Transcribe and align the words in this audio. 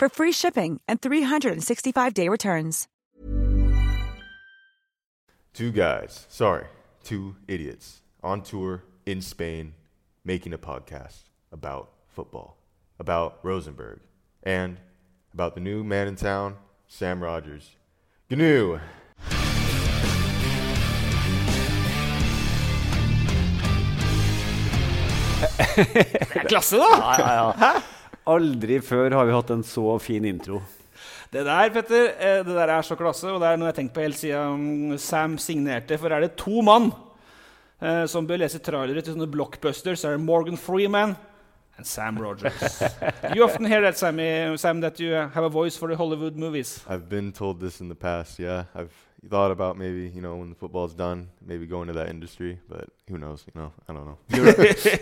for 0.00 0.08
free 0.08 0.32
shipping 0.32 0.80
and 0.88 0.98
365-day 1.02 2.28
returns. 2.30 2.88
Two 5.52 5.70
guys, 5.70 6.26
sorry, 6.30 6.64
two 7.04 7.36
idiots 7.46 8.00
on 8.22 8.40
tour 8.40 8.82
in 9.04 9.20
Spain 9.20 9.74
making 10.24 10.54
a 10.54 10.58
podcast 10.58 11.24
about 11.52 11.90
football, 12.08 12.56
about 12.98 13.40
Rosenborg, 13.42 14.00
and 14.42 14.78
about 15.34 15.54
the 15.54 15.60
new 15.60 15.84
man 15.84 16.08
in 16.08 16.16
town, 16.16 16.56
Sam 16.88 17.22
Rogers. 17.22 17.76
GNU. 18.30 18.80
Klasse, 26.48 26.76
da! 26.76 26.88
Ja, 26.88 27.18
ja, 27.18 27.54
ja. 27.60 27.82
Aldri 28.28 28.80
før 28.84 29.16
har 29.16 29.26
vi 29.26 29.34
hatt 29.34 29.50
en 29.54 29.64
så 29.64 29.96
fin 30.02 30.24
intro. 30.28 30.60
Det 31.30 31.44
der 31.46 31.70
Petter, 31.70 32.08
eh, 32.18 32.40
det 32.44 32.54
der 32.56 32.68
er 32.74 32.82
så 32.82 32.96
klasse, 32.98 33.30
og 33.30 33.40
det 33.40 33.48
er 33.48 33.56
noe 33.56 33.68
jeg 33.68 33.72
har 33.72 33.78
tenkt 33.78 33.94
på 33.94 34.02
helt 34.02 34.18
siden 34.18 34.64
mm, 34.90 34.98
Sam 34.98 35.38
signerte. 35.38 35.98
For 35.98 36.12
er 36.12 36.26
det 36.26 36.36
to 36.40 36.60
mann 36.66 36.90
eh, 37.80 38.04
som 38.10 38.26
bør 38.26 38.42
lese 38.42 38.58
trailere 38.58 39.00
til 39.00 39.14
sånne 39.14 39.30
blockbusters, 39.30 40.02
så 40.02 40.10
er 40.10 40.18
det 40.18 40.26
Morgan 40.26 40.58
Freeman 40.58 41.14
and 41.78 41.86
Sam 41.86 42.18
Rogers. 42.18 42.82
you 43.34 43.44
often 43.44 43.64
hear 43.64 43.80
that, 43.80 43.96
Sammy, 43.96 44.56
Sam, 44.56 44.80
that 44.80 45.00
you 45.00 45.14
have 45.14 45.44
a 45.44 45.48
voice 45.48 45.76
for 45.76 45.88
the 45.88 45.96
Hollywood 45.96 46.36
movies. 46.36 46.84
I've 46.88 47.08
been 47.08 47.32
told 47.32 47.60
this 47.60 47.80
in 47.80 47.88
the 47.88 47.94
past, 47.94 48.38
yeah. 48.38 48.64
I've 48.74 48.92
thought 49.28 49.50
about 49.50 49.76
maybe, 49.76 50.10
you 50.14 50.22
know, 50.22 50.36
when 50.36 50.48
the 50.48 50.54
football's 50.54 50.94
done, 50.94 51.28
maybe 51.44 51.66
go 51.66 51.82
into 51.82 51.92
that 51.92 52.08
industry, 52.08 52.58
but 52.68 52.88
who 53.08 53.18
knows, 53.18 53.44
you 53.46 53.60
know, 53.60 53.72
I 53.88 53.92
don't 53.92 54.06
know. 54.06 54.18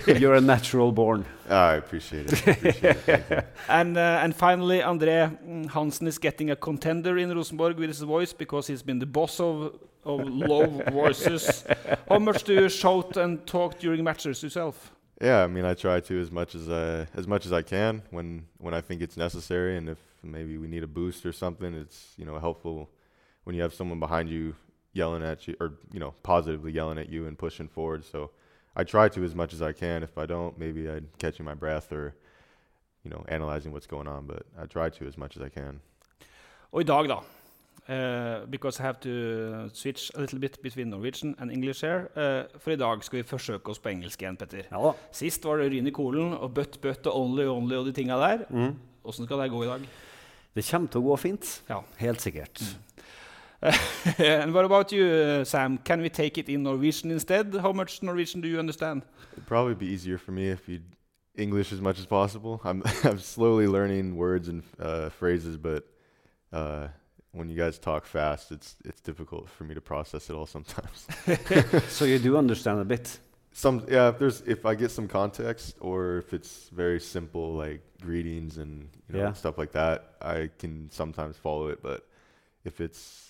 You're, 0.06 0.16
you're 0.18 0.34
a 0.34 0.40
natural 0.40 0.90
born. 0.90 1.24
Ah, 1.48 1.68
I 1.70 1.74
appreciate 1.74 2.32
it. 2.32 2.48
I 2.48 2.50
appreciate 2.50 3.08
it. 3.08 3.46
And, 3.68 3.96
uh, 3.96 4.20
and 4.22 4.34
finally, 4.34 4.80
André 4.80 5.36
mm, 5.46 5.70
Hansen 5.70 6.06
is 6.06 6.18
getting 6.18 6.50
a 6.50 6.56
contender 6.56 7.16
in 7.18 7.30
Rosenborg 7.34 7.78
with 7.78 7.88
his 7.88 8.00
voice 8.00 8.32
because 8.32 8.66
he's 8.66 8.82
been 8.82 8.98
the 8.98 9.06
boss 9.06 9.38
of, 9.40 9.78
of 10.04 10.26
low 10.26 10.66
voices. 10.90 11.64
How 12.08 12.18
much 12.18 12.42
do 12.44 12.54
you 12.54 12.68
shout 12.68 13.16
and 13.16 13.46
talk 13.46 13.78
during 13.78 14.02
matches 14.02 14.42
yourself? 14.42 14.92
Yeah, 15.20 15.42
I 15.42 15.48
mean, 15.48 15.64
I 15.64 15.74
try 15.74 16.00
to 16.00 16.20
as 16.20 16.30
much 16.30 16.54
as 16.54 16.68
I 16.68 17.06
as 17.16 17.26
much 17.26 17.44
as 17.44 17.52
I 17.52 17.62
can 17.62 18.02
when 18.10 18.46
when 18.58 18.72
I 18.72 18.80
think 18.80 19.02
it's 19.02 19.16
necessary, 19.16 19.76
and 19.76 19.88
if 19.88 19.98
maybe 20.22 20.56
we 20.58 20.68
need 20.68 20.84
a 20.84 20.86
boost 20.86 21.26
or 21.26 21.32
something, 21.32 21.74
it's 21.74 22.14
you 22.16 22.24
know 22.24 22.38
helpful 22.38 22.88
when 23.48 23.56
you 23.56 23.62
have 23.62 23.72
someone 23.72 23.98
behind 23.98 24.28
you 24.28 24.54
yelling 24.92 25.22
at 25.22 25.48
you 25.48 25.56
or 25.58 25.72
you 25.90 25.98
know 25.98 26.12
positively 26.22 26.70
yelling 26.70 26.98
at 26.98 27.08
you 27.08 27.26
and 27.26 27.38
pushing 27.38 27.66
forward. 27.66 28.04
So 28.04 28.30
I 28.76 28.84
try 28.84 29.08
to 29.08 29.24
as 29.24 29.34
much 29.34 29.54
as 29.54 29.62
I 29.62 29.72
can. 29.72 30.02
If 30.02 30.18
I 30.18 30.26
don't, 30.26 30.58
maybe 30.58 30.88
I'm 30.90 31.08
catching 31.18 31.46
my 31.46 31.54
breath 31.54 31.90
or 31.90 32.14
you 33.04 33.10
know 33.10 33.24
analyzing 33.28 33.72
what's 33.72 33.86
going 33.86 34.06
on, 34.06 34.26
but 34.26 34.42
I 34.62 34.66
try 34.66 34.90
to 34.90 35.06
as 35.06 35.16
much 35.16 35.36
as 35.36 35.42
I 35.42 35.48
can. 35.48 35.80
Og 36.72 36.80
i 36.80 36.84
dag, 36.84 37.08
da 37.08 37.20
Uh, 37.88 38.44
Because 38.50 38.80
I 38.80 38.82
have 38.82 39.00
to 39.00 39.70
switch 39.72 40.10
a 40.14 40.20
little 40.20 40.38
bit 40.38 40.62
between 40.62 40.90
Norwegian 40.90 41.34
and 41.38 41.50
English 41.50 41.80
here. 41.80 42.10
Uh, 42.16 42.58
for 42.58 42.70
i 42.70 42.76
dag 42.76 43.04
skal 43.04 43.16
vi 43.16 43.22
forsøke 43.22 43.70
oss 43.70 43.78
på 43.78 43.88
engelsk 43.88 44.22
igjen, 44.22 44.36
Petter. 44.36 44.66
Ja. 44.70 44.92
Sist 45.12 45.44
var 45.44 45.56
det 45.56 45.70
Ryn 45.72 45.86
i 45.86 45.90
Kolen 45.90 46.34
og 46.34 46.52
Butt 46.54 46.80
Butt 46.82 47.06
og 47.06 47.16
Only 47.16 47.46
Only 47.48 47.76
og 47.76 47.86
de 47.86 47.92
tinga 47.96 48.18
der. 48.20 48.44
Åssen 49.04 49.24
skal 49.24 49.40
det 49.40 49.48
gå 49.50 49.62
i 49.64 49.70
dag? 49.70 49.88
Det 50.54 50.66
kommer 50.70 50.92
til 50.92 51.00
å 51.00 51.06
gå 51.08 51.16
fint. 51.16 51.62
Ja. 51.70 51.80
Helt 51.96 52.20
sikkert. 52.20 52.60
and 54.18 54.54
what 54.54 54.64
about 54.64 54.92
you, 54.92 55.04
uh, 55.06 55.44
Sam? 55.44 55.78
Can 55.78 56.00
we 56.00 56.08
take 56.08 56.38
it 56.38 56.48
in 56.48 56.62
Norwegian 56.62 57.10
instead? 57.10 57.54
How 57.60 57.72
much 57.72 58.02
Norwegian 58.02 58.40
do 58.40 58.48
you 58.48 58.58
understand? 58.58 59.02
It'd 59.32 59.46
probably 59.46 59.74
be 59.74 59.86
easier 59.86 60.18
for 60.18 60.32
me 60.32 60.48
if 60.48 60.68
you 60.68 60.80
English 61.36 61.72
as 61.72 61.80
much 61.80 61.98
as 61.98 62.06
possible. 62.06 62.60
I'm 62.64 62.82
I'm 63.04 63.18
slowly 63.18 63.66
learning 63.66 64.16
words 64.16 64.48
and 64.48 64.62
uh, 64.78 65.08
phrases, 65.10 65.56
but 65.56 65.84
uh, 66.52 66.88
when 67.32 67.48
you 67.48 67.56
guys 67.56 67.78
talk 67.78 68.06
fast, 68.06 68.52
it's 68.52 68.76
it's 68.84 69.00
difficult 69.00 69.48
for 69.48 69.64
me 69.64 69.74
to 69.74 69.80
process 69.80 70.30
it 70.30 70.34
all 70.34 70.46
sometimes. 70.46 71.06
So 71.88 72.04
you 72.04 72.18
do 72.20 72.36
understand 72.36 72.80
a 72.80 72.84
bit. 72.84 73.18
some 73.52 73.82
yeah, 73.90 74.08
if 74.10 74.18
there's 74.18 74.40
if 74.42 74.64
I 74.66 74.76
get 74.76 74.90
some 74.92 75.08
context 75.08 75.76
or 75.80 76.18
if 76.18 76.32
it's 76.32 76.68
very 76.70 77.00
simple 77.00 77.54
like 77.54 77.80
greetings 78.02 78.58
and 78.58 78.88
you 79.08 79.14
know 79.18 79.24
Yeah. 79.26 79.32
stuff 79.32 79.58
like 79.58 79.72
that, 79.72 80.14
I 80.22 80.48
can 80.60 80.90
sometimes 80.90 81.36
follow 81.36 81.68
it. 81.72 81.82
But 81.82 82.06
if 82.64 82.80
it's 82.80 83.27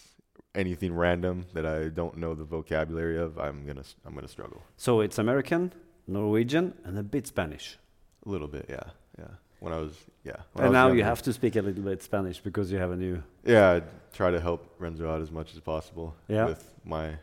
anything 0.55 0.95
random 0.95 1.47
that 1.55 1.67
I 1.67 1.89
don't 1.89 2.17
know 2.17 2.35
the 2.35 2.45
vocabulary 2.45 3.19
of, 3.19 3.39
I'm 3.39 3.67
gonna 3.67 3.81
s- 3.81 3.97
I'm 4.05 4.15
gonna 4.15 4.29
struggle 4.29 4.63
So 4.77 5.01
it's 5.01 5.19
American, 5.19 5.73
Norwegian, 6.07 6.75
and 6.85 6.99
a 6.99 7.03
bit 7.03 7.27
Spanish. 7.27 7.79
a 8.27 8.29
little 8.29 8.49
bit. 8.49 8.67
Yeah, 8.69 8.85
yeah. 9.19 9.27
When 9.61 9.73
I 9.73 9.79
was 9.79 9.93
yeah, 10.25 10.37
when 10.53 10.65
And 10.67 10.71
was 10.71 10.73
now 10.73 10.93
you 10.93 11.05
have 11.05 11.23
to 11.23 11.33
speak 11.33 11.57
a 11.57 11.63
little 11.63 11.83
bit 11.83 12.03
Spanish 12.03 12.41
because 12.41 12.71
you 12.73 12.79
have 12.79 12.91
a 12.93 12.97
new. 12.97 13.23
Yeah, 13.45 13.73
I 13.73 13.83
try 14.13 14.31
to 14.31 14.41
help 14.41 14.75
Renzo 14.79 15.09
out 15.11 15.21
as 15.21 15.31
much 15.31 15.53
as 15.55 15.61
possible 15.61 16.15
Yeah. 16.29 16.47
with 16.47 16.63
my 16.85 17.17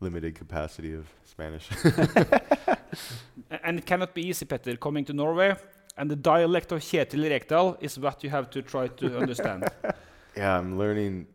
limited 0.00 0.34
capacity 0.34 0.92
of 0.94 1.06
Spanish. 1.24 1.68
And 3.62 3.78
it 3.78 3.86
cannot 3.86 4.14
be 4.14 4.22
easy, 4.28 4.44
Petter, 4.46 4.76
coming 4.76 5.04
to 5.04 5.12
Norway. 5.12 5.54
And 5.98 6.10
the 6.10 6.16
dialect 6.16 6.72
of 6.72 6.80
Kjetil 6.80 7.24
Rekdal 7.30 7.76
is 7.80 7.98
what 7.98 8.22
you 8.24 8.30
have 8.30 8.48
to 8.50 8.62
try 8.62 8.88
to 8.88 9.18
understand. 9.18 9.64
yeah, 10.36 10.58
I'm 10.58 10.78
learning. 10.78 11.26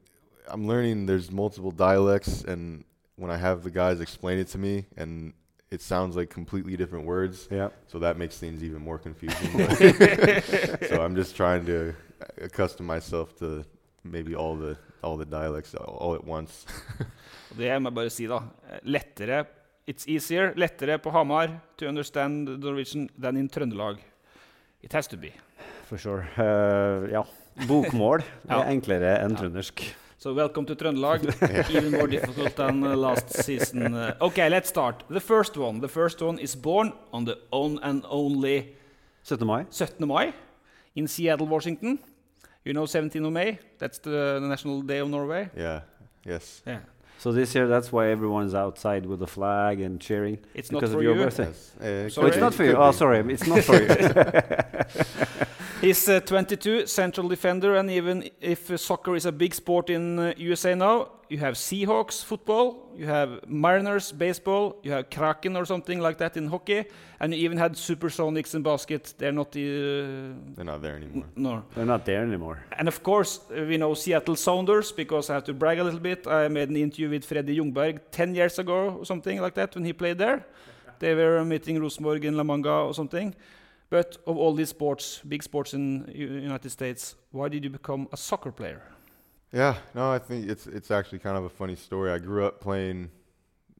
I'm 0.53 0.67
learning. 0.67 1.05
There's 1.05 1.31
multiple 1.31 1.71
dialects, 1.71 2.43
and 2.43 2.83
when 3.15 3.31
I 3.31 3.37
have 3.37 3.63
the 3.63 3.71
guys 3.71 3.99
explain 4.01 4.37
it 4.39 4.47
to 4.51 4.57
me, 4.57 4.85
and 4.97 5.33
it 5.71 5.81
sounds 5.81 6.15
like 6.15 6.29
completely 6.29 6.75
different 6.77 7.05
words, 7.05 7.47
Yeah. 7.51 7.69
so 7.87 7.99
that 7.99 8.17
makes 8.17 8.37
things 8.37 8.63
even 8.63 8.81
more 8.81 8.99
confusing. 8.99 9.49
So 10.89 11.01
I'm 11.01 11.15
just 11.15 11.35
trying 11.35 11.65
to 11.65 11.93
accustom 12.41 12.85
myself 12.85 13.35
to 13.39 13.63
maybe 14.03 14.35
all 14.35 14.55
the 14.55 14.75
all 15.03 15.17
the 15.17 15.25
dialects 15.25 15.73
all, 15.75 16.13
at 16.15 16.23
once. 16.23 16.65
Det 17.57 17.67
må 17.81 17.89
jeg 17.89 17.95
bare 17.95 18.09
si, 18.09 18.27
da. 18.27 18.39
Lettere 18.83 19.45
It's 19.87 20.05
easier, 20.07 20.53
lettere 20.55 20.97
på 21.01 21.09
Hamar 21.11 21.49
to 21.77 21.87
understand 21.87 22.47
Norwegian 22.61 23.09
than 23.19 23.35
in 23.37 23.49
Trøndelag. 23.49 23.97
It 24.83 24.93
has 24.93 25.07
to 25.07 25.17
be. 25.17 25.31
For 25.89 25.97
sure. 25.97 26.21
Uh, 26.37 27.09
ja. 27.11 27.23
Bokmål 27.67 28.21
Ja. 28.47 28.61
er 28.61 28.69
enklere 28.71 29.17
enn 29.25 29.35
trøndersk. 29.35 29.81
So 30.21 30.35
welcome 30.35 30.65
to 30.67 30.75
Trøndelag. 30.75 31.21
Even 31.75 31.91
more 31.91 32.05
difficult 32.05 32.55
than 32.55 32.83
uh, 32.83 32.95
last 32.95 33.33
season. 33.43 33.95
Uh, 33.95 34.13
okay, 34.21 34.49
let's 34.49 34.69
start. 34.69 35.03
The 35.09 35.19
first 35.19 35.57
one. 35.57 35.79
The 35.81 35.87
first 35.87 36.21
one 36.21 36.37
is 36.37 36.55
born 36.55 36.93
on 37.11 37.25
the 37.25 37.39
own 37.51 37.79
and 37.81 38.05
only 38.07 38.75
17. 39.23 39.47
May. 39.47 39.65
17. 39.71 40.07
mai 40.07 40.33
in 40.95 41.07
Seattle, 41.07 41.47
Washington. 41.47 41.97
You 42.63 42.73
know 42.73 42.83
17th 42.83 43.25
of 43.25 43.33
May? 43.33 43.57
That's 43.79 43.97
the, 43.97 44.37
the 44.39 44.47
National 44.47 44.83
Day 44.83 44.99
of 44.99 45.09
Norway. 45.09 45.49
Yeah. 45.57 45.81
Yes. 46.23 46.61
Yeah. 46.67 46.81
So 47.17 47.31
this 47.31 47.55
year, 47.55 47.67
that's 47.67 47.91
why 47.91 48.11
everyone's 48.11 48.53
outside 48.53 49.07
with 49.07 49.21
the 49.21 49.27
flag 49.27 49.81
and 49.81 49.99
cheering 49.99 50.37
It's 50.53 50.71
not 50.71 50.81
because 50.81 50.93
for 50.93 50.99
of 50.99 51.03
your 51.03 51.15
you. 51.15 51.23
birthday. 51.23 51.47
Yes. 51.81 52.15
Uh, 52.15 52.21
Oh, 52.21 52.27
it's 52.27 52.37
not 52.37 52.53
for 52.53 52.63
you. 52.63 52.75
Oh, 52.75 52.91
sorry, 52.91 53.33
it's 53.33 53.47
not 53.47 53.63
for 53.63 53.81
you. 53.81 53.87
He's 55.81 56.07
uh, 56.07 56.19
22, 56.19 56.85
central 56.85 57.27
defender, 57.27 57.75
and 57.75 57.89
even 57.89 58.29
if 58.39 58.69
uh, 58.69 58.77
soccer 58.77 59.15
is 59.15 59.25
a 59.25 59.31
big 59.31 59.55
sport 59.55 59.89
in 59.89 60.19
uh, 60.19 60.33
USA 60.37 60.75
now, 60.75 61.07
you 61.27 61.39
have 61.39 61.55
Seahawks 61.55 62.23
football, 62.23 62.91
you 62.95 63.07
have 63.07 63.39
Mariners 63.47 64.11
baseball, 64.11 64.77
you 64.83 64.91
have 64.91 65.09
Kraken 65.09 65.57
or 65.57 65.65
something 65.65 65.99
like 65.99 66.19
that 66.19 66.37
in 66.37 66.45
hockey, 66.49 66.85
and 67.19 67.33
you 67.33 67.39
even 67.39 67.57
had 67.57 67.73
Supersonics 67.73 68.53
in 68.53 68.61
basket. 68.61 69.15
They're 69.17 69.31
not 69.31 69.51
the 69.53 70.35
They're 70.55 70.65
not 70.65 70.83
there 70.83 70.97
anymore. 70.97 71.25
no. 71.35 71.63
They're 71.73 71.85
not 71.87 72.05
there 72.05 72.21
anymore. 72.21 72.59
And 72.77 72.87
of 72.87 73.01
course, 73.01 73.39
uh, 73.49 73.65
we 73.67 73.77
know 73.77 73.95
Seattle 73.95 74.35
Sounders 74.35 74.91
because 74.91 75.31
I 75.31 75.33
have 75.33 75.45
to 75.45 75.53
brag 75.53 75.79
a 75.79 75.83
little 75.83 75.99
bit. 75.99 76.27
I 76.27 76.47
made 76.47 76.69
an 76.69 76.75
interview 76.77 77.09
with 77.09 77.25
Freddie 77.25 77.57
Ljungberg 77.57 78.01
10 78.11 78.35
years 78.35 78.59
ago, 78.59 78.97
or 78.99 79.05
something 79.05 79.41
like 79.41 79.55
that, 79.55 79.73
when 79.73 79.85
he 79.85 79.93
played 79.93 80.19
there. 80.19 80.45
They 80.99 81.15
were 81.15 81.43
meeting 81.43 81.81
Rosenborg 81.81 82.23
in 82.23 82.37
La 82.37 82.43
Manga 82.43 82.69
or 82.69 82.93
something. 82.93 83.33
But 83.91 84.17
of 84.25 84.37
all 84.37 84.53
these 84.55 84.69
sports, 84.69 85.21
big 85.27 85.43
sports 85.43 85.73
in 85.73 86.09
United 86.15 86.69
States, 86.71 87.15
why 87.31 87.49
did 87.49 87.63
you 87.65 87.69
become 87.69 88.07
a 88.13 88.17
soccer 88.17 88.51
player? 88.51 88.81
Yeah, 89.51 89.75
no, 89.93 90.09
I 90.09 90.17
think 90.17 90.49
it's 90.49 90.65
it's 90.65 90.91
actually 90.91 91.19
kind 91.19 91.37
of 91.37 91.43
a 91.43 91.49
funny 91.49 91.75
story. 91.75 92.09
I 92.09 92.17
grew 92.19 92.45
up 92.45 92.61
playing 92.61 93.09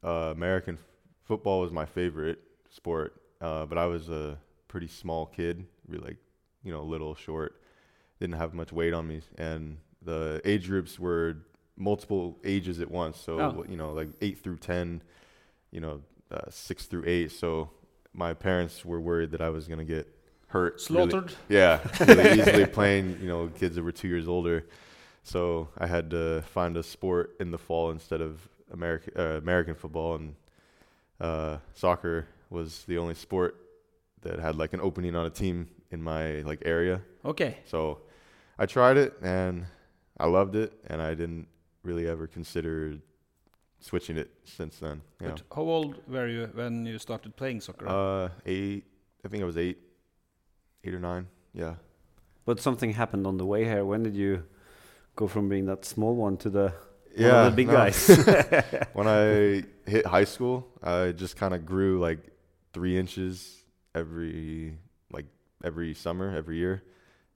uh, 0.04 0.34
American 0.36 0.78
football 1.24 1.62
was 1.62 1.72
my 1.72 1.86
favorite 1.86 2.40
sport, 2.70 3.14
uh, 3.40 3.66
but 3.66 3.78
I 3.78 3.86
was 3.86 4.10
a 4.10 4.38
pretty 4.68 4.88
small 4.88 5.26
kid, 5.28 5.66
really 5.88 6.04
like 6.08 6.18
you 6.64 6.74
know 6.74 6.84
little, 6.84 7.16
short, 7.16 7.62
didn't 8.20 8.36
have 8.36 8.54
much 8.54 8.74
weight 8.74 8.94
on 8.94 9.08
me, 9.08 9.22
and 9.38 9.78
the 10.02 10.42
age 10.44 10.68
groups 10.68 11.00
were 11.00 11.38
multiple 11.78 12.38
ages 12.44 12.82
at 12.82 12.92
once. 12.92 13.18
So 13.18 13.40
Oh. 13.40 13.66
you 13.70 13.78
know 13.78 13.94
like 13.94 14.10
eight 14.20 14.40
through 14.44 14.58
ten, 14.58 15.02
you 15.72 15.80
know 15.80 16.02
uh, 16.32 16.50
six 16.50 16.86
through 16.86 17.06
eight. 17.08 17.32
So 17.32 17.70
my 18.14 18.34
parents 18.34 18.84
were 18.86 19.00
worried 19.00 19.32
that 19.32 19.42
I 19.42 19.50
was 19.50 19.68
gonna 19.68 19.84
get 19.86 20.08
hurt. 20.48 20.82
really- 20.90 21.10
Slaughtered? 21.10 21.34
yeah, 21.50 21.80
really 22.06 22.40
easily 22.42 22.66
playing, 22.66 23.20
you 23.22 23.28
know, 23.28 23.48
kids 23.48 23.76
that 23.76 23.84
were 23.84 23.92
two 23.92 24.08
years 24.08 24.28
older. 24.28 24.66
So 25.24 25.70
I 25.78 25.88
had 25.88 26.10
to 26.12 26.42
find 26.42 26.76
a 26.78 26.84
sport 26.84 27.36
in 27.40 27.52
the 27.52 27.58
fall 27.58 27.92
instead 27.92 28.22
of 28.22 28.48
American 28.72 29.14
uh, 29.18 29.38
American 29.38 29.76
football, 29.76 30.16
and 30.16 30.36
uh, 31.20 31.58
soccer 31.74 32.28
was 32.50 32.84
the 32.86 32.98
only 32.98 33.14
sport 33.14 33.56
that 34.22 34.40
had 34.40 34.56
like 34.56 34.74
an 34.74 34.82
opening 34.82 35.16
on 35.16 35.26
a 35.26 35.30
team 35.30 35.70
in 35.92 36.02
my 36.02 36.42
like 36.42 36.64
area. 36.66 37.02
Okay. 37.24 37.58
So 37.66 38.00
I 38.60 38.66
tried 38.66 38.98
it 38.98 39.14
and 39.22 39.66
I 40.20 40.28
loved 40.28 40.56
it, 40.56 40.74
and 40.88 41.02
I 41.02 41.14
didn't 41.14 41.48
really 41.84 42.08
ever 42.08 42.28
consider 42.28 42.96
switching 43.82 44.18
it 44.18 44.32
since 44.46 44.78
then. 44.80 45.02
Yeah. 45.20 45.30
But 45.30 45.42
how 45.54 45.64
old 45.64 45.96
were 46.08 46.28
you 46.28 46.50
when 46.54 46.86
you 46.86 46.98
started 47.00 47.36
playing 47.36 47.62
soccer? 47.62 47.88
Uh, 47.88 48.30
eight. 48.46 48.86
I 49.26 49.28
think 49.28 49.44
I 49.44 49.46
was 49.46 49.58
eight, 49.58 49.78
eight 50.84 50.94
or 50.94 51.00
nine. 51.00 51.28
Yeah. 51.54 51.76
But 52.46 52.60
something 52.60 52.94
happened 52.94 53.28
on 53.28 53.38
the 53.38 53.46
way 53.46 53.66
here. 53.66 53.84
When 53.86 54.04
did 54.04 54.16
you 54.16 54.44
go 55.16 55.28
from 55.28 55.50
being 55.50 55.66
that 55.66 55.86
small 55.86 56.16
one 56.16 56.38
to 56.38 56.50
the 56.50 56.62
one 56.64 56.74
Yeah, 57.16 57.46
of 57.46 57.52
the 57.52 57.56
big 57.56 57.68
no. 57.68 57.74
guys? 57.74 58.08
when 58.94 59.08
I 59.08 59.64
hit 59.90 60.06
high 60.06 60.24
school, 60.24 60.68
I 60.82 61.12
just 61.12 61.36
kind 61.36 61.54
of 61.54 61.66
grew 61.66 62.00
like 62.00 62.20
three 62.74 62.98
inches 62.98 63.64
every 63.94 64.78
like 65.12 65.26
every 65.64 65.94
summer, 65.94 66.34
every 66.36 66.58
year, 66.58 66.84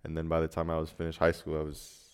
and 0.03 0.17
then 0.17 0.27
by 0.27 0.39
the 0.39 0.47
time 0.47 0.69
I 0.69 0.79
was 0.79 0.89
finished 0.89 1.19
high 1.19 1.33
school, 1.33 1.59
I 1.59 1.63
was 1.63 2.04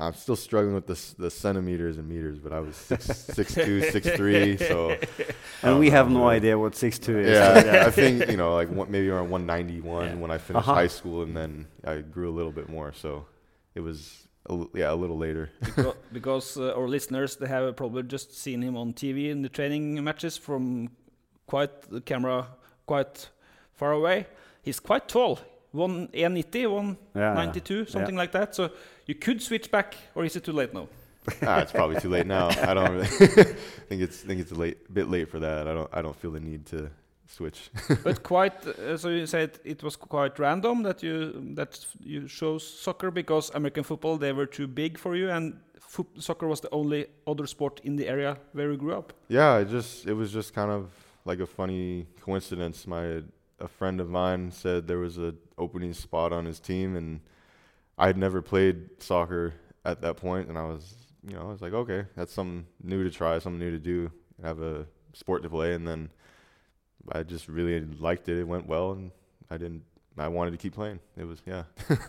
I'm 0.00 0.14
still 0.14 0.36
struggling 0.36 0.74
with 0.74 0.86
the 0.86 0.98
the 1.22 1.30
centimeters 1.30 1.98
and 1.98 2.08
meters, 2.08 2.38
but 2.38 2.52
I 2.52 2.60
was 2.60 2.74
six 2.76 3.04
six 3.38 3.54
two, 3.54 3.82
six 3.90 4.08
three, 4.16 4.56
so 4.56 4.90
I 4.90 4.94
and 4.94 4.98
don't 5.62 5.78
we 5.78 5.90
have 5.90 6.10
no 6.10 6.26
idea 6.28 6.58
what 6.58 6.74
six 6.74 6.98
two 6.98 7.18
is. 7.18 7.36
Yeah, 7.36 7.84
I 7.86 7.90
think 8.00 8.28
you 8.30 8.36
know 8.36 8.54
like 8.54 8.70
one, 8.70 8.90
maybe 8.90 9.08
around 9.10 9.30
191 9.30 10.20
when 10.20 10.30
I 10.30 10.38
finished 10.38 10.66
Uh-huh. 10.68 10.74
high 10.74 10.88
school, 10.88 11.22
and 11.22 11.36
then 11.36 11.66
I 11.84 11.98
grew 12.14 12.28
a 12.30 12.34
little 12.38 12.52
bit 12.52 12.68
more, 12.68 12.92
so 12.92 13.26
it 13.74 13.80
was 13.80 14.26
a, 14.48 14.54
yeah 14.74 14.90
a 14.92 14.94
little 15.02 15.18
later. 15.18 15.50
because 15.60 15.94
because 16.12 16.56
uh, 16.56 16.72
our 16.78 16.88
listeners 16.88 17.36
they 17.36 17.46
have 17.48 17.76
probably 17.76 18.02
just 18.02 18.34
seen 18.36 18.62
him 18.62 18.76
on 18.76 18.92
TV 18.94 19.28
in 19.30 19.42
the 19.42 19.48
training 19.50 20.02
matches 20.02 20.36
from 20.38 20.88
quite 21.46 21.82
the 21.90 22.00
camera 22.00 22.46
quite 22.86 23.28
far 23.74 23.92
away. 23.92 24.26
He's 24.62 24.80
quite 24.80 25.08
tall, 25.08 25.36
one 25.36 25.44
190, 25.72 26.66
one 26.66 26.96
Yeah, 27.14 27.34
92, 27.34 27.86
something 27.86 28.16
like 28.16 28.32
that. 28.32 28.54
So 28.54 28.70
you 29.06 29.14
could 29.14 29.40
switch 29.42 29.70
back, 29.70 29.94
or 30.14 30.24
is 30.24 30.36
it 30.36 30.44
too 30.44 30.52
late 30.52 30.74
now? 30.74 30.88
ah, 31.42 31.60
it's 31.60 31.72
probably 31.72 32.00
too 32.00 32.08
late 32.08 32.26
now. 32.26 32.48
I 32.48 32.74
don't 32.74 32.90
really 32.92 33.06
think 33.88 34.02
it's 34.02 34.18
think 34.22 34.40
it's 34.40 34.52
a 34.52 34.54
late 34.54 34.92
bit 34.92 35.08
late 35.08 35.28
for 35.28 35.38
that. 35.40 35.68
I 35.68 35.72
don't 35.74 35.90
I 35.92 36.02
don't 36.02 36.16
feel 36.16 36.32
the 36.32 36.40
need 36.40 36.64
to 36.66 36.90
switch. 37.26 37.70
but 38.04 38.22
quite. 38.22 38.66
Uh, 38.66 38.96
so 38.96 39.08
you 39.10 39.26
said 39.26 39.58
it 39.64 39.82
was 39.82 39.96
quite 39.96 40.38
random 40.38 40.82
that 40.82 41.02
you 41.02 41.32
that 41.54 41.78
you 42.00 42.26
chose 42.28 42.66
soccer 42.66 43.10
because 43.10 43.50
American 43.54 43.84
football 43.84 44.16
they 44.18 44.32
were 44.32 44.46
too 44.46 44.66
big 44.66 44.98
for 44.98 45.14
you, 45.14 45.30
and 45.30 45.60
foot- 45.78 46.16
soccer 46.18 46.46
was 46.48 46.60
the 46.60 46.70
only 46.72 47.06
other 47.26 47.46
sport 47.46 47.80
in 47.84 47.96
the 47.96 48.08
area 48.08 48.36
where 48.52 48.70
you 48.72 48.76
grew 48.78 48.94
up. 48.94 49.12
yeah, 49.28 49.58
it 49.60 49.68
just 49.70 50.06
it 50.06 50.14
was 50.14 50.32
just 50.32 50.54
kind 50.54 50.70
of 50.70 50.90
like 51.26 51.38
a 51.42 51.46
funny 51.46 52.06
coincidence. 52.24 52.86
My 52.86 53.22
a 53.60 53.68
friend 53.68 54.00
of 54.00 54.08
mine 54.08 54.50
said 54.50 54.86
there 54.88 54.98
was 54.98 55.18
a 55.18 55.34
opening 55.60 55.92
spot 55.94 56.32
on 56.32 56.44
his 56.46 56.58
team, 56.58 56.96
and 56.96 57.20
I 57.98 58.06
had 58.06 58.16
never 58.16 58.42
played 58.42 59.02
soccer 59.02 59.54
at 59.84 60.00
that 60.00 60.16
point, 60.16 60.48
and 60.48 60.58
I 60.58 60.64
was 60.64 60.94
you 61.26 61.34
know 61.34 61.42
I 61.42 61.52
was 61.52 61.60
like 61.60 61.72
okay, 61.72 62.06
that's 62.16 62.32
something 62.32 62.66
new 62.82 63.04
to 63.04 63.10
try, 63.10 63.38
something 63.38 63.60
new 63.60 63.70
to 63.70 63.78
do, 63.78 64.10
have 64.42 64.60
a 64.60 64.86
sport 65.12 65.42
to 65.42 65.50
play, 65.50 65.74
and 65.74 65.86
then 65.86 66.10
I 67.12 67.22
just 67.22 67.48
really 67.48 67.80
liked 67.80 68.28
it. 68.28 68.38
It 68.38 68.48
went 68.48 68.66
well, 68.66 68.92
and 68.92 69.10
I 69.50 69.56
didn't. 69.56 69.84
I 70.18 70.28
wanted 70.28 70.50
to 70.50 70.58
keep 70.58 70.74
playing. 70.74 71.00
It 71.16 71.24
was 71.24 71.40
yeah. 71.46 71.64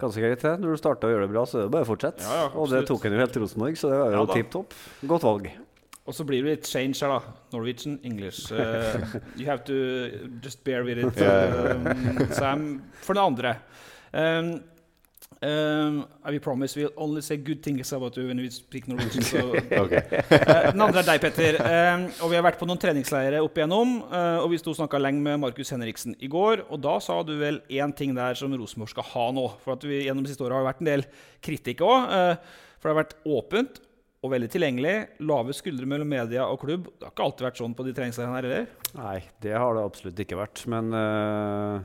Ganske 0.00 0.20
greit, 0.20 0.40
det. 0.40 0.54
Når 0.62 0.72
du 0.72 0.80
starter 0.80 1.10
å 1.10 1.12
gjøre 1.12 1.26
det 1.26 1.32
bra, 1.34 1.42
så 1.44 1.58
er 1.60 1.66
det 1.66 1.72
bare 1.74 1.84
å 1.84 1.88
fortsette. 1.90 2.24
Ja, 2.24 2.36
ja, 2.38 2.46
og 2.56 2.70
det 2.72 2.86
tok 2.88 3.02
han 3.04 3.12
jo 3.12 3.20
helt 3.20 3.34
til 3.36 3.44
Rosenborg, 3.44 3.76
så 3.76 3.90
det 3.92 3.98
var 4.00 4.14
jo 4.14 4.22
Ja 4.22 4.28
tipp 4.32 4.54
topp. 4.54 4.76
Godt 5.10 5.26
valg. 5.26 5.50
Og 6.10 6.16
så 6.16 6.26
blir 6.26 6.42
det 6.42 6.56
litt 6.56 6.66
change 6.66 6.98
her, 7.04 7.12
da. 7.14 7.36
Norwegian, 7.54 8.00
English. 8.02 8.50
Uh, 8.50 8.98
you 9.38 9.46
have 9.46 9.62
to 9.68 10.10
just 10.42 10.64
bear 10.66 10.82
with 10.82 10.98
it, 10.98 11.22
um, 11.22 11.86
Sam. 12.34 12.82
For 12.98 13.14
det 13.14 13.22
andre 13.22 13.52
um, 14.10 14.48
um, 15.46 16.00
I 16.26 16.38
promise 16.38 16.74
we'll 16.74 16.90
only 16.96 17.22
say 17.22 17.36
good 17.36 17.62
things 17.62 17.92
about 17.92 18.16
you 18.16 18.26
when 18.26 18.38
we 18.42 18.50
speak 18.50 18.88
Norwegian. 18.88 19.22
So. 19.22 19.54
Okay. 19.84 20.02
uh, 20.10 20.72
den 20.72 20.82
andre 20.82 21.04
er 21.04 21.06
deg, 21.12 21.20
Petter. 21.22 21.58
Um, 21.62 22.08
og 22.24 22.32
vi 22.32 22.40
har 22.40 22.46
vært 22.48 22.58
på 22.58 22.66
noen 22.66 22.80
treningsleirer 22.82 23.38
opp 23.44 23.60
igjennom. 23.60 24.00
Uh, 24.10 24.40
og 24.42 24.50
vi 24.50 24.58
sto 24.58 24.74
og 24.74 24.80
snakka 24.80 24.98
lenge 24.98 25.22
med 25.22 25.38
Markus 25.44 25.70
Henriksen 25.70 26.16
i 26.18 26.30
går. 26.32 26.64
Og 26.74 26.82
da 26.82 26.96
sa 26.98 27.20
du 27.22 27.36
vel 27.38 27.62
én 27.70 27.94
ting 27.94 28.18
der 28.18 28.34
som 28.34 28.50
Rosenborg 28.50 28.90
skal 28.96 29.06
ha 29.12 29.28
nå. 29.38 29.46
For 29.62 29.78
at 29.78 29.86
vi 29.86 30.02
gjennom 30.08 30.26
de 30.26 30.34
siste 30.34 30.42
åra 30.42 30.58
har 30.58 30.72
vært 30.72 30.82
en 30.82 30.90
del 30.90 31.06
kritikk 31.38 31.86
òg. 31.86 32.10
for 32.80 32.90
det 32.90 32.96
har 32.96 33.02
vært 33.04 33.16
åpent 33.38 33.80
og 34.20 34.34
veldig 34.34 34.50
tilgjengelig. 34.52 34.96
Lave 35.24 35.54
skuldre 35.56 35.86
mellom 35.88 36.10
media 36.12 36.44
og 36.50 36.60
klubb. 36.60 36.90
Det 36.92 37.06
har 37.06 37.14
ikke 37.14 37.24
alltid 37.24 37.46
vært 37.46 37.62
sånn 37.62 37.76
på 37.78 37.86
de 37.86 37.94
treningsleirene 37.96 38.36
her 38.36 38.48
heller. 38.48 38.68
Nei, 38.98 39.16
det 39.40 39.54
har 39.56 39.76
det 39.78 39.86
absolutt 39.86 40.20
ikke 40.26 40.36
vært. 40.36 40.60
Men 40.68 40.92
uh, 40.92 41.80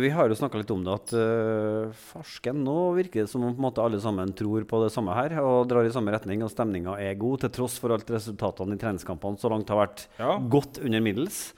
vi 0.00 0.08
har 0.16 0.32
jo 0.32 0.38
snakka 0.40 0.62
litt 0.62 0.72
om 0.72 0.86
det, 0.86 0.94
at 0.96 1.12
uh, 1.14 1.92
farsken 2.08 2.62
nå 2.64 2.76
virker 2.96 3.26
det 3.26 3.30
som 3.30 3.44
om 3.46 3.68
alle 3.68 4.00
sammen 4.02 4.32
tror 4.38 4.64
på 4.66 4.80
det 4.82 4.88
samme 4.94 5.14
her 5.18 5.36
og 5.42 5.68
drar 5.70 5.84
i 5.86 5.92
samme 5.94 6.14
retning, 6.14 6.40
og 6.42 6.50
stemninga 6.54 6.96
er 7.04 7.20
god, 7.20 7.44
til 7.44 7.52
tross 7.60 7.76
for 7.82 7.92
alt 7.94 8.08
resultatene 8.16 8.78
i 8.78 8.80
treningskampene 8.80 9.38
så 9.42 9.52
langt 9.52 9.68
har 9.70 9.82
vært 9.84 10.06
Ja. 10.18 10.38
godt 10.40 10.80
under 10.80 11.04
middels. 11.04 11.52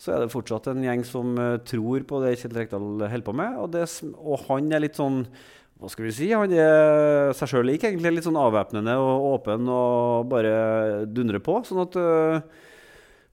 Så 0.00 0.14
er 0.16 0.24
det 0.24 0.32
fortsatt 0.32 0.66
en 0.72 0.82
gjeng 0.82 1.06
som 1.06 1.38
uh, 1.38 1.54
tror 1.62 2.02
på 2.08 2.18
det 2.24 2.34
Kjell 2.42 2.58
Rekdal 2.58 2.82
holder 2.98 3.22
på 3.30 3.36
med, 3.36 3.56
og, 3.62 3.70
det, 3.78 3.86
og 4.18 4.42
han 4.48 4.72
er 4.74 4.88
litt 4.88 4.98
sånn 4.98 5.22
hva 5.80 5.88
skal 5.88 6.04
vi 6.04 6.12
si? 6.12 6.26
Han 6.36 6.52
er 6.52 7.30
seg 7.36 7.54
sjøl 7.54 7.70
lik, 7.70 7.84
egentlig. 7.88 8.12
Litt 8.18 8.26
sånn 8.26 8.36
avvæpnende 8.36 8.98
og 9.00 9.28
åpen 9.34 9.68
og 9.72 10.26
bare 10.28 11.06
dundrer 11.08 11.40
på. 11.44 11.54
Sånn 11.64 11.80
at 11.86 11.96
uh, 11.96 12.42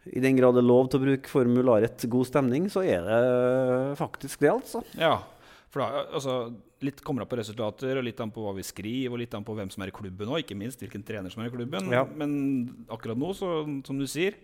i 0.07 0.23
den 0.23 0.37
grad 0.39 0.55
det 0.55 0.63
er 0.63 0.69
lov 0.69 0.87
til 0.87 1.01
å 1.01 1.05
bruke 1.09 1.31
formularet 1.31 2.05
'god 2.07 2.29
stemning', 2.29 2.69
så 2.71 2.85
er 2.87 3.03
det 3.03 3.97
faktisk 3.99 4.45
det, 4.45 4.53
altså. 4.53 4.83
Ja, 4.95 5.19
for 5.73 5.83
da, 5.83 6.07
altså, 6.07 6.37
Litt 6.85 6.99
kommer 7.01 7.23
an 7.23 7.29
på 7.31 7.39
resultater, 7.39 7.97
og 7.97 8.03
litt 8.05 8.19
an 8.21 8.29
på 8.29 8.43
hva 8.45 8.51
vi 8.53 8.61
skriver, 8.61 9.09
og 9.15 9.17
litt 9.17 9.31
an 9.33 9.41
på 9.41 9.55
hvem 9.57 9.71
som 9.73 9.81
er 9.81 9.89
i 9.89 9.95
klubben 9.95 10.29
òg, 10.29 10.43
ikke 10.43 10.53
minst 10.59 10.77
hvilken 10.77 11.01
trener 11.01 11.33
som 11.33 11.41
er 11.41 11.49
i 11.49 11.53
klubben. 11.55 11.89
Ja. 11.89 12.03
Men 12.05 12.35
akkurat 12.85 13.17
nå, 13.17 13.31
så, 13.33 13.63
som 13.87 13.97
du 13.97 14.05
sier 14.05 14.37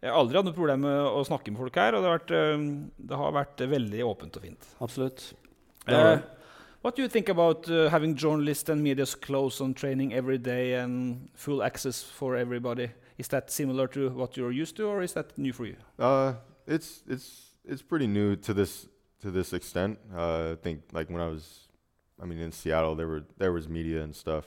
Jeg 0.00 0.08
har 0.08 0.16
aldri 0.16 0.38
hatt 0.38 0.48
noe 0.48 0.56
problem 0.56 0.86
med 0.86 0.96
å 0.96 1.20
snakke 1.28 1.52
med 1.52 1.60
folk 1.60 1.76
her, 1.76 1.98
og 1.98 2.00
det 2.00 2.08
har 2.08 2.16
vært, 2.16 2.32
eh, 2.32 2.64
det 3.10 3.20
har 3.20 3.36
vært 3.36 3.66
veldig 3.76 4.00
åpent 4.08 4.40
og 4.40 4.48
fint. 4.48 4.72
Absolutt. 4.80 5.28
Det 5.84 6.00
har 6.00 6.10
det. 6.14 6.24
What 6.86 6.94
do 6.94 7.02
you 7.02 7.08
think 7.08 7.28
about 7.28 7.68
uh, 7.68 7.88
having 7.88 8.14
journalists 8.14 8.68
and 8.68 8.80
media's 8.80 9.16
close 9.16 9.60
on 9.60 9.74
training 9.74 10.14
every 10.14 10.38
day 10.38 10.74
and 10.74 11.28
full 11.34 11.60
access 11.60 12.04
for 12.04 12.36
everybody? 12.36 12.88
Is 13.18 13.26
that 13.28 13.50
similar 13.50 13.88
to 13.88 14.10
what 14.10 14.36
you're 14.36 14.52
used 14.52 14.76
to, 14.76 14.86
or 14.86 15.02
is 15.02 15.12
that 15.14 15.36
new 15.36 15.52
for 15.52 15.66
you? 15.66 15.74
Uh, 15.98 16.34
it's 16.64 17.02
it's 17.08 17.56
it's 17.64 17.82
pretty 17.82 18.06
new 18.06 18.36
to 18.36 18.54
this 18.54 18.86
to 19.22 19.32
this 19.32 19.52
extent. 19.52 19.98
Uh, 20.14 20.52
I 20.52 20.54
think 20.62 20.82
like 20.92 21.10
when 21.10 21.20
I 21.20 21.26
was, 21.26 21.66
I 22.22 22.24
mean, 22.24 22.38
in 22.38 22.52
Seattle, 22.52 22.94
there 22.94 23.08
were 23.08 23.24
there 23.36 23.50
was 23.50 23.68
media 23.68 24.04
and 24.04 24.14
stuff, 24.14 24.44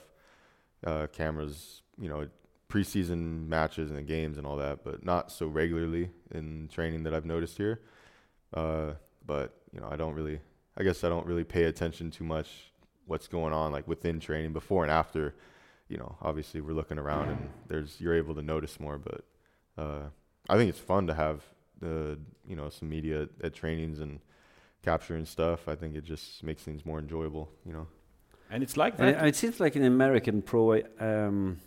uh, 0.88 1.08
cameras, 1.12 1.82
you 2.00 2.08
know, 2.08 2.26
preseason 2.70 3.50
matches 3.50 3.92
and 3.92 4.08
games 4.08 4.38
and 4.38 4.48
all 4.48 4.56
that, 4.56 4.86
but 4.86 5.04
not 5.04 5.30
so 5.30 5.46
regularly 5.46 6.10
in 6.32 6.70
training 6.72 7.04
that 7.04 7.14
I've 7.14 7.26
noticed 7.26 7.58
here. 7.58 7.82
Uh, 8.54 8.94
but 9.26 9.58
you 9.74 9.82
know, 9.82 9.90
I 9.92 9.98
don't 9.98 10.14
really, 10.14 10.40
I 10.80 10.84
guess 10.84 11.04
I 11.04 11.10
don't 11.10 11.26
really 11.26 11.44
pay 11.44 11.64
attention 11.66 12.10
too 12.12 12.24
much 12.24 12.72
what's 13.06 13.28
going 13.28 13.54
on 13.54 13.72
like 13.72 13.88
within 13.88 14.20
training 14.20 14.54
before 14.54 14.84
and 14.84 14.92
after. 14.92 15.36
You 15.90 15.98
know, 15.98 16.16
obviously 16.22 16.62
we're 16.62 16.74
looking 16.74 17.00
around 17.00 17.30
and 17.30 17.50
there's 17.68 18.00
you're 18.00 18.14
able 18.16 18.36
to 18.36 18.42
notice 18.44 18.80
more, 18.80 18.98
but 19.00 19.22
uh, 19.78 20.04
I 20.48 20.56
think 20.56 20.70
it's 20.70 20.80
fun 20.80 21.08
to 21.08 21.14
have 21.16 21.42
the 21.80 22.20
you 22.48 22.56
know 22.56 22.70
some 22.70 22.90
media 22.90 23.24
at, 23.24 23.30
at 23.44 23.54
trainings 23.54 24.00
and 24.00 24.20
capturing 24.84 25.26
stuff. 25.26 25.68
I 25.68 25.76
think 25.76 25.96
it 25.96 26.04
just 26.04 26.44
makes 26.44 26.62
things 26.64 26.86
more 26.86 27.00
enjoyable. 27.00 27.50
You 27.66 27.74
know. 27.74 27.88
And 28.52 28.64
it's 28.64 28.78
like 28.78 28.98
that. 28.98 29.24
it, 29.24 29.28
it 29.30 29.36
seems 29.36 29.60
like 29.60 29.76
in 29.76 29.84
American 29.84 30.42
pro, 30.42 30.82
um, 31.00 31.60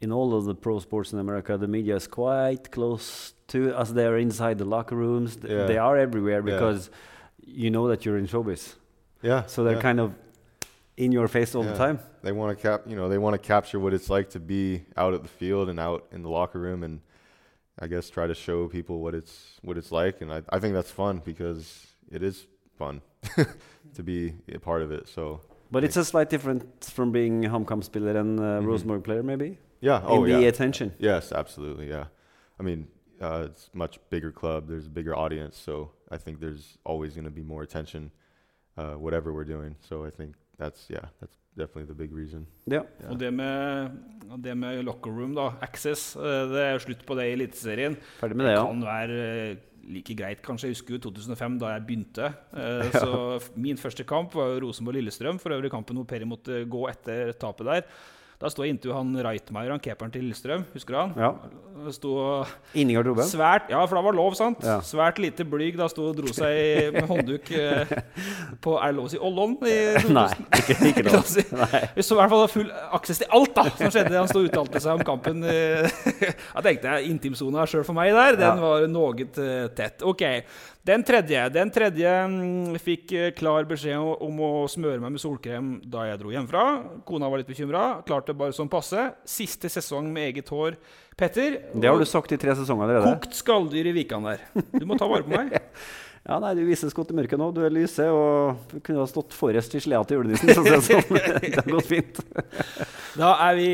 in 0.00 0.12
all 0.12 0.34
of 0.34 0.44
the 0.44 0.54
pro 0.54 0.78
sports 0.80 1.12
in 1.12 1.18
America, 1.18 1.56
the 1.56 1.66
media 1.66 1.96
is 1.96 2.06
quite 2.06 2.70
close 2.70 3.34
to 3.48 3.74
us. 3.76 3.90
They 3.90 4.06
are 4.06 4.16
inside 4.18 4.58
the 4.58 4.64
locker 4.64 4.94
rooms. 4.96 5.36
Th- 5.36 5.52
Yeah. 5.52 5.66
They 5.66 5.78
are 5.78 5.96
everywhere 5.96 6.42
Yeah. 6.46 6.54
You 7.48 7.70
know 7.70 7.88
that 7.88 8.04
you're 8.04 8.18
in 8.18 8.26
showbiz. 8.26 8.74
Yeah. 9.22 9.46
So 9.46 9.64
they're 9.64 9.74
yeah. 9.76 9.80
kind 9.82 10.00
of 10.00 10.14
in 10.96 11.12
your 11.12 11.28
face 11.28 11.54
all 11.54 11.62
the 11.62 11.76
time. 11.76 11.98
they 12.22 12.32
want 12.32 12.56
to 12.56 12.60
cap 12.62 12.82
you 12.86 12.96
know 12.96 13.08
they 13.08 13.18
want 13.18 13.34
to 13.34 13.38
capture 13.38 13.78
what 13.78 13.94
it's 13.94 14.10
like 14.10 14.30
to 14.30 14.40
be 14.40 14.82
out 14.96 15.14
at 15.14 15.22
the 15.22 15.28
field 15.28 15.68
and 15.68 15.78
out 15.78 16.04
in 16.10 16.22
the 16.22 16.28
locker 16.28 16.58
room 16.58 16.82
and 16.82 17.00
i 17.78 17.86
guess 17.86 18.10
try 18.10 18.26
to 18.26 18.34
show 18.34 18.66
people 18.66 18.98
what 19.04 19.14
it's 19.14 19.36
what 19.62 19.78
it's 19.78 19.92
like 19.92 20.20
and 20.22 20.32
i, 20.32 20.42
I 20.50 20.58
think 20.58 20.74
that's 20.74 20.90
fun 20.90 21.22
because 21.24 21.86
it 22.10 22.20
is 22.24 22.46
fun 22.76 23.00
to 23.94 24.02
be 24.02 24.34
a 24.52 24.58
part 24.58 24.82
of 24.82 24.90
it 24.90 25.06
so 25.08 25.40
But 25.70 25.84
it's 25.84 25.96
a 25.96 26.04
slight 26.04 26.30
difference 26.30 26.90
from 26.90 27.12
being 27.12 27.44
a 27.44 27.48
HamKam 27.48 27.84
spiller 27.84 28.16
and 28.18 28.40
uh, 28.40 28.42
Mhm. 28.42 28.66
Rosenborg 28.66 29.04
player, 29.04 29.22
maybe. 29.22 29.58
yeah 29.80 30.02
oh 30.04 30.24
in 30.24 30.40
the 30.40 30.48
attention. 30.48 30.88
yes 30.98 31.30
absolutely 31.32 31.88
yeah 31.88 32.06
i 32.58 32.62
mean 32.64 32.88
uh, 33.20 33.48
it's 33.48 33.70
much 33.74 33.98
bigger 34.10 34.32
club 34.32 34.68
there's 34.68 34.86
a 34.86 34.94
bigger 34.98 35.14
audience 35.16 35.56
so 35.56 35.90
i 36.10 36.16
think 36.18 36.38
there's 36.40 36.78
always 36.84 37.14
going 37.14 37.24
to 37.28 37.34
be 37.34 37.42
more 37.42 37.62
attention 37.62 38.10
uh, 38.76 38.94
whatever 39.04 39.32
we're 39.32 39.44
doing 39.56 39.74
so 39.80 40.04
i 40.06 40.10
think 40.10 40.34
that's 40.58 40.88
yeah 40.90 41.06
that's 41.20 41.36
definitely 41.56 41.86
the 41.86 41.94
big 41.94 42.12
reason 42.14 42.46
Ja. 42.66 42.82
yeah. 43.00 43.10
Og 43.10 43.18
det 43.20 43.32
med, 43.34 43.90
det 44.44 44.56
med 44.56 44.82
locker 44.84 45.10
room, 45.10 45.34
da, 45.34 45.48
access, 45.62 46.16
eh, 46.16 46.44
det 46.52 46.60
er 46.62 46.78
slutt 46.78 47.00
på 47.06 47.14
det 47.18 47.24
i 47.30 47.32
Eliteserien. 47.32 47.96
Ferdig 48.20 48.36
med 48.36 48.46
det, 48.46 48.52
ja. 48.52 48.60
Det 48.62 48.68
kan 48.68 48.84
være 48.84 49.16
eh, 49.50 49.56
like 49.88 50.14
greit, 50.14 50.42
kanskje. 50.44 50.68
Jeg 50.68 50.76
husker 50.76 50.94
jo 50.94 51.00
2005, 51.08 51.56
da 51.58 51.72
jeg 51.74 51.86
begynte. 51.88 52.28
Eh, 52.62 52.90
Så 52.92 53.40
min 53.56 53.76
første 53.80 54.04
kamp 54.04 54.34
var 54.38 54.52
jo 54.52 54.60
Rosenborg-Lillestrøm. 54.68 55.40
For 55.42 55.50
øvrig 55.56 55.70
kampen 55.72 55.96
hvor 55.98 56.04
Peri 56.06 56.24
måtte 56.28 56.60
gå 56.70 56.84
etter 56.92 57.32
tapet 57.40 57.66
der. 57.66 57.82
Da 58.38 58.46
sto 58.46 58.62
jeg 58.62 58.70
inntil 58.76 58.92
han 58.94 59.08
Reitmeier, 59.18 59.72
han 59.74 59.80
keeperen 59.82 60.12
til 60.14 60.22
Lillestrøm. 60.22 60.60
Husker 60.70 60.94
du 60.94 60.98
han? 61.00 61.14
Ja. 61.18 61.30
Sto 61.94 62.12
Inni 62.78 62.94
garderoben. 62.94 63.26
Svært, 63.26 63.66
ja, 63.72 63.80
for 63.86 63.98
da 63.98 64.02
var 64.06 64.14
lov, 64.14 64.36
sant? 64.38 64.62
Ja. 64.62 64.76
Svært 64.86 65.18
lite 65.22 65.42
blyg. 65.46 65.74
Da 65.78 65.88
sto 65.90 66.04
og 66.12 66.16
dro 66.20 66.30
seg 66.34 66.54
i- 66.54 66.90
med 66.94 67.08
håndduk 67.10 67.50
eh, 67.58 67.90
på 68.62 68.76
Er 68.78 68.92
det 68.92 68.96
lov 69.00 69.08
å 69.08 69.10
si 69.10 69.18
Ollon? 69.18 69.56
i 69.66 69.74
Nei, 70.14 70.28
ikke, 70.54 70.76
ikke 70.92 71.04
lov 71.08 71.26
si. 71.34 71.42
Nei. 71.50 71.82
Vi 71.96 72.06
så 72.06 72.14
i 72.14 72.20
hvert 72.20 72.32
fall 72.36 72.46
full 72.54 72.70
aksess 73.00 73.24
til 73.24 73.34
alt 73.40 73.54
da 73.58 73.66
som 73.74 73.90
skjedde. 73.94 74.14
Han 74.20 74.30
sto 74.30 74.44
og 74.44 74.50
uttalte 74.52 74.82
seg 74.86 75.00
om 75.00 75.06
kampen. 75.10 75.42
Da 75.48 76.62
Jeg 76.62 76.64
tenkte 76.68 76.94
jeg 76.94 77.10
intimsona 77.16 77.66
sjøl 77.70 77.82
for 77.86 77.98
meg 77.98 78.14
der. 78.14 78.38
Den 78.38 78.54
Ja. 78.54 78.54
var 78.62 78.86
noe 78.90 79.26
eh, 79.26 79.66
tett. 79.78 80.02
Ok, 80.06 80.22
Den 80.88 81.02
tredje 81.04 81.40
Den 81.52 81.68
tredje 81.74 82.08
mm, 82.32 82.78
fikk 82.80 83.12
eh, 83.12 83.30
klar 83.36 83.66
beskjed 83.68 83.98
om- 84.00 84.16
om 84.24 84.38
å 84.40 84.50
smøre 84.72 85.00
meg 85.02 85.12
med 85.16 85.20
solkrem 85.20 85.66
da 85.84 86.06
jeg 86.08 86.20
dro 86.22 86.32
hjemmefra. 86.32 86.62
Kona 87.04 87.28
var 87.28 87.42
litt 87.42 87.50
bekymra. 87.50 87.82
Klarte 88.08 88.32
bare 88.36 88.56
sånn 88.56 88.70
passe. 88.72 89.10
Siste 89.28 89.68
sesong 89.68 90.08
med 90.14 90.30
eget 90.32 90.48
hår. 90.48 90.78
Petter, 91.18 91.58
Det 91.74 91.88
har 91.90 91.98
du 91.98 92.06
sagt 92.06 92.32
i 92.32 92.38
tre 92.40 92.54
sesonger 92.54 92.86
allerede. 92.88 93.18
kokt 93.20 93.34
skalldyr 93.34 93.86
i 93.90 93.92
Vikan 93.92 94.22
der. 94.24 94.38
Du 94.72 94.86
må 94.86 94.96
ta 94.96 95.06
vare 95.10 95.24
på 95.26 95.34
meg. 95.36 95.60
Ja, 96.28 96.36
nei, 96.42 96.50
Du 96.58 96.60
vises 96.68 96.92
godt 96.92 97.08
i 97.10 97.14
mørket 97.16 97.40
nå. 97.40 97.46
Du 97.56 97.62
er 97.64 97.72
lyse, 97.72 98.04
og 98.12 98.58
du 98.68 98.80
kunne 98.84 99.00
ha 99.00 99.06
stått 99.08 99.32
forrest 99.32 99.72
i 99.74 99.80
sleda 99.80 100.02
til 100.04 100.18
julenissen. 100.18 100.50
Så 100.52 100.64
det, 100.66 100.74
er 100.76 100.82
sånn. 100.84 101.14
det 101.40 101.54
har 101.56 101.70
gått 101.72 101.88
fint. 101.88 102.20
Da 103.16 103.30
er 103.46 103.54
vi 103.56 103.68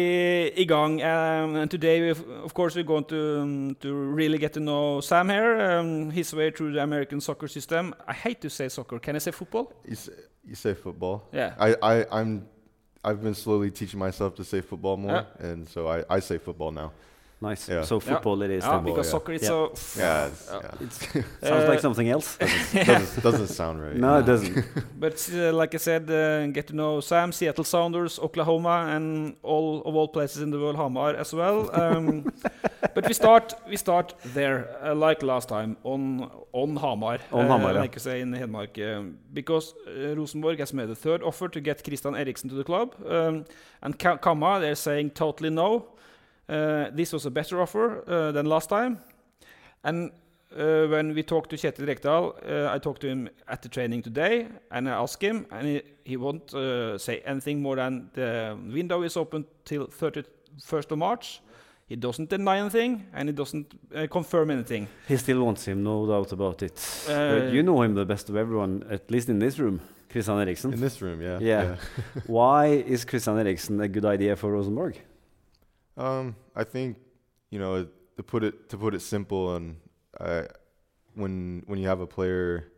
i 0.62 0.66
gang. 0.70 1.00
Um, 1.02 1.56
and 1.64 1.70
today, 1.72 1.98
we, 2.04 2.10
of 2.44 2.54
course, 2.54 2.76
we're 2.78 2.86
going 2.86 3.04
to, 3.10 3.18
um, 3.42 3.74
to 3.82 3.90
really 4.14 4.38
get 4.38 4.52
to 4.54 4.60
know 4.60 5.00
Sam 5.02 5.28
here, 5.34 5.58
um, 5.80 6.10
his 6.14 6.30
way 6.32 6.50
through 6.52 6.72
the 6.76 6.82
American 6.82 7.20
soccer 7.20 7.48
system. 7.48 7.92
I 8.06 8.14
hate 8.14 8.40
to 8.42 8.48
say 8.48 8.68
soccer. 8.68 9.00
Can 9.00 9.16
I 9.16 9.18
say 9.18 9.32
football? 9.32 9.72
You 9.84 9.96
say, 9.96 10.12
you 10.46 10.54
say 10.54 10.74
football. 10.74 11.24
Yeah. 11.32 11.54
I, 11.58 11.74
I 11.82 12.06
I'm 12.20 12.46
I've 13.04 13.20
been 13.20 13.34
slowly 13.34 13.70
teaching 13.70 13.98
myself 13.98 14.34
to 14.36 14.44
say 14.44 14.60
football 14.62 14.96
more, 14.96 15.26
Yeah. 15.40 15.50
and 15.50 15.68
so 15.68 15.88
I, 15.88 16.04
I 16.08 16.20
say 16.20 16.38
football 16.38 16.70
now. 16.70 16.92
Nice. 17.44 17.68
Yeah. 17.68 17.82
So 17.84 18.00
football 18.00 18.42
it 18.42 18.50
is. 18.50 18.64
Yeah, 18.64 18.72
then. 18.76 18.84
because 18.84 19.06
yeah. 19.06 19.12
soccer 19.12 19.32
is 19.32 19.42
Yeah. 19.42 19.48
so. 19.48 19.58
Yeah, 19.98 20.26
it's, 20.26 20.48
Yeah. 20.50 20.60
yeah. 20.62 20.84
It's, 20.86 20.96
sounds 21.48 21.68
like 21.68 21.80
something 21.80 22.08
else. 22.08 22.28
doesn't, 22.72 23.22
doesn't 23.22 23.48
sound 23.48 23.82
right. 23.84 23.96
No, 23.96 24.18
it 24.18 24.26
doesn't. 24.26 24.64
But 25.04 25.16
uh, 25.34 25.52
like 25.60 25.74
I 25.74 25.78
said, 25.78 26.10
uh, 26.10 26.46
get 26.56 26.66
to 26.68 26.74
know 26.74 27.00
Sam, 27.00 27.32
Seattle 27.32 27.64
Sounders, 27.64 28.18
Oklahoma, 28.18 28.76
and 28.94 29.36
all 29.42 29.82
of 29.84 29.94
all 29.94 30.08
places 30.08 30.42
in 30.42 30.50
the 30.50 30.58
world, 30.58 30.76
Hamar 30.76 31.14
as 31.16 31.34
well. 31.34 31.58
Um, 31.82 32.32
but 32.94 33.06
we 33.06 33.14
start 33.14 33.54
we 33.68 33.76
start 33.76 34.14
there, 34.34 34.58
uh, 34.82 34.94
like 34.94 35.22
last 35.22 35.48
time, 35.48 35.76
on 35.84 36.30
on 36.52 36.76
Hamar. 36.76 37.18
On 37.30 37.46
Hamar, 37.46 37.70
uh, 37.70 37.74
yeah. 37.74 37.80
like 37.80 37.94
you 37.96 38.00
say 38.00 38.20
in 38.20 38.32
Hedmark, 38.32 38.78
um, 38.78 39.18
because 39.32 39.74
uh, 39.86 40.16
Rosenborg 40.16 40.58
has 40.60 40.72
made 40.72 40.90
a 40.90 40.94
third 40.94 41.22
offer 41.22 41.48
to 41.48 41.60
get 41.60 41.84
Christian 41.84 42.14
Eriksen 42.14 42.48
to 42.50 42.56
the 42.56 42.64
club, 42.64 42.94
um, 43.06 43.44
and 43.82 43.98
Ka- 43.98 44.18
Kamma 44.18 44.60
they're 44.60 44.74
saying 44.76 45.10
totally 45.10 45.50
no. 45.50 45.86
Uh, 46.48 46.90
this 46.92 47.12
was 47.12 47.26
a 47.26 47.30
better 47.30 47.60
offer 47.60 48.04
uh, 48.06 48.32
than 48.32 48.46
last 48.46 48.68
time, 48.68 48.98
and 49.82 50.10
uh, 50.56 50.86
when 50.86 51.14
we 51.14 51.22
talked 51.22 51.50
to 51.50 51.56
Kjetil 51.56 51.86
Rekdal, 51.86 52.34
uh, 52.48 52.72
I 52.74 52.78
talked 52.78 53.00
to 53.00 53.08
him 53.08 53.28
at 53.48 53.62
the 53.62 53.68
training 53.68 54.02
today, 54.02 54.46
and 54.70 54.88
I 54.88 54.92
asked 54.92 55.22
him, 55.22 55.46
and 55.50 55.66
he, 55.66 55.82
he 56.04 56.16
won't 56.16 56.54
uh, 56.54 56.98
say 56.98 57.22
anything 57.24 57.60
more 57.62 57.76
than 57.76 58.10
the 58.14 58.56
window 58.72 59.02
is 59.02 59.16
open 59.16 59.46
till 59.64 59.86
31st 59.86 60.92
of 60.92 60.98
March. 60.98 61.40
He 61.86 61.96
doesn't 61.96 62.30
deny 62.30 62.58
anything, 62.58 63.06
and 63.12 63.28
he 63.28 63.34
doesn't 63.34 63.74
uh, 63.94 64.06
confirm 64.10 64.50
anything. 64.50 64.88
He 65.06 65.16
still 65.16 65.44
wants 65.44 65.66
him, 65.66 65.82
no 65.82 66.06
doubt 66.06 66.32
about 66.32 66.62
it. 66.62 66.78
Uh, 67.08 67.38
but 67.38 67.52
you 67.52 67.62
know 67.62 67.82
him 67.82 67.94
the 67.94 68.06
best 68.06 68.30
of 68.30 68.36
everyone, 68.36 68.84
at 68.90 69.10
least 69.10 69.28
in 69.28 69.38
this 69.38 69.58
room, 69.58 69.80
Christian 70.08 70.38
Eriksen. 70.38 70.72
In 70.72 70.80
this 70.80 71.02
room, 71.02 71.20
yeah. 71.20 71.38
Yeah. 71.40 71.76
Why 72.26 72.66
is 72.66 73.04
Christian 73.04 73.38
Eriksen 73.38 73.80
a 73.80 73.88
good 73.88 74.04
idea 74.04 74.36
for 74.36 74.52
Rosenborg? 74.52 74.98
Um, 75.96 76.36
I 76.56 76.64
think 76.64 76.96
you 77.50 77.58
know 77.58 77.86
to 78.16 78.22
put 78.22 78.44
it 78.44 78.68
to 78.70 78.76
put 78.76 78.94
it 78.94 79.00
simple, 79.00 79.56
and 79.56 79.76
uh, 80.18 80.44
when 81.14 81.62
when 81.66 81.78
you 81.78 81.88
have 81.88 82.00
a 82.00 82.06
player, 82.06 82.72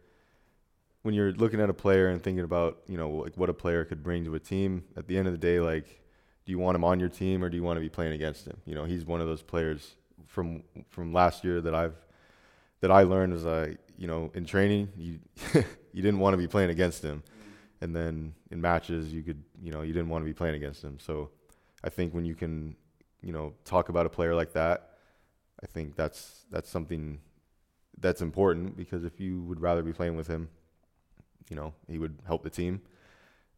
when 1.02 1.14
you're 1.14 1.32
looking 1.32 1.61
at 1.61 1.70
a 1.70 1.75
player 1.75 2.08
and 2.08 2.23
thinking 2.23 2.44
about 2.44 2.78
you 2.87 2.96
know 2.96 3.11
like 3.11 3.37
what 3.37 3.49
a 3.49 3.54
player 3.54 3.85
could 3.85 4.02
bring 4.02 4.25
to 4.25 4.35
a 4.35 4.40
team, 4.40 4.85
at 4.96 5.06
the 5.06 5.16
end 5.16 5.26
of 5.26 5.32
the 5.32 5.38
day, 5.38 5.61
like, 5.61 6.02
do 6.44 6.52
you 6.52 6.58
want 6.58 6.76
him 6.76 6.85
on 6.85 7.00
your 7.00 7.08
team 7.08 7.42
or 7.42 7.49
do 7.49 7.56
you 7.56 7.62
want 7.62 7.76
to 7.76 7.80
be 7.80 7.88
playing 7.88 8.12
against 8.12 8.46
him? 8.46 8.56
You 8.66 8.75
know, 8.75 8.85
he's 8.85 9.04
one 9.04 9.20
of 9.20 9.26
those 9.26 9.42
players 9.42 9.94
from 10.26 10.62
from 10.88 11.12
last 11.12 11.44
year 11.44 11.61
that 11.61 11.75
I've 11.75 11.96
that 12.80 12.90
I 12.90 13.02
learned 13.02 13.32
was 13.32 13.46
I 13.46 13.76
you 13.96 14.06
know 14.06 14.30
in 14.35 14.44
training 14.44 14.88
you 14.96 15.18
you 15.92 16.02
didn't 16.02 16.20
want 16.20 16.35
to 16.35 16.38
be 16.38 16.46
playing 16.46 16.70
against 16.70 17.02
him, 17.02 17.23
and 17.80 17.96
then 17.96 18.35
in 18.50 18.61
matches 18.61 19.12
you 19.12 19.23
could 19.23 19.42
you 19.62 19.73
know 19.73 19.80
you 19.82 19.94
didn't 19.94 20.11
want 20.11 20.23
to 20.23 20.26
be 20.26 20.35
playing 20.35 20.54
against 20.54 20.85
him. 20.85 20.99
So 20.99 21.30
I 21.82 21.88
think 21.88 22.12
when 22.12 22.26
you 22.26 22.35
can 22.35 22.76
you 23.26 23.33
know 23.33 23.54
talk 23.64 23.88
about 23.88 24.06
a 24.06 24.09
player 24.09 24.35
like 24.35 24.52
that, 24.52 24.90
I 25.62 25.66
think 25.66 25.97
that's 25.97 26.45
that's 26.50 26.71
something 26.71 27.18
that's 27.99 28.23
important 28.23 28.76
because 28.76 29.04
if 29.04 29.18
you 29.21 29.42
would 29.42 29.61
rather 29.61 29.83
be 29.83 29.92
playing 29.92 30.16
with 30.16 30.28
him, 30.28 30.49
you 31.50 31.56
know 31.56 31.75
he 31.88 31.99
would 31.99 32.16
help 32.25 32.45
the 32.45 32.50
team. 32.50 32.80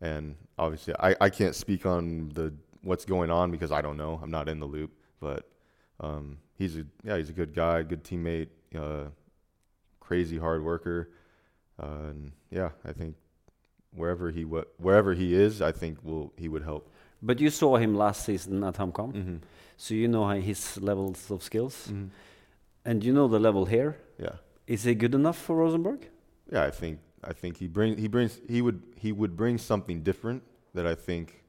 And 0.01 0.37
obviously, 0.59 0.95
I, 0.99 1.15
I 1.21 1.29
can't 1.29 1.55
speak 1.55 1.85
on 1.85 2.31
the 2.31 2.55
what's 2.83 3.05
going 3.05 3.31
on 3.31 3.51
because 3.51 3.71
I 3.71 3.83
don't 3.83 3.99
know. 3.99 4.19
I'm 4.23 4.31
not 4.31 4.49
in 4.49 4.59
the 4.59 4.67
loop, 4.67 4.93
but 5.21 5.51
um, 6.01 6.39
he's 6.55 6.77
a 6.79 6.87
yeah 7.05 7.19
he's 7.19 7.29
a 7.29 7.35
good 7.35 7.55
guy, 7.55 7.83
good 7.83 8.05
teammate, 8.05 8.49
uh, 8.75 9.11
crazy 10.01 10.39
hard 10.39 10.65
worker, 10.65 11.11
uh, 11.83 12.09
and 12.09 12.33
yeah, 12.51 12.71
I 12.87 12.93
think 12.93 13.17
wherever 13.93 14.31
he 14.31 14.45
wherever 14.45 15.13
he 15.13 15.35
is, 15.35 15.61
I 15.61 15.73
think 15.73 16.03
will 16.03 16.33
he 16.39 16.49
would 16.49 16.63
help. 16.63 16.91
But 17.23 17.41
you 17.41 17.51
saw 17.51 17.77
him 17.77 17.95
last 17.95 18.25
season 18.25 18.63
at 18.65 18.75
HamKam, 18.75 19.13
Mm-hmm. 19.13 19.37
so 19.77 19.95
you 19.95 20.09
know 20.09 20.29
his 20.29 20.81
levels 20.81 21.31
of 21.31 21.43
skills, 21.43 21.89
Mm-hmm. 21.89 22.07
and 22.85 23.05
you 23.05 23.13
know 23.13 23.29
the 23.29 23.39
level 23.41 23.65
here. 23.67 23.97
Yeah, 24.19 24.37
Is 24.67 24.85
he 24.85 24.95
good 24.95 25.15
enough 25.15 25.37
for 25.39 25.57
Rosenborg? 25.57 26.09
yeah. 26.53 26.65
I 26.65 26.71
think 26.71 26.99
I 27.25 27.33
think 27.33 27.57
he 27.59 27.67
bring 27.69 27.99
he 27.99 28.09
brings 28.09 28.41
he 28.49 28.63
would 28.63 28.81
he 28.97 29.11
would 29.13 29.37
bring 29.37 29.59
something 29.59 30.03
different 30.03 30.43
that 30.75 30.87
I 30.87 30.95
think 30.95 31.43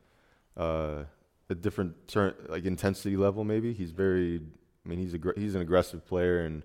uh, 0.58 1.04
a 1.50 1.56
different 1.56 2.08
turn 2.08 2.34
like 2.48 2.66
intensity 2.66 3.16
level 3.18 3.44
maybe. 3.44 3.74
He's 3.74 3.92
very 3.92 4.42
I 4.86 4.90
mean 4.90 5.00
he's 5.00 5.14
a 5.14 5.20
he's 5.36 5.56
an 5.56 5.62
aggressive 5.62 6.06
player 6.06 6.40
and 6.46 6.64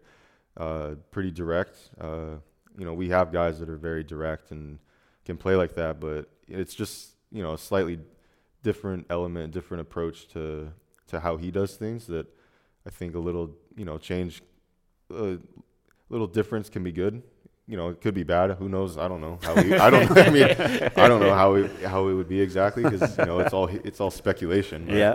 uh, 0.57 0.95
pretty 1.11 1.31
direct. 1.31 1.77
Uh, 2.01 2.37
you 2.79 2.85
know 2.87 2.95
we 2.95 3.09
have 3.11 3.31
guys 3.33 3.59
that 3.61 3.69
are 3.69 3.77
very 3.77 4.03
direct 4.03 4.51
and 4.51 4.79
can 5.27 5.37
play 5.37 5.55
like 5.57 5.75
that, 5.75 6.01
but 6.01 6.29
it's 6.49 6.75
just 6.75 7.15
you 7.31 7.43
know 7.43 7.53
a 7.55 7.59
slightly 7.59 7.99
different 8.65 9.07
element, 9.09 9.53
different 9.53 9.83
approach 9.83 10.27
to 10.29 10.73
to 11.07 11.21
how 11.21 11.37
he 11.37 11.53
does 11.53 11.77
things 11.77 12.07
that 12.09 12.27
I 12.85 12.91
think 12.91 13.15
a 13.15 13.21
little 13.21 13.51
you 13.77 13.85
know 13.85 13.99
change, 13.99 14.43
a 15.11 15.39
little 16.09 16.27
difference 16.27 16.69
can 16.69 16.83
be 16.83 16.91
good. 16.91 17.23
You 17.69 17.77
know, 17.77 17.89
it 17.91 18.01
could 18.01 18.15
be 18.15 18.25
bad. 18.25 18.51
Who 18.59 18.69
knows? 18.69 18.99
I 18.99 19.07
don't 19.09 19.21
know. 19.21 19.39
How 19.43 19.55
we, 19.55 19.75
I 19.75 19.89
don't. 19.91 20.11
I 20.29 20.31
mean, 20.31 20.45
I 20.97 21.09
don't 21.09 21.21
know 21.21 21.35
how 21.35 21.55
it 21.55 21.71
how 21.85 22.09
it 22.09 22.15
would 22.15 22.29
be 22.29 22.41
exactly 22.41 22.83
because 22.83 23.17
you 23.17 23.27
know 23.27 23.39
it's 23.39 23.55
all 23.55 23.69
it's 23.69 24.01
all 24.01 24.11
speculation. 24.11 24.87
right? 24.87 24.97
Yeah. 24.97 25.15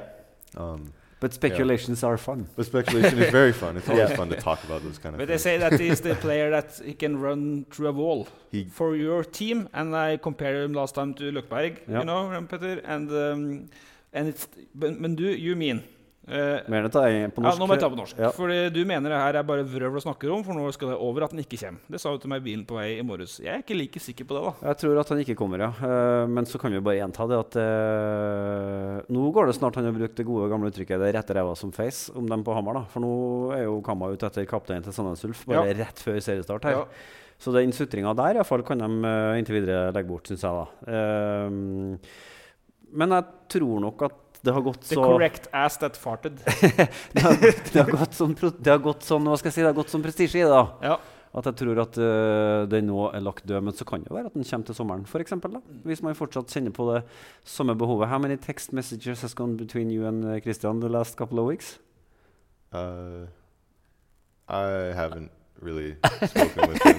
Um, 0.55 0.93
But 1.21 1.33
speculations 1.33 2.03
are 2.03 2.17
fun. 2.17 2.47
but 2.55 2.65
speculation 2.65 3.19
is 3.19 3.29
very 3.31 3.51
fun. 3.51 3.75
It's 3.77 3.89
always 3.89 4.09
Yeah. 4.09 4.15
fun 4.15 4.29
to 4.29 4.35
talk 4.37 4.63
about 4.63 4.83
those 4.83 4.97
kind 4.97 5.15
of 5.15 5.19
But 5.19 5.27
they 5.27 5.37
say 5.37 5.57
that 5.57 5.79
he's 5.79 5.99
the 6.01 6.15
player 6.25 6.49
that 6.49 6.79
he 6.85 6.93
can 6.93 7.19
run 7.21 7.65
through 7.71 7.89
a 7.89 7.91
wall 7.91 8.27
He 8.51 8.65
for 8.71 8.95
your 8.95 9.23
team. 9.25 9.67
And 9.73 9.93
I 9.95 10.17
compared 10.17 10.55
him 10.63 10.73
last 10.73 10.95
time 10.95 11.13
to 11.15 11.23
Løkberg, 11.31 11.73
Ja. 11.87 11.99
you 11.99 12.05
know, 12.05 12.45
Peter. 12.49 12.81
And, 12.85 13.09
um, 13.11 13.69
and 14.13 14.27
it's, 14.29 14.47
but, 14.73 14.99
men 14.99 15.15
du, 15.15 15.23
you 15.23 15.55
mean 15.55 15.83
eh, 16.27 16.59
Mer 16.69 16.83
enn 16.83 16.89
å 16.89 16.91
ta 16.91 17.03
på 17.05 17.41
norsk. 17.41 17.55
ja, 17.55 17.59
nå 17.59 17.67
må 17.67 17.73
jeg 17.75 17.81
ta 17.83 17.89
på 17.89 17.97
norsk. 17.99 18.17
Ja. 18.19 18.29
Fordi 18.35 18.57
du 18.73 18.81
mener 18.85 19.09
det 19.09 19.19
her 19.21 19.39
er 19.39 19.43
bare 19.47 19.63
vrøvl 19.63 19.97
å 19.97 20.03
snakke 20.03 20.29
om, 20.33 20.43
for 20.43 20.53
nå 20.53 20.67
skal 20.75 20.91
det 20.91 20.97
over 20.99 21.23
at 21.25 21.31
den 21.31 21.39
ikke 21.43 21.57
kommer. 21.61 21.79
Det 21.89 22.01
sa 22.01 22.11
du 22.11 22.19
til 22.19 22.29
meg 22.33 22.41
i 22.41 22.45
bilen 22.49 22.65
på 22.69 22.75
vei 22.77 22.99
i 22.99 23.05
morges. 23.05 23.39
Jeg 23.39 23.53
er 23.53 23.63
ikke 23.63 23.77
like 23.79 23.99
sikker 24.03 24.25
på 24.29 24.35
det, 24.37 24.43
da. 24.49 24.53
Jeg 24.69 24.81
tror 24.83 24.99
at 24.99 25.09
han 25.13 25.21
ikke 25.23 25.37
kommer, 25.39 25.63
ja. 25.63 25.71
Eh, 25.79 26.25
men 26.27 26.45
så 26.49 26.59
kan 26.61 26.71
vi 26.75 26.81
bare 26.83 26.99
gjenta 26.99 27.27
det 27.29 27.39
at 27.45 27.59
eh, 27.63 28.99
Nå 29.09 29.29
går 29.35 29.49
det 29.49 29.55
snart 29.57 29.79
han 29.79 29.87
har 29.89 29.95
brukt 29.95 30.17
det 30.19 30.25
gode 30.27 30.49
gamle 30.51 30.69
uttrykket 30.71 30.99
'det 30.99 31.13
rette 31.15 31.33
ræva 31.37 31.55
som 31.57 31.71
face' 31.71 32.09
om 32.15 32.27
dem 32.27 32.43
på 32.43 32.53
Hamar. 32.53 32.73
da. 32.73 32.83
For 32.91 32.99
nå 33.01 33.13
er 33.55 33.63
jo 33.65 33.81
Kamma 33.81 34.11
ute 34.11 34.25
etter 34.27 34.45
kapteinen 34.45 34.83
til 34.83 34.93
Sandnes 34.93 35.23
Ulf 35.25 35.45
bare 35.45 35.67
Ja. 35.69 35.85
rett 35.85 35.97
før 35.97 36.19
seriestart 36.19 36.63
her. 36.63 36.71
Ja. 36.71 36.85
Så 37.39 37.53
den 37.55 37.71
sutringa 37.71 38.13
der 38.13 38.31
i 38.35 38.37
hvert 38.41 38.45
fall 38.49 38.63
kan 38.63 38.77
de 38.79 38.89
uh, 39.07 39.37
inntil 39.39 39.61
videre 39.61 39.93
legge 39.95 40.09
bort, 40.09 40.27
syns 40.27 40.41
jeg. 40.43 40.51
da. 40.51 40.67
Uh, 40.91 41.97
men 42.91 43.09
jeg 43.15 43.23
tror 43.47 43.79
nok 43.79 44.01
at 44.09 44.28
det 44.41 44.55
har 44.55 44.63
gått 44.65 44.81
The 44.87 44.95
så 44.95 45.03
correct 45.03 45.47
ass 45.51 45.77
that 45.81 45.97
farted. 45.99 46.39
det, 46.45 47.21
har, 47.25 47.39
det, 47.39 47.79
har 47.79 47.91
gått 47.91 48.13
sånn, 48.15 48.35
det 48.39 48.71
har 48.71 48.83
gått 48.83 49.07
sånn, 49.07 49.27
hva 49.27 49.39
skal 49.39 49.51
jeg 49.51 49.57
si, 49.57 49.63
det 49.65 49.71
har 49.71 49.79
gått 49.79 49.91
sånn 49.91 50.05
prestisje 50.05 50.41
i 50.41 50.45
det. 50.45 50.51
da. 50.53 50.93
Ja. 50.93 50.99
At 51.39 51.45
jeg 51.45 51.59
tror 51.59 51.81
at 51.83 51.97
uh, 52.01 52.63
den 52.71 52.87
nå 52.89 53.03
er 53.13 53.21
lagt 53.21 53.45
død. 53.45 53.67
Men 53.67 53.75
så 53.77 53.85
kan 53.85 54.01
det 54.01 54.09
være 54.15 54.31
at 54.31 54.37
den 54.37 54.47
kommer 54.47 54.65
til 54.65 54.77
sommeren, 54.79 55.03
for 55.05 55.21
eksempel, 55.21 55.59
da. 55.59 55.81
Hvis 55.85 56.01
man 56.05 56.17
fortsatt 56.17 56.49
kjenner 56.49 56.73
på 56.73 56.87
det 56.89 57.03
samme 57.45 57.75
behovet. 57.77 58.09
How 58.09 58.17
many 58.17 58.39
text 58.39 58.73
messages 58.73 59.21
has 59.21 59.35
gone 59.37 59.59
between 59.59 59.91
you 59.93 60.07
and 60.09 60.25
uh, 60.25 60.39
Christian 60.41 60.81
the 60.81 60.89
last 60.89 61.19
couple 61.19 61.43
of 61.43 61.45
weeks? 61.51 61.77
uh, 62.71 63.25
I 64.47 64.93
haven't 64.93 65.31
really 65.61 65.95
spoken 66.25 66.69
with 66.69 66.81
him. 66.83 66.95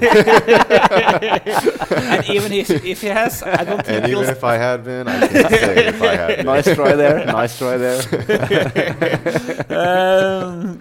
And 2.13 2.25
even 2.31 2.53
if, 2.53 2.71
if 2.85 3.01
he 3.01 3.09
has, 3.09 3.43
I 3.43 3.65
don't 3.65 3.85
think 3.85 4.05
and 4.05 4.09
even 4.13 4.25
if 4.29 4.45
I 4.45 4.57
had 4.57 4.85
been, 4.85 5.09
I 5.09 5.27
can 5.29 5.49
say 5.51 5.87
if 5.89 6.03
I 6.03 6.15
had 6.17 6.37
been. 6.37 6.47
Nice 6.51 6.75
try 6.75 6.93
there. 6.97 7.25
Nice 7.27 7.59
try 7.59 7.77
there. 7.79 8.01
um, 9.71 10.81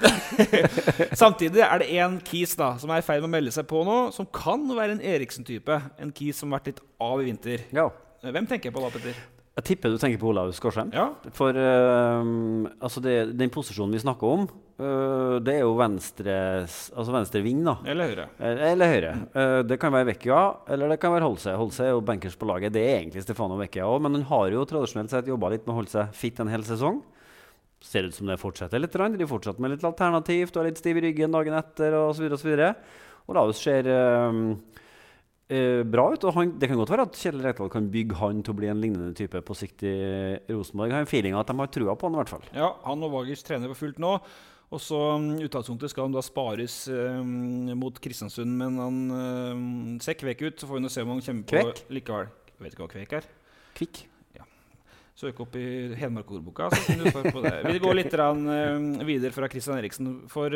Samtidig 1.14 1.62
er 1.62 1.78
det 1.84 1.90
en 2.00 2.20
kis 2.26 2.56
da, 2.60 2.74
som 2.80 2.90
er 2.94 3.02
i 3.02 3.06
ferd 3.06 3.22
med 3.24 3.30
å 3.30 3.34
melde 3.38 3.52
seg 3.56 3.68
på 3.70 3.84
nå, 3.88 3.98
som 4.16 4.28
kan 4.34 4.64
være 4.76 4.98
en 4.98 5.02
Eriksen-type. 5.16 5.80
En 6.00 6.12
kis 6.16 6.40
som 6.42 6.52
har 6.52 6.60
vært 6.60 6.72
litt 6.74 6.82
av 7.02 7.22
i 7.24 7.28
vinter. 7.32 7.66
ja. 7.76 7.90
Hvem 8.20 8.48
tenker 8.50 8.68
jeg 8.68 8.74
på 8.76 8.82
da, 8.84 8.90
Petter? 8.92 9.16
Jeg 9.60 9.66
tipper 9.74 9.92
du 9.92 10.00
tenker 10.00 10.22
på 10.22 10.30
Olav 10.32 10.54
Skårsheim. 10.56 10.92
Ja, 10.96 11.10
For 11.36 11.52
uh, 11.52 12.20
altså 12.80 13.02
det, 13.04 13.16
den 13.36 13.52
posisjonen 13.52 13.92
vi 13.98 14.00
snakker 14.00 14.32
om, 14.32 14.46
uh, 14.80 15.36
det 15.44 15.58
er 15.58 15.66
jo 15.66 15.74
venstre, 15.76 16.36
altså 16.64 17.12
venstre 17.12 17.42
ving, 17.44 17.60
da. 17.68 17.74
eller 17.92 18.14
Høyre? 18.14 18.28
Eh, 18.40 18.64
Eller 18.70 18.94
Høyre. 18.94 19.12
Uh, 19.36 19.60
det 19.68 19.80
kan 19.82 19.92
være 19.92 20.08
Vecchia, 20.14 20.40
eller 20.72 20.94
det 20.94 21.00
kan 21.04 21.12
være 21.12 21.28
Holse. 21.28 21.58
Holse 21.60 21.90
er 21.90 21.92
jo 21.92 22.06
bankers 22.08 22.40
på 22.40 22.48
laget. 22.48 22.72
Det 22.78 22.86
er 22.86 23.02
egentlig 23.02 23.26
Stefano 23.26 23.60
Vecchia 23.60 23.90
òg, 23.90 24.00
men 24.06 24.16
han 24.16 24.28
har 24.32 24.56
jo 24.56 24.64
tradisjonelt 24.70 25.12
sett 25.12 25.28
jobba 25.28 25.52
litt 25.52 25.68
med 25.68 25.76
å 25.76 25.80
holde 25.82 25.92
seg 25.98 26.16
fit 26.16 26.40
en 26.40 26.54
hel 26.56 26.64
sesong. 26.64 27.04
Ser 27.84 28.08
ut 28.08 28.16
som 28.16 28.32
det 28.32 28.40
fortsetter 28.40 28.80
litt. 28.80 28.96
De 28.96 29.28
fortsetter 29.28 29.64
med 29.64 29.76
litt 29.76 29.84
alternativt 29.88 30.56
du 30.56 30.62
er 30.64 30.72
litt 30.72 30.80
stiv 30.80 31.00
i 31.00 31.10
ryggen 31.10 31.36
dagen 31.36 31.60
etter 31.60 32.00
osv. 32.00 32.32
osv. 32.36 32.56
Olaus 33.30 33.60
ser 33.60 33.88
eh, 33.92 34.40
eh, 35.50 35.82
bra 35.84 36.06
ut. 36.14 36.24
og 36.24 36.36
han, 36.38 36.54
Det 36.60 36.70
kan 36.70 36.80
godt 36.80 36.94
være 36.94 37.08
at 37.10 37.18
Kjell 37.20 37.42
Rekdal 37.44 37.72
kan 37.74 37.90
bygge 37.92 38.20
han 38.22 38.44
til 38.46 38.54
å 38.54 38.60
bli 38.60 38.70
en 38.72 38.84
lignende 38.84 39.16
type 39.18 39.42
på 39.46 39.58
sikt 39.58 39.84
i 39.88 39.96
Rosenborg. 40.52 40.92
Jeg 40.94 41.00
har 41.00 41.08
en 41.08 41.12
feeling 41.12 41.36
av 41.36 41.44
at 41.44 41.52
de 41.52 41.60
har 41.60 41.74
trua 41.74 41.98
på 41.98 42.08
han 42.08 42.16
i 42.18 42.22
hvert 42.22 42.34
fall. 42.36 42.48
Ja, 42.56 42.72
han 42.86 43.04
og 43.06 43.14
Vagers 43.18 43.44
trener 43.46 43.72
på 43.74 43.82
fullt 43.82 44.00
nå. 44.02 44.16
Og 44.70 44.78
så 44.86 44.98
um, 45.18 45.32
utgangspunktet 45.42 45.90
skal 45.90 46.06
han 46.06 46.14
da 46.14 46.22
spares 46.22 46.84
um, 46.94 47.72
mot 47.80 47.96
Kristiansund, 48.04 48.52
men 48.60 48.78
han 48.78 49.00
um, 49.10 49.96
ser 50.04 50.18
kvek 50.20 50.44
ut. 50.46 50.62
Så 50.62 50.70
får 50.70 50.78
vi 50.78 50.84
nå 50.86 50.92
se 50.94 51.06
om 51.06 51.16
han 51.16 51.24
kommer 51.26 51.48
på 51.50 51.58
Kvek? 51.58 51.84
likevel. 51.98 52.30
Jeg 52.54 52.66
vet 52.66 52.76
ikke 52.76 52.86
hva 52.86 52.94
kvek 52.94 53.16
er. 53.18 53.30
Kvikk. 53.80 54.04
Søk 55.20 55.42
opp 55.44 55.56
i 55.60 55.66
Hedmark-ordboka, 56.00 56.70
så 56.72 56.78
finner 56.86 57.10
du 57.10 57.12
svar 57.12 57.26
på 57.36 57.42
det. 57.44 57.58
Vi 57.66 57.82
går 57.84 57.98
litt 57.98 58.14
rann, 58.16 58.46
um, 58.48 58.86
videre 59.04 59.36
fra 59.36 59.50
Christian 59.52 59.76
Eriksen. 59.76 60.14
For, 60.32 60.56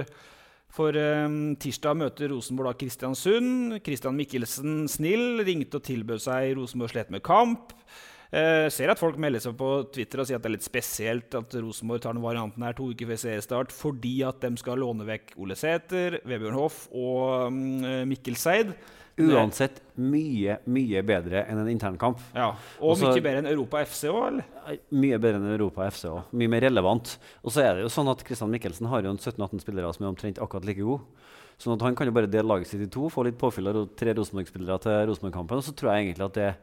for 0.73 0.97
um, 0.97 1.53
tirsdag 1.61 1.99
møter 1.99 2.31
Rosenborg 2.33 2.71
da 2.71 2.79
Kristiansund. 2.81 3.77
Christian 3.85 4.17
Mikkelsen 4.17 4.87
snill 4.89 5.43
ringte 5.45 5.77
og 5.77 5.85
tilbød 5.85 6.23
seg 6.25 6.55
Rosenborg 6.57 6.95
slet 6.95 7.13
med 7.13 7.21
kamp. 7.25 7.75
Eh, 8.33 8.65
ser 8.73 8.89
at 8.89 8.97
folk 8.97 9.19
melder 9.21 9.43
seg 9.43 9.53
på 9.59 9.67
Twitter 9.93 10.23
og 10.23 10.25
sier 10.25 10.39
at 10.39 10.41
det 10.41 10.49
er 10.49 10.55
litt 10.55 10.65
spesielt 10.65 11.35
at 11.37 11.53
Rosenborg 11.61 12.01
tar 12.01 12.15
den 12.17 12.23
varianten 12.23 12.65
her 12.65 12.73
to 12.73 12.87
uker 12.89 13.11
før 13.11 13.19
seriestart 13.21 13.75
fordi 13.75 14.15
at 14.25 14.39
de 14.41 14.57
skal 14.57 14.81
låne 14.81 15.05
vekk 15.05 15.35
Ole 15.37 15.53
Sæter, 15.59 16.17
Vebjørn 16.25 16.57
Hoff 16.57 16.87
og 16.89 17.51
um, 17.51 17.85
Mikkel 18.09 18.39
Seid. 18.41 18.73
Uansett 19.21 19.81
mye, 20.01 20.55
mye 20.65 21.01
bedre 21.05 21.43
enn 21.45 21.59
en 21.61 21.67
internkamp. 21.69 22.17
Ja, 22.33 22.47
Og 22.81 22.95
Også- 22.95 23.11
mye 23.13 23.21
bedre 23.21 23.37
enn 23.43 23.45
Europa 23.51 23.81
FC 23.85 24.07
òg, 24.09 24.27
eller? 24.27 24.77
Mye 24.91 25.19
bedre 25.19 25.35
enn 25.39 25.51
Europa 25.53 25.85
FC 25.87 26.05
òg. 26.09 26.23
Mye 26.33 26.47
mer 26.49 26.61
relevant. 26.61 27.17
Og 27.43 27.51
så 27.51 27.61
er 27.61 27.75
det 27.75 27.83
jo 27.83 27.89
sånn 27.93 28.09
at 28.09 28.23
Christian 28.25 28.49
Mikkelsen 28.51 28.87
har 28.89 29.03
jo 29.03 29.09
en 29.11 29.17
17-18 29.17 29.59
spillere 29.61 29.93
som 29.93 30.05
er 30.05 30.09
omtrent 30.15 30.39
akkurat 30.39 30.65
like 30.65 30.79
gode. 30.81 31.01
Sånn 31.59 31.73
at 31.75 31.81
han 31.81 31.95
kan 31.95 32.07
jo 32.07 32.11
bare 32.11 32.27
dele 32.27 32.47
laget 32.47 32.67
sitt 32.67 32.81
i 32.81 32.87
to, 32.89 33.07
få 33.09 33.23
litt 33.25 33.37
påfyll 33.37 33.67
av 33.69 33.95
tre 33.95 34.13
Rosenborg-spillere 34.15 34.81
til 34.81 35.07
Rosenborg-kampen. 35.07 35.57
Og 35.57 35.63
så 35.63 35.75
tror 35.75 35.93
jeg 35.93 36.07
egentlig 36.15 36.25
at 36.25 36.33
det 36.33 36.55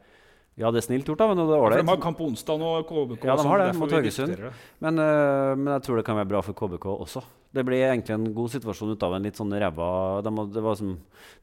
Ja, 0.59 0.69
det 0.75 0.83
er 0.83 0.85
snilt 0.89 1.07
gjort, 1.09 1.21
da, 1.23 1.29
men 1.31 1.39
det 1.39 1.45
er 1.47 1.73
Ja, 1.77 1.81
de 1.81 1.89
har 1.89 2.01
kamp 2.03 2.19
på 2.19 2.27
onsdag 2.27 2.59
nå, 2.61 2.71
KBK. 2.89 3.25
Ja, 3.25 3.37
de 3.39 3.47
har 3.49 3.63
det, 3.63 3.69
mot 3.79 3.93
Haugesund. 3.95 4.35
Men, 4.83 4.99
uh, 4.99 5.55
men 5.57 5.71
jeg 5.79 5.85
tror 5.87 6.01
det 6.01 6.05
kan 6.09 6.19
være 6.19 6.29
bra 6.29 6.43
for 6.45 6.59
KBK 6.59 6.89
også. 6.91 7.23
Det 7.51 7.65
blir 7.67 7.81
egentlig 7.83 8.15
en 8.15 8.29
god 8.35 8.53
situasjon 8.53 8.93
ut 8.95 9.03
av 9.03 9.15
en 9.17 9.25
litt 9.27 9.39
sånn 9.39 9.51
ræva 9.59 9.87
de, 10.23 10.31
som, 10.79 10.93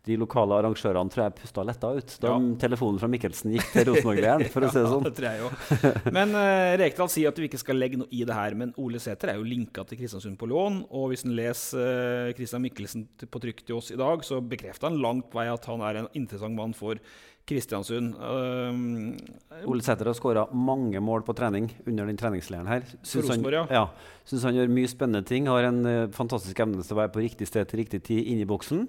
De 0.07 0.15
lokale 0.15 0.55
arrangørene 0.55 1.11
tror 1.11 1.25
jeg 1.25 1.35
pusta 1.35 1.65
letta 1.67 1.89
ut 1.97 2.13
da 2.23 2.29
Ja. 2.31 2.37
telefonen 2.61 3.01
fra 3.01 3.09
Mikkelsen 3.11 3.51
gikk 3.51 3.73
til 3.73 3.89
Rosenborg-leiren, 3.89 4.45
for 4.53 4.63
å 4.63 4.69
si 4.71 4.79
det 4.79 4.85
Ja, 4.87 4.93
sånn. 4.93 5.03
det 5.03 5.13
tror 5.17 5.27
jeg 5.27 5.41
jo. 5.41 6.13
Men 6.15 6.31
uh, 6.37 6.77
Rekdal 6.79 7.11
sier 7.11 7.33
at 7.33 7.41
vi 7.41 7.49
ikke 7.49 7.59
skal 7.59 7.81
legge 7.81 7.99
noe 7.99 8.07
i 8.11 8.23
det 8.27 8.37
her. 8.37 8.55
Men 8.55 8.71
Ole 8.79 9.01
Sæter 9.03 9.33
er 9.33 9.41
jo 9.41 9.47
linka 9.49 9.83
til 9.89 9.99
Kristiansund 9.99 10.37
på 10.39 10.47
lån. 10.47 10.83
Og 10.95 11.09
hvis 11.11 11.25
en 11.27 11.35
leser 11.35 12.29
uh, 12.29 12.35
Christian 12.37 12.63
Mikkelsen 12.63 13.07
på 13.27 13.43
trykk 13.43 13.65
til 13.65 13.81
oss 13.81 13.91
i 13.91 13.99
dag, 13.99 14.23
så 14.23 14.39
bekrefter 14.39 14.91
han 14.91 15.01
langt 15.03 15.33
vei 15.35 15.49
at 15.51 15.65
han 15.67 15.83
er 15.89 16.03
en 16.05 16.11
interessant 16.15 16.55
mann 16.55 16.77
for 16.77 17.01
Kristiansund. 17.47 18.15
Uh, 18.19 19.63
Ole 19.69 19.85
Sæter 19.85 20.09
har 20.09 20.17
skåra 20.17 20.45
mange 20.51 20.99
mål 21.03 21.23
på 21.27 21.35
trening 21.37 21.69
under 21.85 22.09
den 22.09 22.19
treningsleiren 22.19 22.67
her. 22.67 22.83
Syns 23.07 23.31
han, 23.31 23.45
ja. 23.53 23.63
ja, 23.71 23.83
syns 24.27 24.43
han 24.47 24.57
gjør 24.57 24.73
mye 24.75 24.91
spennende 24.91 25.23
ting. 25.27 25.47
Har 25.51 25.69
en 25.69 25.79
uh, 25.87 26.09
fantastisk 26.15 26.59
evne 26.63 26.83
til 26.83 26.97
å 26.97 27.01
være 27.01 27.13
på 27.15 27.23
riktig 27.23 27.47
sted 27.49 27.69
til 27.69 27.83
riktig 27.83 28.03
tid 28.09 28.27
inni 28.33 28.47
boksen. 28.49 28.83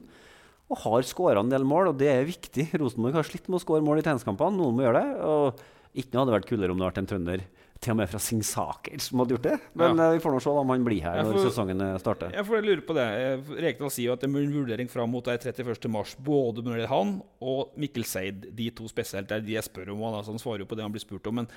Og 0.69 0.83
har 0.83 1.07
skåra 1.09 1.41
en 1.41 1.53
del 1.53 1.65
mål, 1.65 1.93
og 1.93 2.01
det 2.03 2.11
er 2.13 2.29
viktig. 2.29 2.67
Rosenborg 2.83 3.17
har 3.17 3.29
slitt 3.29 3.47
med 3.49 3.61
å 3.61 3.65
skåre 3.65 3.85
mål 3.87 4.03
i 4.03 4.05
treningskampene. 4.05 4.59
Noen 4.59 4.77
må 4.77 4.85
gjøre 4.85 5.05
det. 5.05 5.15
Og 5.25 6.03
ikke 6.03 6.13
noe 6.13 6.25
hadde 6.25 6.37
vært 6.37 6.51
kulere 6.51 6.75
om 6.75 6.81
det 6.81 6.85
hadde 6.85 6.93
vært 6.93 7.03
en 7.05 7.11
trønder, 7.15 7.47
til 7.81 7.93
og 7.95 7.99
med 8.01 8.09
fra 8.11 8.19
Singsaker, 8.19 8.99
som 9.01 9.21
hadde 9.23 9.37
gjort 9.37 9.45
det. 9.47 9.57
Men 9.79 9.97
Ja. 9.97 10.09
eh, 10.09 10.17
vi 10.17 10.23
får 10.25 10.33
nå 10.35 10.41
se 10.43 10.51
om 10.51 10.69
han 10.73 10.85
blir 10.85 11.01
her 11.03 11.23
får, 11.23 11.33
når 11.33 11.45
sesongen 11.51 11.81
eh, 11.85 11.99
starter. 12.03 12.33
Jeg 12.35 12.45
får 12.49 12.65
lure 12.67 12.83
på 12.83 12.95
det. 12.97 13.07
Eh, 13.07 13.53
Rekdal 13.63 13.91
sier 13.95 14.07
jo 14.09 14.13
at 14.17 14.21
det 14.21 14.29
er 14.31 14.39
en 14.43 14.53
vurdering 14.57 14.89
fram 14.91 15.11
mot 15.11 15.25
det 15.25 15.39
31. 15.41 15.89
mars, 15.89 16.17
både 16.19 16.63
når 16.65 16.75
det 16.75 16.81
gjelder 16.83 16.89
han 16.95 17.13
og 17.41 17.71
Mikkel 17.79 18.05
Seid. 18.05 18.49
De 18.57 18.71
to 18.75 18.89
spesielt 18.91 19.31
er 19.31 19.41
de 19.41 19.53
jeg 19.55 19.63
spør 19.63 19.93
om. 19.95 20.03
Han, 20.09 20.19
altså, 20.19 20.35
han 20.35 20.43
svarer 20.43 20.65
jo 20.65 20.67
på 20.67 20.75
det 20.77 20.83
han 20.83 20.93
blir 20.93 21.05
spurt 21.05 21.27
om. 21.31 21.35
Men 21.43 21.49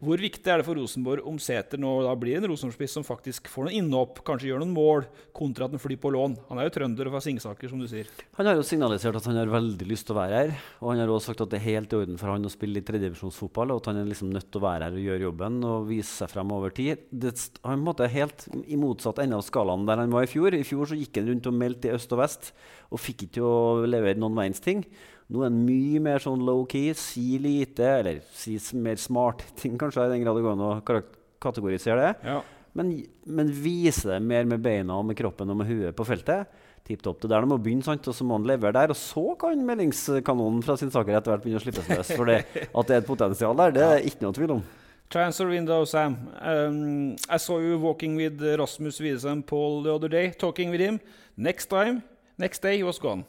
hvor 0.00 0.16
viktig 0.18 0.46
er 0.48 0.58
det 0.62 0.66
for 0.66 0.74
Rosenborg 0.80 1.26
om 1.28 1.36
Sæter 1.38 1.78
nå 1.78 1.92
da 2.06 2.14
blir 2.16 2.38
en 2.40 2.48
Rosenborg-spiss 2.48 2.96
som 2.96 3.04
faktisk 3.04 3.48
får 3.52 3.68
noen 3.68 3.76
innhopp, 3.84 4.22
kanskje 4.24 4.48
gjør 4.50 4.64
noen 4.64 4.72
mål, 4.74 5.04
kontra 5.36 5.66
at 5.68 5.76
han 5.76 5.80
flyr 5.82 6.00
på 6.00 6.10
lån? 6.12 6.38
Han 6.48 6.58
er 6.58 6.70
jo 6.70 6.74
trønder 6.78 7.06
og 7.10 7.12
fra 7.18 7.20
Singsaker, 7.20 7.68
som 7.68 7.78
du 7.78 7.86
sier. 7.90 8.08
Han 8.40 8.46
har 8.48 8.56
jo 8.56 8.64
signalisert 8.66 9.16
at 9.20 9.28
han 9.28 9.36
har 9.36 9.52
veldig 9.52 9.86
lyst 9.88 10.06
til 10.08 10.16
å 10.16 10.20
være 10.24 10.40
her. 10.40 10.56
Og 10.80 10.90
han 10.94 11.00
har 11.04 11.12
også 11.12 11.32
sagt 11.34 11.44
at 11.44 11.50
det 11.52 11.60
er 11.60 11.68
helt 11.76 11.92
i 11.92 11.96
orden 12.00 12.16
for 12.20 12.32
han 12.32 12.44
å 12.48 12.52
spille 12.52 12.80
i 12.80 12.86
tredjevisjonsfotball, 12.86 13.70
og 13.76 13.82
at 13.82 13.92
han 13.92 14.00
er 14.00 14.08
liksom 14.10 14.32
nødt 14.32 14.50
til 14.50 14.60
å 14.60 14.66
være 14.66 14.88
her 14.88 14.96
og 14.96 15.04
gjøre 15.06 15.26
jobben 15.26 15.62
og 15.66 15.88
vise 15.90 16.08
seg 16.08 16.30
frem 16.32 16.52
over 16.54 16.72
tid. 16.74 17.02
Det, 17.10 17.34
han 17.66 17.82
måte 17.84 18.08
helt 18.10 18.46
i 18.64 18.78
motsatt 18.80 19.20
ende 19.22 19.38
av 19.38 19.44
skalaen 19.46 19.86
der 19.88 20.00
han 20.02 20.14
var 20.14 20.26
i 20.26 20.30
fjor. 20.30 20.54
I 20.54 20.66
fjor 20.66 20.90
så 20.90 20.98
gikk 20.98 21.20
han 21.20 21.28
rundt 21.30 21.50
og 21.50 21.58
meldte 21.58 21.90
i 21.90 21.94
øst 21.96 22.14
og 22.16 22.22
vest 22.22 22.50
og 22.88 23.02
fikk 23.02 23.26
ikke 23.26 23.38
til 23.38 23.48
å 23.48 23.86
levere 23.88 24.20
noen 24.20 24.38
verdens 24.38 24.62
ting. 24.62 24.84
Nå 25.26 25.42
er 25.42 25.50
han 25.50 25.62
mye 25.66 26.02
mer 26.02 26.22
sånn 26.22 26.44
low-key, 26.46 26.92
si 26.94 27.40
lite, 27.42 27.86
eller 28.00 28.20
si 28.36 28.54
mer 28.78 29.00
smart 29.02 29.42
ting, 29.58 29.74
kanskje, 29.80 30.06
i 30.06 30.12
den 30.14 30.22
grad 30.22 30.38
det 30.38 30.44
går 30.44 30.54
an 30.54 30.68
å 30.68 31.00
kategorisere 31.42 32.04
det. 32.04 32.12
Ja. 32.28 32.38
Men, 32.76 32.92
men 33.24 33.50
vise 33.50 34.10
det 34.10 34.20
mer 34.22 34.46
med 34.46 34.62
beina 34.62 35.00
og 35.00 35.08
med 35.08 35.18
kroppen 35.18 35.50
og 35.50 35.58
med 35.62 35.70
huet 35.70 35.96
på 35.96 36.06
feltet. 36.06 36.52
Tipp 36.86 37.02
topp. 37.02 37.18
Det 37.18 37.26
er 37.26 37.32
der 37.34 37.46
de 37.46 37.50
må 37.50 37.58
begynne, 37.58 37.82
sant? 37.82 38.06
og 38.06 38.14
så 38.14 38.24
må 38.26 38.36
han 38.36 38.46
levere 38.46 38.76
der. 38.76 38.92
Og 38.94 38.98
så 39.00 39.24
kan 39.40 39.62
meldingskanonen 39.66 40.62
fra 40.62 40.76
sin 40.78 40.92
saker 40.94 41.16
etter 41.18 41.34
hvert 41.34 41.42
begynne 41.42 41.58
å 41.58 41.64
slippes 41.64 41.88
løs. 41.90 42.12
For 42.12 42.30
det, 42.30 42.42
at 42.68 42.90
det 42.90 42.94
er 42.94 43.00
et 43.02 43.08
potensial 43.08 43.56
der, 43.58 43.74
det 43.74 43.86
er 43.86 44.06
ikke 44.06 44.22
noe 44.22 44.36
tvil 44.36 44.58
om. 44.58 44.66
Transfer 45.08 45.48
window, 45.48 45.84
Sam. 45.84 46.30
Um, 46.40 47.16
I 47.28 47.36
saw 47.36 47.60
you 47.60 47.78
walking 47.78 48.16
with 48.16 48.40
Rasmus 48.42 48.98
Wiedesheim-Paul 48.98 49.82
the 49.82 49.94
other 49.94 50.08
day, 50.08 50.30
talking 50.30 50.70
with 50.70 50.80
him. 50.80 51.00
Next 51.36 51.66
time, 51.66 52.02
next 52.38 52.60
day, 52.60 52.76
he 52.78 52.82
was 52.82 52.98
gone. 52.98 53.24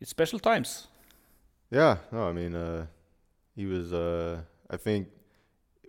It's 0.00 0.10
special 0.10 0.38
times. 0.38 0.86
Yeah, 1.70 1.96
no, 2.12 2.28
I 2.28 2.32
mean, 2.32 2.54
uh, 2.54 2.86
he 3.56 3.66
was. 3.66 3.92
Uh, 3.92 4.42
I 4.70 4.76
think 4.76 5.08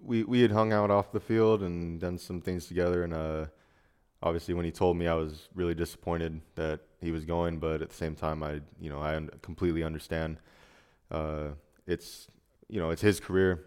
we 0.01 0.23
we 0.23 0.41
had 0.41 0.51
hung 0.51 0.73
out 0.73 0.89
off 0.89 1.11
the 1.11 1.19
field 1.19 1.61
and 1.61 1.99
done 1.99 2.17
some 2.17 2.41
things 2.41 2.65
together, 2.65 3.03
and 3.03 3.13
uh, 3.13 3.45
obviously 4.23 4.55
when 4.55 4.65
he 4.65 4.71
told 4.71 4.97
me, 4.97 5.07
I 5.07 5.13
was 5.13 5.49
really 5.53 5.75
disappointed 5.75 6.41
that 6.55 6.79
he 6.99 7.11
was 7.11 7.25
going, 7.25 7.59
but 7.59 7.81
at 7.81 7.89
the 7.89 7.95
same 7.95 8.15
time, 8.15 8.41
I 8.41 8.61
you 8.79 8.89
know 8.89 8.99
I 8.99 9.15
un- 9.15 9.29
completely 9.43 9.83
understand. 9.83 10.37
Uh, 11.11 11.49
it's 11.85 12.27
you 12.69 12.79
know 12.79 12.89
it's 12.89 13.01
his 13.01 13.19
career, 13.19 13.65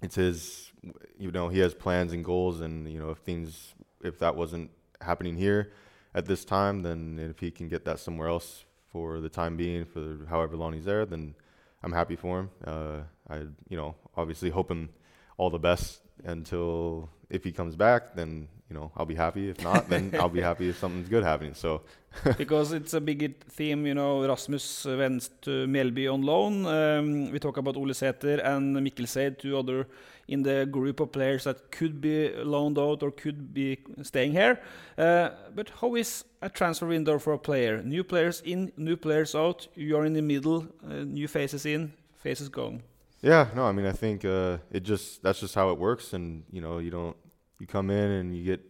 it's 0.00 0.14
his 0.14 0.70
you 1.18 1.30
know 1.30 1.48
he 1.48 1.58
has 1.60 1.74
plans 1.74 2.12
and 2.12 2.24
goals, 2.24 2.60
and 2.60 2.90
you 2.90 2.98
know 2.98 3.10
if 3.10 3.18
things 3.18 3.74
if 4.02 4.18
that 4.18 4.36
wasn't 4.36 4.70
happening 5.00 5.36
here 5.36 5.72
at 6.14 6.26
this 6.26 6.44
time, 6.44 6.82
then 6.82 7.18
if 7.18 7.38
he 7.40 7.50
can 7.50 7.68
get 7.68 7.84
that 7.84 7.98
somewhere 7.98 8.28
else 8.28 8.64
for 8.90 9.20
the 9.20 9.28
time 9.28 9.56
being, 9.56 9.84
for 9.84 10.26
however 10.28 10.56
long 10.56 10.72
he's 10.72 10.84
there, 10.84 11.04
then 11.04 11.34
I'm 11.82 11.92
happy 11.92 12.16
for 12.16 12.40
him. 12.40 12.50
Uh, 12.64 13.00
I 13.28 13.36
you 13.68 13.76
know 13.76 13.94
obviously 14.16 14.50
hope 14.50 14.70
him 14.70 14.90
all 15.36 15.50
the 15.50 15.58
best 15.58 16.00
until 16.24 17.10
if 17.30 17.44
he 17.44 17.52
comes 17.52 17.76
back, 17.76 18.14
then 18.14 18.48
you 18.68 18.76
know 18.76 18.90
I'll 18.96 19.06
be 19.06 19.14
happy. 19.14 19.48
If 19.48 19.62
not, 19.62 19.88
then 19.88 20.14
I'll 20.20 20.28
be 20.28 20.40
happy 20.40 20.68
if 20.68 20.78
something's 20.78 21.08
good 21.08 21.24
happening. 21.24 21.54
So 21.54 21.82
because 22.36 22.72
it's 22.72 22.94
a 22.94 23.00
big 23.00 23.44
theme, 23.44 23.86
you 23.86 23.94
know, 23.94 24.26
Rasmus 24.26 24.84
went 24.84 25.30
to 25.42 25.66
Melby 25.66 26.12
on 26.12 26.22
loan. 26.22 26.66
Um, 26.66 27.30
we 27.30 27.38
talk 27.38 27.56
about 27.56 27.76
Ole 27.76 27.92
Sæter 27.92 28.44
and 28.44 28.76
Mikkel 28.76 29.06
Ceïde, 29.06 29.38
two 29.38 29.56
other 29.58 29.86
in 30.28 30.42
the 30.42 30.66
group 30.66 31.00
of 31.00 31.10
players 31.10 31.44
that 31.44 31.70
could 31.70 32.00
be 32.00 32.30
loaned 32.34 32.78
out 32.78 33.02
or 33.02 33.10
could 33.10 33.54
be 33.54 33.78
staying 34.02 34.32
here. 34.32 34.60
Uh, 34.96 35.30
but 35.54 35.70
how 35.80 35.94
is 35.94 36.24
a 36.42 36.48
transfer 36.48 36.86
window 36.86 37.18
for 37.18 37.32
a 37.32 37.38
player? 37.38 37.82
New 37.82 38.04
players 38.04 38.42
in, 38.44 38.72
new 38.76 38.96
players 38.96 39.34
out. 39.34 39.68
You 39.74 39.96
are 39.96 40.04
in 40.04 40.12
the 40.12 40.22
middle, 40.22 40.66
uh, 40.84 41.04
new 41.04 41.28
faces 41.28 41.64
in, 41.64 41.92
faces 42.16 42.48
gone. 42.48 42.82
Yeah, 43.22 43.48
no, 43.54 43.64
I 43.64 43.72
mean, 43.72 43.86
I 43.86 43.92
think 43.92 44.24
uh, 44.24 44.58
it 44.70 44.84
just 44.84 45.22
that's 45.22 45.40
just 45.40 45.54
how 45.54 45.70
it 45.70 45.78
works, 45.78 46.12
and 46.12 46.44
you 46.52 46.60
know, 46.60 46.78
you 46.78 46.90
don't 46.90 47.16
you 47.58 47.66
come 47.66 47.90
in 47.90 48.10
and 48.10 48.36
you 48.36 48.44
get 48.44 48.60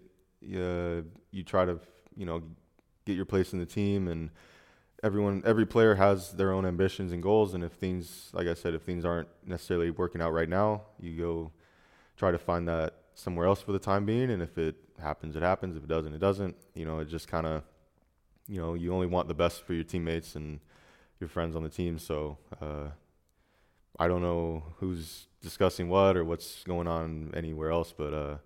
uh, 0.57 1.03
you 1.31 1.43
try 1.43 1.65
to 1.65 1.79
you 2.17 2.27
know 2.27 2.43
get 3.05 3.17
your 3.17 3.25
place 3.25 3.53
in 3.53 3.59
the 3.59 3.67
team, 3.67 4.09
and 4.09 4.31
everyone 5.03 5.43
every 5.45 5.67
player 5.67 5.95
has 5.95 6.33
their 6.33 6.53
own 6.53 6.67
ambitions 6.67 7.13
and 7.13 7.23
goals, 7.23 7.55
and 7.55 7.65
if 7.65 7.73
things 7.73 8.31
like 8.33 8.47
I 8.47 8.55
said, 8.55 8.75
if 8.75 8.83
things 8.83 9.05
aren't 9.05 9.29
necessarily 9.47 9.91
working 9.91 10.21
out 10.21 10.33
right 10.33 10.49
now, 10.49 10.83
you 11.01 11.19
go 11.19 11.53
try 12.17 12.31
to 12.31 12.39
find 12.39 12.69
that 12.69 12.95
somewhere 13.15 13.47
else 13.47 13.61
for 13.61 13.73
the 13.73 13.79
time 13.79 14.05
being, 14.05 14.31
and 14.31 14.43
if 14.43 14.57
it 14.59 14.77
happens, 15.01 15.37
it 15.37 15.43
happens. 15.43 15.77
If 15.77 15.85
it 15.85 15.89
doesn't, 15.89 16.15
it 16.15 16.21
doesn't. 16.21 16.57
You 16.75 16.85
know, 16.85 16.99
it 17.01 17.09
just 17.09 17.29
kind 17.29 17.47
of 17.47 17.63
you 18.47 18.61
know 18.61 18.75
you 18.75 18.93
only 18.93 19.07
want 19.07 19.29
the 19.29 19.35
best 19.35 19.63
for 19.63 19.75
your 19.75 19.85
teammates 19.85 20.35
and 20.37 20.61
your 21.21 21.29
friends 21.29 21.57
on 21.57 21.63
the 21.63 21.71
team, 21.71 21.99
so. 21.99 22.39
Uh, 22.61 22.89
I 24.01 24.07
don't 24.07 24.23
know 24.23 24.63
who's 24.79 25.27
discussing 25.43 25.89
what 25.89 26.17
or 26.17 26.25
what's 26.25 26.63
going 26.63 26.87
on 26.87 27.33
anywhere 27.35 27.73
else, 27.73 27.93
but 27.97 28.15
uh, 28.15 28.37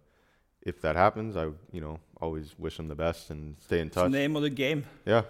if 0.62 0.80
that 0.82 0.96
happens, 0.96 1.36
I 1.36 1.44
you 1.72 1.80
know 1.80 1.98
always 2.20 2.54
wish 2.58 2.76
them 2.76 2.88
the 2.88 2.94
best 2.94 3.30
and 3.30 3.56
stay 3.60 3.80
in 3.80 3.90
touch. 3.90 4.06
It's 4.06 4.12
the 4.12 4.18
name 4.18 4.36
of 4.36 4.42
the 4.42 4.50
game. 4.50 4.84
Yeah. 5.04 5.22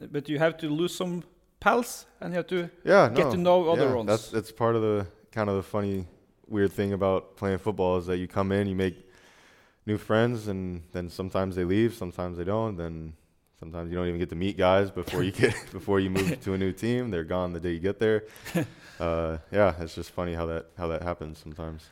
But 0.00 0.28
you 0.28 0.38
have 0.38 0.56
to 0.58 0.68
lose 0.68 0.94
some 0.94 1.24
pals 1.60 2.06
and 2.20 2.32
you 2.32 2.36
have 2.38 2.46
to 2.48 2.70
yeah, 2.84 3.08
get 3.08 3.26
no. 3.26 3.30
to 3.32 3.36
know 3.36 3.70
other 3.70 3.88
yeah, 3.88 3.94
ones. 3.94 4.06
That's 4.06 4.30
that's 4.30 4.52
part 4.52 4.76
of 4.76 4.82
the 4.82 5.06
kind 5.32 5.50
of 5.50 5.56
the 5.56 5.62
funny, 5.62 6.06
weird 6.46 6.72
thing 6.72 6.92
about 6.92 7.36
playing 7.36 7.58
football 7.58 7.98
is 7.98 8.06
that 8.06 8.16
you 8.16 8.28
come 8.28 8.52
in, 8.52 8.66
you 8.66 8.74
make 8.74 8.96
new 9.86 9.98
friends, 9.98 10.48
and 10.48 10.82
then 10.92 11.08
sometimes 11.08 11.56
they 11.56 11.64
leave, 11.64 11.94
sometimes 11.94 12.38
they 12.38 12.44
don't. 12.44 12.76
Then 12.76 13.14
sometimes 13.60 13.90
you 13.90 13.96
don't 13.96 14.06
even 14.06 14.18
get 14.18 14.30
to 14.30 14.36
meet 14.36 14.56
guys 14.56 14.90
before 14.90 15.22
you 15.22 15.32
get 15.32 15.54
before 15.72 16.00
you 16.00 16.10
move 16.10 16.40
to 16.42 16.54
a 16.54 16.58
new 16.58 16.72
team. 16.72 17.10
They're 17.10 17.24
gone 17.24 17.52
the 17.52 17.60
day 17.60 17.72
you 17.72 17.80
get 17.80 17.98
there. 17.98 18.24
uh, 19.00 19.38
yeah, 19.50 19.74
it's 19.80 19.94
just 19.94 20.10
funny 20.10 20.34
how 20.34 20.46
that 20.46 20.66
how 20.76 20.88
that 20.88 21.02
happens 21.02 21.38
sometimes. 21.38 21.84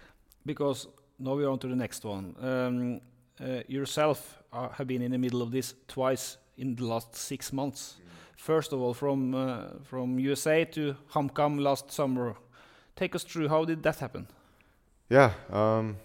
Because 0.45 0.87
now 1.19 1.35
we're 1.35 1.49
on 1.49 1.59
to 1.61 1.69
the 1.69 1.77
next 1.77 2.05
one. 2.05 2.35
Um, 2.41 3.01
uh, 3.41 3.63
yourself 3.69 4.43
uh, 4.53 4.69
have 4.71 4.87
been 4.87 5.03
in 5.03 5.13
the 5.13 5.19
middle 5.19 5.43
of 5.43 5.51
this 5.51 5.75
twice 5.89 6.39
in 6.57 6.75
the 6.75 6.85
last 6.85 7.15
six 7.15 7.53
months. 7.53 7.97
First 8.37 8.73
of 8.73 8.81
all, 8.81 8.95
from 8.95 9.35
uh, 9.35 9.67
from 9.85 10.19
USA 10.19 10.65
to 10.65 10.97
HamKam 11.13 11.61
last 11.61 11.91
summer. 11.91 12.37
Take 12.95 13.15
us 13.15 13.25
through 13.25 13.49
how 13.49 13.65
did 13.65 13.83
that 13.83 13.99
happen? 13.99 14.27
Yeah, 15.11 15.33
um, 15.51 15.97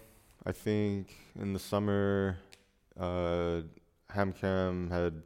I 0.44 0.52
think 0.52 1.14
in 1.40 1.54
the 1.54 1.58
summer, 1.58 2.36
uh, 3.00 3.62
HamKam 4.14 4.90
had 4.90 5.22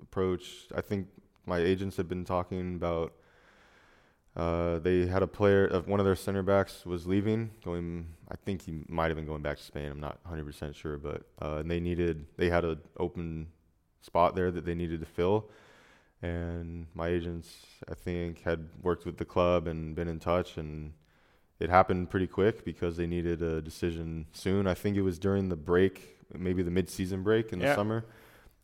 approached. 0.00 0.72
I 0.74 0.80
think 0.80 1.08
my 1.46 1.58
agents 1.58 1.96
had 1.96 2.08
been 2.08 2.24
talking 2.24 2.76
about. 2.76 3.12
Uh, 4.36 4.78
they 4.78 5.06
had 5.06 5.22
a 5.22 5.26
player 5.26 5.66
of 5.66 5.88
one 5.88 6.00
of 6.00 6.06
their 6.06 6.16
center 6.16 6.42
backs 6.42 6.86
was 6.86 7.06
leaving, 7.06 7.50
going. 7.64 8.06
I 8.30 8.36
think 8.36 8.62
he 8.62 8.84
might 8.88 9.08
have 9.08 9.16
been 9.16 9.26
going 9.26 9.42
back 9.42 9.56
to 9.58 9.62
Spain. 9.62 9.90
I'm 9.90 10.00
not 10.00 10.18
100% 10.24 10.74
sure, 10.74 10.98
but 10.98 11.22
uh, 11.42 11.56
and 11.56 11.70
they 11.70 11.80
needed. 11.80 12.26
They 12.36 12.48
had 12.50 12.64
an 12.64 12.78
open 12.98 13.48
spot 14.02 14.34
there 14.36 14.50
that 14.50 14.64
they 14.64 14.74
needed 14.74 15.00
to 15.00 15.06
fill, 15.06 15.50
and 16.22 16.86
my 16.94 17.08
agents, 17.08 17.66
I 17.90 17.94
think, 17.94 18.42
had 18.42 18.68
worked 18.82 19.04
with 19.06 19.16
the 19.18 19.24
club 19.24 19.66
and 19.66 19.94
been 19.94 20.08
in 20.08 20.20
touch, 20.20 20.56
and 20.58 20.92
it 21.58 21.70
happened 21.70 22.10
pretty 22.10 22.26
quick 22.26 22.64
because 22.64 22.96
they 22.96 23.06
needed 23.06 23.42
a 23.42 23.60
decision 23.60 24.26
soon. 24.32 24.66
I 24.66 24.74
think 24.74 24.96
it 24.96 25.02
was 25.02 25.18
during 25.18 25.48
the 25.48 25.56
break, 25.56 26.18
maybe 26.32 26.62
the 26.62 26.70
mid-season 26.70 27.22
break 27.22 27.52
in 27.52 27.58
the 27.58 27.66
Yeah. 27.66 27.74
summer. 27.74 28.04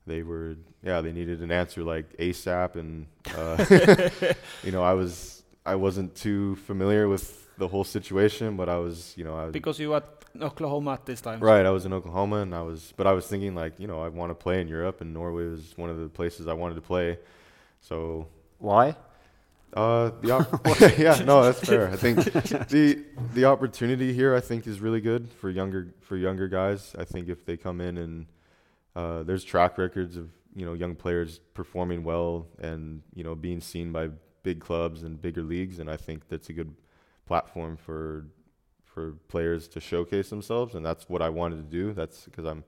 They 0.06 0.22
were, 0.22 0.56
yeah, 0.84 1.00
they 1.00 1.12
needed 1.12 1.42
an 1.42 1.50
answer 1.50 1.82
like 1.82 2.16
ASAP, 2.18 2.76
and 2.76 3.06
uh, 3.34 3.56
you 4.64 4.70
know, 4.70 4.82
I 4.84 4.94
was, 4.94 5.42
I 5.66 5.74
wasn't 5.74 6.14
too 6.14 6.54
familiar 6.56 7.08
with 7.08 7.45
the 7.58 7.68
whole 7.68 7.84
situation, 7.84 8.56
but 8.56 8.68
I 8.68 8.78
was, 8.78 9.14
you 9.16 9.24
know, 9.24 9.34
I 9.36 9.44
was 9.46 9.52
Because 9.52 9.78
you 9.78 9.90
were 9.90 9.96
at 9.96 10.08
Oklahoma 10.40 10.92
at 10.92 11.06
this 11.06 11.20
time. 11.20 11.40
right. 11.40 11.64
I 11.64 11.70
was 11.70 11.86
in 11.86 11.92
Oklahoma, 11.92 12.36
and 12.36 12.54
I 12.54 12.62
was, 12.62 12.92
but 12.96 13.06
I 13.06 13.12
was 13.12 13.26
thinking 13.26 13.54
like, 13.54 13.78
you 13.80 13.86
know, 13.86 14.00
I 14.02 14.08
want 14.08 14.30
to 14.30 14.34
play 14.34 14.60
in 14.60 14.68
Europe, 14.68 15.00
and 15.00 15.12
Norway 15.14 15.46
was 15.46 15.72
one 15.76 15.90
of 15.90 15.98
the 15.98 16.08
places 16.08 16.46
I 16.46 16.52
wanted 16.52 16.74
to 16.76 16.80
play. 16.82 17.18
So 17.80 18.28
Why? 18.58 18.96
uh, 19.74 20.10
the 20.22 20.30
op- 20.30 20.80
yeah, 20.98 21.22
no, 21.24 21.42
that's 21.44 21.60
fair. 21.60 21.88
I 21.90 21.96
think 21.96 22.18
the 22.68 23.04
the 23.34 23.44
opportunity 23.44 24.12
here, 24.12 24.34
I 24.34 24.40
think, 24.40 24.66
is 24.66 24.80
really 24.80 25.00
good 25.00 25.30
for 25.40 25.50
younger 25.50 25.94
for 26.00 26.16
younger 26.16 26.48
guys. 26.48 26.94
I 26.98 27.04
think 27.04 27.28
if 27.28 27.44
they 27.44 27.56
come 27.56 27.80
in 27.80 27.96
and 27.98 28.26
uh, 28.94 29.22
there's 29.22 29.44
track 29.44 29.78
records 29.78 30.16
of 30.16 30.30
you 30.54 30.64
know 30.66 30.72
young 30.72 30.94
players 30.94 31.40
performing 31.54 32.04
well 32.04 32.46
and 32.58 33.02
you 33.14 33.24
know 33.24 33.34
being 33.34 33.60
seen 33.60 33.92
by 33.92 34.08
big 34.42 34.60
clubs 34.60 35.02
and 35.02 35.20
bigger 35.20 35.42
leagues, 35.42 35.78
and 35.78 35.90
I 35.90 35.96
think 35.96 36.28
that's 36.28 36.48
a 36.48 36.52
good 36.52 36.74
platform 37.26 37.76
for 37.76 38.24
for 38.84 39.12
players 39.28 39.68
to 39.68 39.80
showcase 39.80 40.30
themselves, 40.30 40.74
and 40.74 40.84
that's 40.86 41.08
what 41.08 41.20
I 41.20 41.28
wanted 41.28 41.56
to 41.56 41.62
do. 41.78 41.92
That's 41.92 42.24
because 42.24 42.44
I'm. 42.46 42.64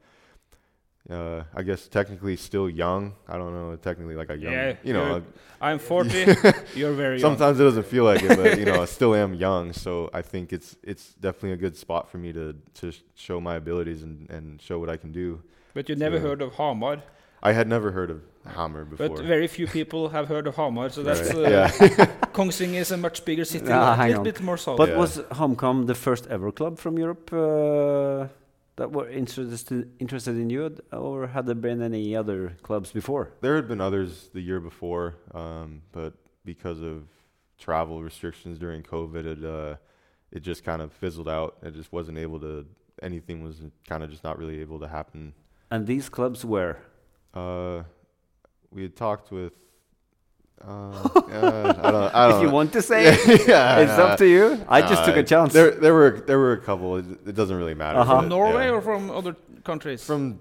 Uh, 1.09 1.43
I 1.55 1.63
guess 1.63 1.89
technically 1.89 2.37
still 2.37 2.69
young. 2.69 3.15
I 3.27 3.39
don't 3.39 3.55
know. 3.55 3.75
Technically, 3.77 4.15
like 4.15 4.29
a 4.29 4.37
young, 4.37 4.53
Yeah, 4.53 4.75
you 4.83 4.93
know, 4.93 5.23
I'm 5.59 5.79
40. 5.79 6.11
you're 6.75 6.93
very 6.93 7.19
young. 7.19 7.31
Sometimes 7.31 7.59
it 7.59 7.63
doesn't 7.65 7.87
feel 7.87 8.05
like 8.05 8.23
it, 8.23 8.37
but 8.37 8.59
you 8.59 8.67
know, 8.67 8.83
I 8.83 8.85
still 8.85 9.15
am 9.15 9.33
young, 9.33 9.73
so 9.73 10.11
I 10.13 10.21
think 10.21 10.53
it's 10.53 10.77
it's 10.83 11.15
definitely 11.15 11.53
a 11.53 11.57
good 11.57 11.77
spot 11.79 12.11
for 12.11 12.19
me 12.19 12.35
to 12.35 12.55
to 12.81 12.93
show 13.15 13.41
my 13.41 13.55
abilities 13.57 14.03
and 14.03 14.29
and 14.29 14.61
show 14.61 14.79
what 14.79 14.91
I 14.91 14.99
can 14.99 15.11
do. 15.11 15.43
But 15.73 15.89
you 15.89 15.97
never 15.97 16.19
So- 16.19 16.27
heard 16.29 16.43
of 16.43 16.53
Hamar. 16.57 17.03
I 17.43 17.53
had 17.53 17.69
never 17.69 17.93
heard 17.93 18.11
of 18.11 18.21
Hamar 18.47 18.85
before. 18.85 19.09
But 19.09 19.25
very 19.25 19.47
few 19.47 19.67
people 19.67 20.09
have 20.11 20.27
heard 20.29 20.47
of 20.47 20.57
Hamar, 20.57 20.89
so 20.91 21.03
that's 21.03 21.33
Right. 21.35 21.47
uh, 21.47 21.51
yeah. 21.51 21.69
Kongsvinger 22.37 22.81
is 22.81 22.91
a 22.91 22.97
much 22.97 23.25
bigger 23.25 23.45
city, 23.45 23.67
Ah, 23.71 23.95
a 23.95 24.07
little 24.07 24.19
on. 24.19 24.25
bit 24.25 24.41
more 24.41 24.57
south. 24.57 24.77
But 24.77 24.89
Yeah. 24.91 24.99
was 24.99 25.19
HamKam 25.41 25.87
the 25.87 25.95
first 25.95 26.27
ever 26.29 26.51
club 26.53 26.79
from 26.79 26.99
Europe 26.99 27.33
uh, 27.33 28.29
that 28.77 28.93
were 28.93 29.09
interested 29.09 29.91
interested 29.99 30.37
in 30.37 30.51
you, 30.51 30.75
or 30.93 31.27
had 31.29 31.47
there 31.47 31.55
been 31.69 31.81
any 31.83 32.17
other 32.17 32.57
clubs 32.63 32.93
before? 32.93 33.25
there 33.41 33.57
had 33.57 33.69
been 33.69 33.81
others 33.81 34.31
the 34.33 34.41
year 34.41 34.61
before, 34.61 35.15
um, 35.35 35.83
but 35.93 36.13
because 36.45 36.81
of 36.81 36.97
travel 37.59 38.03
restrictions 38.03 38.59
during 38.59 38.83
COVID, 38.83 39.25
it 39.35 39.45
uh, 39.45 39.77
it 40.31 40.41
just 40.51 40.65
kind 40.65 40.81
of 40.83 40.93
fizzled 40.93 41.29
out. 41.29 41.57
It 41.63 41.75
just 41.75 41.93
wasn't 41.93 42.19
able 42.19 42.41
to. 42.41 42.67
Anything 43.03 43.43
was 43.45 43.57
kind 43.89 44.03
of 44.03 44.11
just 44.11 44.25
not 44.25 44.39
really 44.39 44.59
able 44.61 44.79
to 44.81 44.89
happen. 44.89 45.33
And 45.71 45.87
these 45.87 46.09
clubs 46.09 46.45
were 46.45 46.77
Uh, 47.39 47.85
we 48.71 48.83
had 48.83 48.97
talked 48.97 49.31
with. 49.31 49.53
Uh, 50.61 50.69
uh, 50.71 51.75
I 51.87 51.91
don't. 51.91 52.15
I 52.15 52.29
don't 52.29 52.37
if 52.37 52.43
you 52.43 52.49
know. 52.49 52.55
want 52.55 52.73
to 52.73 52.83
say, 52.83 53.05
yeah, 53.47 53.79
it's 53.79 53.93
up 53.93 54.19
to 54.19 54.27
you. 54.27 54.45
I 54.69 54.81
just 54.81 55.05
took 55.05 55.17
a 55.17 55.23
chance. 55.23 55.53
There, 55.53 55.71
there 55.71 55.95
were 55.95 56.23
there 56.27 56.39
were 56.39 56.53
a 56.53 56.61
couple. 56.61 56.97
It, 56.97 57.05
it 57.31 57.35
doesn't 57.35 57.57
really 57.57 57.75
matter. 57.75 58.01
Uh-huh. 58.01 58.21
From 58.21 58.29
Norway 58.29 58.65
yeah. 58.67 58.73
or 58.77 58.81
from 58.81 59.11
other 59.11 59.37
countries? 59.63 60.05
from 60.05 60.41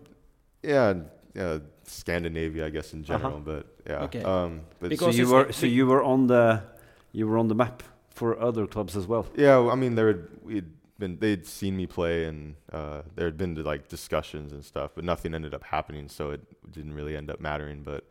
yeah, 0.63 0.93
yeah, 1.35 1.59
Scandinavia, 1.83 2.65
I 2.65 2.69
guess 2.71 2.93
in 2.93 3.01
Uh-huh. 3.01 3.17
general. 3.17 3.39
But 3.39 3.63
Yeah. 3.85 4.05
Okay. 4.05 4.23
Um, 4.23 4.61
but 4.79 4.97
So 4.97 5.09
you 5.09 5.27
were 5.29 5.51
so 5.51 5.65
you 5.67 5.85
were 5.85 6.03
on 6.03 6.27
the 6.27 6.63
you 7.11 7.27
were 7.29 7.37
on 7.37 7.47
the 7.47 7.55
map 7.55 7.83
for 8.09 8.39
other 8.39 8.65
clubs 8.67 8.97
as 8.97 9.05
well. 9.05 9.25
Yeah, 9.35 9.69
I 9.73 9.75
mean, 9.75 9.93
there 9.95 10.07
had 10.07 10.21
we'd 10.43 10.69
been 10.99 11.17
they'd 11.19 11.45
seen 11.45 11.77
me 11.77 11.87
play, 11.87 12.25
and 12.25 12.55
uh, 12.71 13.01
there 13.15 13.25
had 13.25 13.37
been 13.37 13.55
like 13.63 13.87
discussions 13.87 14.51
and 14.51 14.63
stuff, 14.63 14.91
but 14.95 15.03
nothing 15.03 15.33
ended 15.33 15.53
up 15.53 15.63
happening, 15.63 16.09
so 16.09 16.31
it 16.31 16.41
didn't 16.71 16.93
really 16.93 17.15
end 17.15 17.29
up 17.29 17.39
mattering. 17.39 17.83
But 17.83 18.05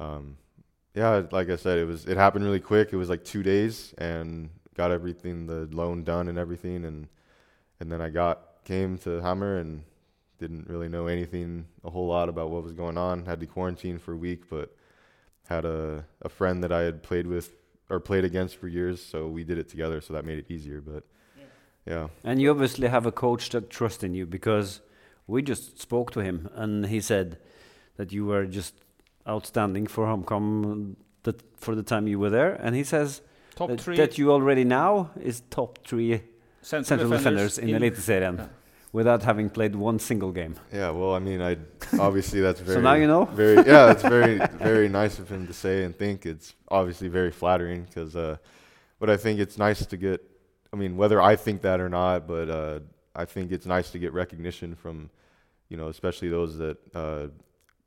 um, 0.00 0.36
yeah, 0.94 1.22
like 1.30 1.50
I 1.50 1.56
said, 1.56 1.78
it 1.78 1.86
was 1.86 2.06
it 2.06 2.16
happened 2.16 2.44
really 2.44 2.60
quick. 2.60 2.92
It 2.92 2.96
was 2.96 3.08
like 3.08 3.24
two 3.24 3.42
days, 3.42 3.94
and 3.98 4.50
got 4.74 4.90
everything, 4.90 5.46
the 5.46 5.68
loan 5.72 6.04
done 6.04 6.28
and 6.28 6.38
everything, 6.38 6.84
and 6.84 7.08
and 7.80 7.90
then 7.90 8.00
I 8.00 8.08
got 8.08 8.40
came 8.64 8.98
to 8.98 9.20
Hamar 9.20 9.56
and 9.56 9.84
didn't 10.38 10.68
really 10.68 10.88
know 10.88 11.06
anything 11.06 11.66
a 11.84 11.90
whole 11.90 12.06
lot 12.06 12.28
about 12.28 12.50
what 12.50 12.62
was 12.62 12.72
going 12.72 12.98
on. 12.98 13.26
Had 13.26 13.40
to 13.40 13.46
quarantine 13.46 13.98
for 13.98 14.12
a 14.12 14.16
week, 14.16 14.48
but 14.48 14.74
had 15.48 15.64
a 15.64 16.04
a 16.22 16.28
friend 16.28 16.62
that 16.64 16.72
I 16.72 16.82
had 16.82 17.02
played 17.02 17.26
with 17.26 17.52
or 17.90 18.00
played 18.00 18.24
against 18.24 18.56
for 18.56 18.68
years, 18.68 19.02
so 19.02 19.28
we 19.28 19.44
did 19.44 19.58
it 19.58 19.68
together, 19.68 20.00
so 20.00 20.14
that 20.14 20.24
made 20.24 20.38
it 20.38 20.50
easier. 20.50 20.80
But 20.80 21.04
yeah, 21.86 22.08
And 22.24 22.40
you 22.40 22.50
obviously 22.50 22.88
have 22.88 23.06
a 23.06 23.12
coach 23.12 23.50
that 23.50 23.68
trusts 23.70 24.02
in 24.02 24.14
you 24.14 24.26
because 24.26 24.80
we 25.26 25.42
just 25.42 25.80
spoke 25.80 26.10
to 26.12 26.20
him 26.20 26.48
and 26.54 26.86
he 26.86 27.00
said 27.00 27.38
that 27.96 28.12
you 28.12 28.24
were 28.26 28.46
just 28.46 28.74
outstanding 29.28 29.86
for 29.86 30.06
HamKam 30.06 30.96
that 31.24 31.42
for 31.60 31.74
the 31.74 31.82
time 31.82 32.06
you 32.08 32.18
were 32.18 32.30
there. 32.30 32.54
And 32.54 32.74
he 32.74 32.84
says 32.84 33.20
Top 33.54 33.68
that, 33.70 33.80
three 33.80 33.96
that 33.96 34.18
you 34.18 34.32
already 34.32 34.64
now 34.64 35.10
is 35.20 35.42
top 35.50 35.78
three 35.86 36.22
central, 36.62 36.84
central 36.84 37.10
defenders, 37.10 37.58
in, 37.58 37.68
in- 37.68 37.80
Eliteserien 37.82 38.38
Yeah. 38.38 38.46
without 38.92 39.22
having 39.22 39.48
played 39.50 39.74
one 39.76 39.98
single 39.98 40.32
game. 40.32 40.56
yeah. 40.72 40.90
Well, 40.90 41.14
I 41.14 41.18
mean, 41.18 41.40
I 41.40 41.56
obviously 41.98 42.40
that's 42.40 42.60
very 42.60 42.76
So 42.76 42.80
now 42.80 42.94
you 42.94 43.06
know. 43.06 43.24
very 43.26 43.56
yeah, 43.66 43.92
it's 43.92 44.02
very 44.18 44.38
very 44.58 44.88
nice 44.88 45.18
of 45.18 45.28
him 45.30 45.46
to 45.46 45.52
say 45.52 45.84
and 45.84 45.96
think. 45.96 46.26
It's 46.26 46.54
obviously 46.68 47.08
very 47.08 47.30
flattering 47.30 47.84
because, 47.84 48.16
uh, 48.16 48.36
but 48.98 49.08
I 49.10 49.16
think 49.16 49.38
it's 49.40 49.58
nice 49.58 49.84
to 49.86 49.96
get. 49.96 50.20
I 50.74 50.76
mean, 50.76 50.96
whether 50.96 51.22
I 51.22 51.36
think 51.36 51.62
that 51.62 51.78
or 51.78 51.88
not, 51.88 52.26
but 52.26 52.50
uh, 52.50 52.80
I 53.14 53.26
think 53.26 53.52
it's 53.52 53.64
nice 53.64 53.92
to 53.92 53.98
get 54.00 54.12
recognition 54.12 54.74
from, 54.74 55.08
you 55.68 55.76
know, 55.76 55.86
especially 55.86 56.28
those 56.28 56.58
that, 56.58 56.78
uh, 56.92 57.28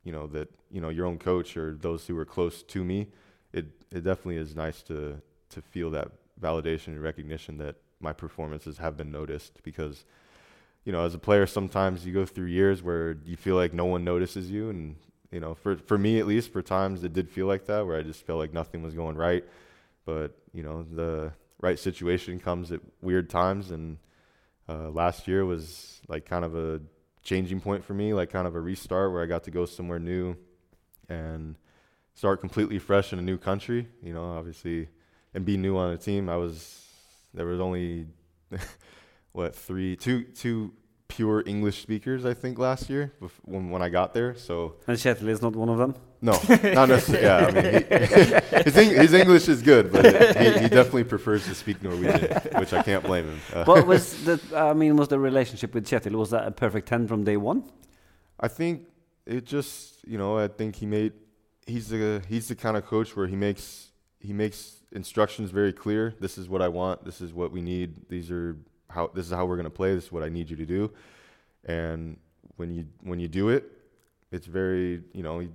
you 0.04 0.12
know, 0.12 0.26
that 0.28 0.48
you 0.70 0.80
know 0.80 0.88
your 0.88 1.04
own 1.04 1.18
coach 1.18 1.54
or 1.58 1.76
those 1.78 2.06
who 2.06 2.16
are 2.16 2.24
close 2.24 2.62
to 2.62 2.82
me. 2.82 3.08
It 3.52 3.66
it 3.90 4.04
definitely 4.04 4.38
is 4.38 4.56
nice 4.56 4.80
to 4.84 5.20
to 5.50 5.60
feel 5.60 5.90
that 5.90 6.08
validation 6.40 6.88
and 6.88 7.02
recognition 7.02 7.58
that 7.58 7.76
my 8.00 8.14
performances 8.14 8.78
have 8.78 8.96
been 8.96 9.12
noticed 9.12 9.62
because 9.62 10.06
you 10.86 10.92
know, 10.92 11.04
as 11.04 11.14
a 11.14 11.18
player, 11.18 11.46
sometimes 11.46 12.06
you 12.06 12.14
go 12.14 12.24
through 12.24 12.46
years 12.46 12.82
where 12.82 13.18
you 13.26 13.36
feel 13.36 13.56
like 13.56 13.74
no 13.74 13.84
one 13.84 14.04
notices 14.04 14.50
you, 14.50 14.70
and 14.70 14.96
you 15.30 15.40
know, 15.40 15.54
for 15.54 15.76
for 15.76 15.98
me 15.98 16.20
at 16.20 16.26
least, 16.26 16.50
for 16.50 16.62
times 16.62 17.04
it 17.04 17.12
did 17.12 17.28
feel 17.28 17.46
like 17.46 17.66
that, 17.66 17.86
where 17.86 17.98
I 17.98 18.02
just 18.02 18.24
felt 18.26 18.38
like 18.38 18.54
nothing 18.54 18.82
was 18.82 18.94
going 18.94 19.16
right. 19.16 19.44
But 20.06 20.32
you 20.54 20.62
know, 20.62 20.84
the 20.84 21.32
right 21.60 21.78
situation 21.78 22.38
comes 22.38 22.72
at 22.72 22.80
weird 23.00 23.28
times, 23.30 23.70
and 23.70 23.98
uh, 24.68 24.90
last 24.90 25.28
year 25.28 25.44
was 25.44 26.00
like 26.08 26.24
kind 26.24 26.44
of 26.44 26.54
a 26.56 26.80
changing 27.22 27.60
point 27.60 27.84
for 27.84 27.94
me, 27.94 28.14
like 28.14 28.30
kind 28.30 28.46
of 28.46 28.54
a 28.54 28.60
restart 28.60 29.12
where 29.12 29.22
I 29.22 29.26
got 29.26 29.44
to 29.44 29.50
go 29.50 29.66
somewhere 29.66 29.98
new 29.98 30.36
and 31.08 31.56
start 32.14 32.40
completely 32.40 32.78
fresh 32.78 33.12
in 33.12 33.18
a 33.18 33.22
new 33.22 33.38
country. 33.38 33.88
You 34.02 34.12
know, 34.12 34.24
obviously, 34.24 34.88
and 35.34 35.44
be 35.44 35.56
new 35.56 35.76
on 35.76 35.92
a 35.92 35.96
team. 35.96 36.28
I 36.28 36.36
was 36.36 36.84
there 37.34 37.46
was 37.46 37.60
only 37.60 38.06
what 39.32 39.54
three, 39.54 39.96
two, 39.96 40.24
two 40.24 40.72
pure 41.08 41.42
English 41.46 41.80
speakers 41.80 42.26
I 42.26 42.34
think 42.34 42.58
last 42.58 42.90
year 42.90 43.12
when 43.44 43.70
when 43.70 43.82
I 43.82 43.88
got 43.88 44.14
there. 44.14 44.34
So 44.34 44.76
And 44.86 44.96
Kjetil 44.96 45.28
is 45.28 45.42
not 45.42 45.56
one 45.56 45.68
of 45.68 45.78
them. 45.78 45.94
No, 46.20 46.32
not 46.48 46.88
necessarily. 46.88 47.22
Yeah, 47.22 47.46
I 47.46 47.50
mean, 47.50 47.64
he, 47.64 48.62
his, 48.64 48.76
Eng- 48.76 48.96
his 48.96 49.14
English 49.14 49.48
is 49.48 49.62
good, 49.62 49.92
but 49.92 50.04
he, 50.04 50.62
he 50.62 50.68
definitely 50.68 51.04
prefers 51.04 51.44
to 51.46 51.54
speak 51.54 51.82
Norwegian, 51.82 52.32
which 52.58 52.72
I 52.72 52.82
can't 52.82 53.04
blame 53.04 53.26
him. 53.26 53.40
Uh, 53.54 53.64
but 53.64 53.86
was 53.86 54.24
the 54.28 54.40
I 54.56 54.72
mean 54.74 54.96
was 54.96 55.08
the 55.08 55.18
relationship 55.18 55.74
with 55.74 55.86
Kjetil 55.86 56.12
was 56.12 56.30
that 56.30 56.46
a 56.46 56.50
perfect 56.50 56.88
ten 56.88 57.06
from 57.06 57.24
day 57.24 57.36
one? 57.36 57.64
I 58.40 58.48
think 58.48 58.86
it 59.26 59.44
just 59.44 60.06
you 60.06 60.18
know 60.18 60.38
I 60.38 60.48
think 60.48 60.76
he 60.76 60.86
made 60.86 61.12
he's 61.66 61.88
the 61.88 62.22
he's 62.28 62.48
the 62.48 62.56
kind 62.56 62.76
of 62.76 62.84
coach 62.84 63.14
where 63.16 63.26
he 63.26 63.36
makes 63.36 63.88
he 64.20 64.32
makes 64.32 64.76
instructions 64.92 65.50
very 65.50 65.72
clear. 65.72 66.14
This 66.18 66.38
is 66.38 66.48
what 66.48 66.62
I 66.62 66.68
want. 66.68 67.04
This 67.04 67.20
is 67.20 67.32
what 67.32 67.52
we 67.52 67.60
need. 67.60 68.08
These 68.08 68.30
are 68.30 68.56
how 68.90 69.10
this 69.14 69.26
is 69.26 69.32
how 69.32 69.46
we're 69.46 69.56
gonna 69.56 69.70
play. 69.70 69.94
This 69.94 70.04
is 70.06 70.12
what 70.12 70.22
I 70.22 70.28
need 70.28 70.50
you 70.50 70.56
to 70.56 70.66
do. 70.66 70.90
And 71.64 72.16
when 72.56 72.72
you 72.72 72.86
when 73.02 73.20
you 73.20 73.28
do 73.28 73.50
it, 73.50 73.70
it's 74.32 74.46
very 74.46 75.02
you 75.12 75.22
know 75.22 75.38
he 75.38 75.48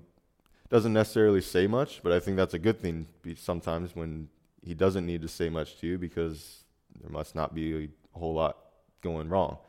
doesn't 0.73 0.93
necessarily 0.93 1.39
say 1.39 1.67
much, 1.67 2.01
but 2.01 2.11
I 2.11 2.19
think 2.19 2.35
that's 2.35 2.55
a 2.55 2.59
good 2.59 2.79
thing. 2.79 3.05
Sometimes 3.35 3.95
when 3.95 4.27
he 4.65 4.73
doesn't 4.73 5.05
need 5.05 5.21
to 5.21 5.27
say 5.27 5.47
much 5.47 5.77
to 5.79 5.85
you 5.85 5.99
because 5.99 6.63
there 6.99 7.11
must 7.11 7.35
not 7.35 7.53
be 7.53 7.91
a 8.15 8.17
whole 8.17 8.33
lot 8.33 8.57
going 9.01 9.29
wrong. 9.29 9.59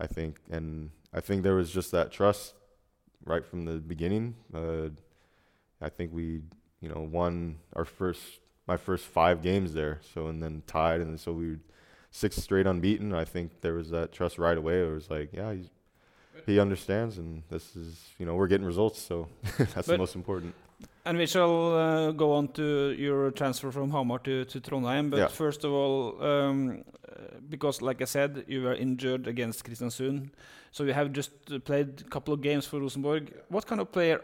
I 0.00 0.06
think, 0.06 0.38
and 0.50 0.88
I 1.12 1.20
think 1.20 1.42
there 1.42 1.54
was 1.54 1.70
just 1.70 1.92
that 1.92 2.10
trust 2.10 2.54
right 3.26 3.44
from 3.44 3.66
the 3.66 3.74
beginning. 3.74 4.36
Uh, 4.54 4.88
I 5.82 5.90
think 5.90 6.14
we, 6.14 6.40
you 6.80 6.88
know, 6.88 7.06
won 7.12 7.58
our 7.74 7.84
first, 7.84 8.40
my 8.66 8.78
first 8.78 9.04
five 9.04 9.42
games 9.42 9.74
there. 9.74 10.00
So 10.14 10.28
and 10.28 10.42
then 10.42 10.62
tied, 10.66 11.02
and 11.02 11.20
so 11.20 11.32
we 11.32 11.50
were 11.50 11.60
six 12.10 12.36
straight 12.36 12.66
unbeaten. 12.66 13.12
I 13.12 13.26
think 13.26 13.60
there 13.60 13.74
was 13.74 13.90
that 13.90 14.12
trust 14.12 14.38
right 14.38 14.56
away. 14.56 14.80
It 14.80 14.90
was 14.90 15.10
like, 15.10 15.28
yeah, 15.34 15.52
he's, 15.52 15.68
he 16.46 16.58
understands, 16.60 17.18
and 17.18 17.42
this 17.50 17.76
is, 17.76 18.00
you 18.18 18.26
know, 18.26 18.34
we're 18.34 18.48
getting 18.48 18.66
results. 18.66 19.00
So 19.00 19.28
that's 19.74 19.86
the 19.86 19.98
most 19.98 20.14
important. 20.14 20.54
And 21.04 21.16
we 21.16 21.26
shall 21.26 21.74
uh, 21.76 22.10
go 22.12 22.32
on 22.32 22.48
to 22.48 22.94
your 22.98 23.30
transfer 23.30 23.70
from 23.70 23.90
Hamar 23.90 24.18
to, 24.20 24.44
to 24.44 24.60
Trondheim. 24.60 25.10
But 25.10 25.16
Yeah. 25.18 25.28
first 25.28 25.64
of 25.64 25.72
all, 25.72 26.22
um, 26.22 26.84
because 27.48 27.82
like 27.82 28.02
I 28.02 28.06
said, 28.06 28.44
you 28.46 28.62
were 28.62 28.74
injured 28.74 29.26
against 29.26 29.64
Kristiansund, 29.64 30.30
so 30.70 30.84
you 30.84 30.92
have 30.92 31.12
just 31.12 31.30
uh, 31.52 31.58
played 31.58 32.02
a 32.06 32.10
couple 32.10 32.34
of 32.34 32.40
games 32.40 32.66
for 32.66 32.80
Rosenborg. 32.80 33.32
What 33.48 33.66
kind 33.66 33.80
of 33.80 33.90
player? 33.90 34.20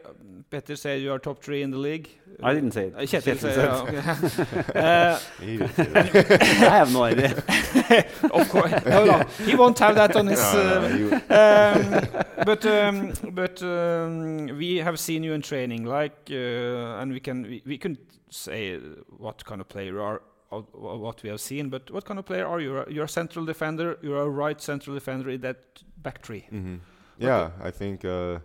Petter 0.50 0.76
said 0.76 1.00
you 1.00 1.10
are 1.12 1.18
top 1.18 1.42
three 1.42 1.62
in 1.62 1.70
the 1.70 1.78
league. 1.78 2.08
I 2.42 2.54
didn't 2.54 2.72
say 2.72 2.88
it. 2.88 2.94
Uh, 2.94 3.00
Kjetil 3.00 3.36
Kjetil 3.36 4.30
said, 4.30 4.30
said 4.30 4.76
uh, 4.76 5.18
He 5.40 5.56
didn't 5.56 5.74
say 5.74 5.84
that. 5.84 6.42
I 6.42 6.76
have 6.76 6.92
no 6.92 7.02
idea. 7.04 7.30
of 8.32 8.48
course, 8.50 8.72
no, 8.84 9.04
no, 9.04 9.24
he 9.44 9.54
won't 9.54 9.78
have 9.78 9.94
that 9.94 10.16
on 10.16 10.26
his. 10.26 10.40
No, 10.40 10.88
no, 10.88 11.16
uh, 11.30 11.78
no, 11.90 11.98
um, 11.98 12.24
but 12.44 12.66
um, 12.66 13.12
but 13.32 13.62
um, 13.62 14.46
we 14.58 14.76
have 14.76 14.98
seen 14.98 15.22
you 15.22 15.32
in 15.32 15.42
training, 15.42 15.84
like, 15.84 16.28
uh, 16.30 17.00
and 17.00 17.12
we 17.12 17.20
can 17.20 17.42
we, 17.42 17.62
we 17.66 17.78
can 17.78 17.96
say 18.30 18.78
what 19.16 19.44
kind 19.44 19.60
of 19.60 19.68
player 19.68 19.92
you 19.92 20.00
are, 20.00 20.22
or 20.72 20.98
what 20.98 21.22
we 21.22 21.28
have 21.30 21.40
seen. 21.40 21.68
But 21.70 21.90
what 21.90 22.04
kind 22.04 22.18
of 22.18 22.26
player 22.26 22.46
are 22.46 22.60
you? 22.60 22.84
You're 22.88 23.04
a 23.04 23.08
central 23.08 23.44
defender. 23.44 23.98
You're 24.02 24.22
a 24.22 24.28
right 24.28 24.60
central 24.60 24.94
defender 24.94 25.30
in 25.30 25.40
that 25.42 25.58
back 26.02 26.22
three. 26.22 26.46
hmm 26.50 26.76
Yeah, 27.18 27.50
I 27.62 27.70
think 27.70 28.04
uh, 28.04 28.38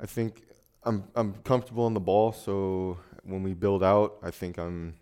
I 0.00 0.06
think 0.06 0.42
I'm 0.84 1.04
I'm 1.14 1.34
comfortable 1.44 1.84
on 1.84 1.94
the 1.94 2.00
ball. 2.00 2.32
So 2.32 2.98
when 3.24 3.42
we 3.42 3.54
build 3.54 3.82
out, 3.82 4.18
I 4.22 4.30
think 4.30 4.58
I'm 4.58 4.94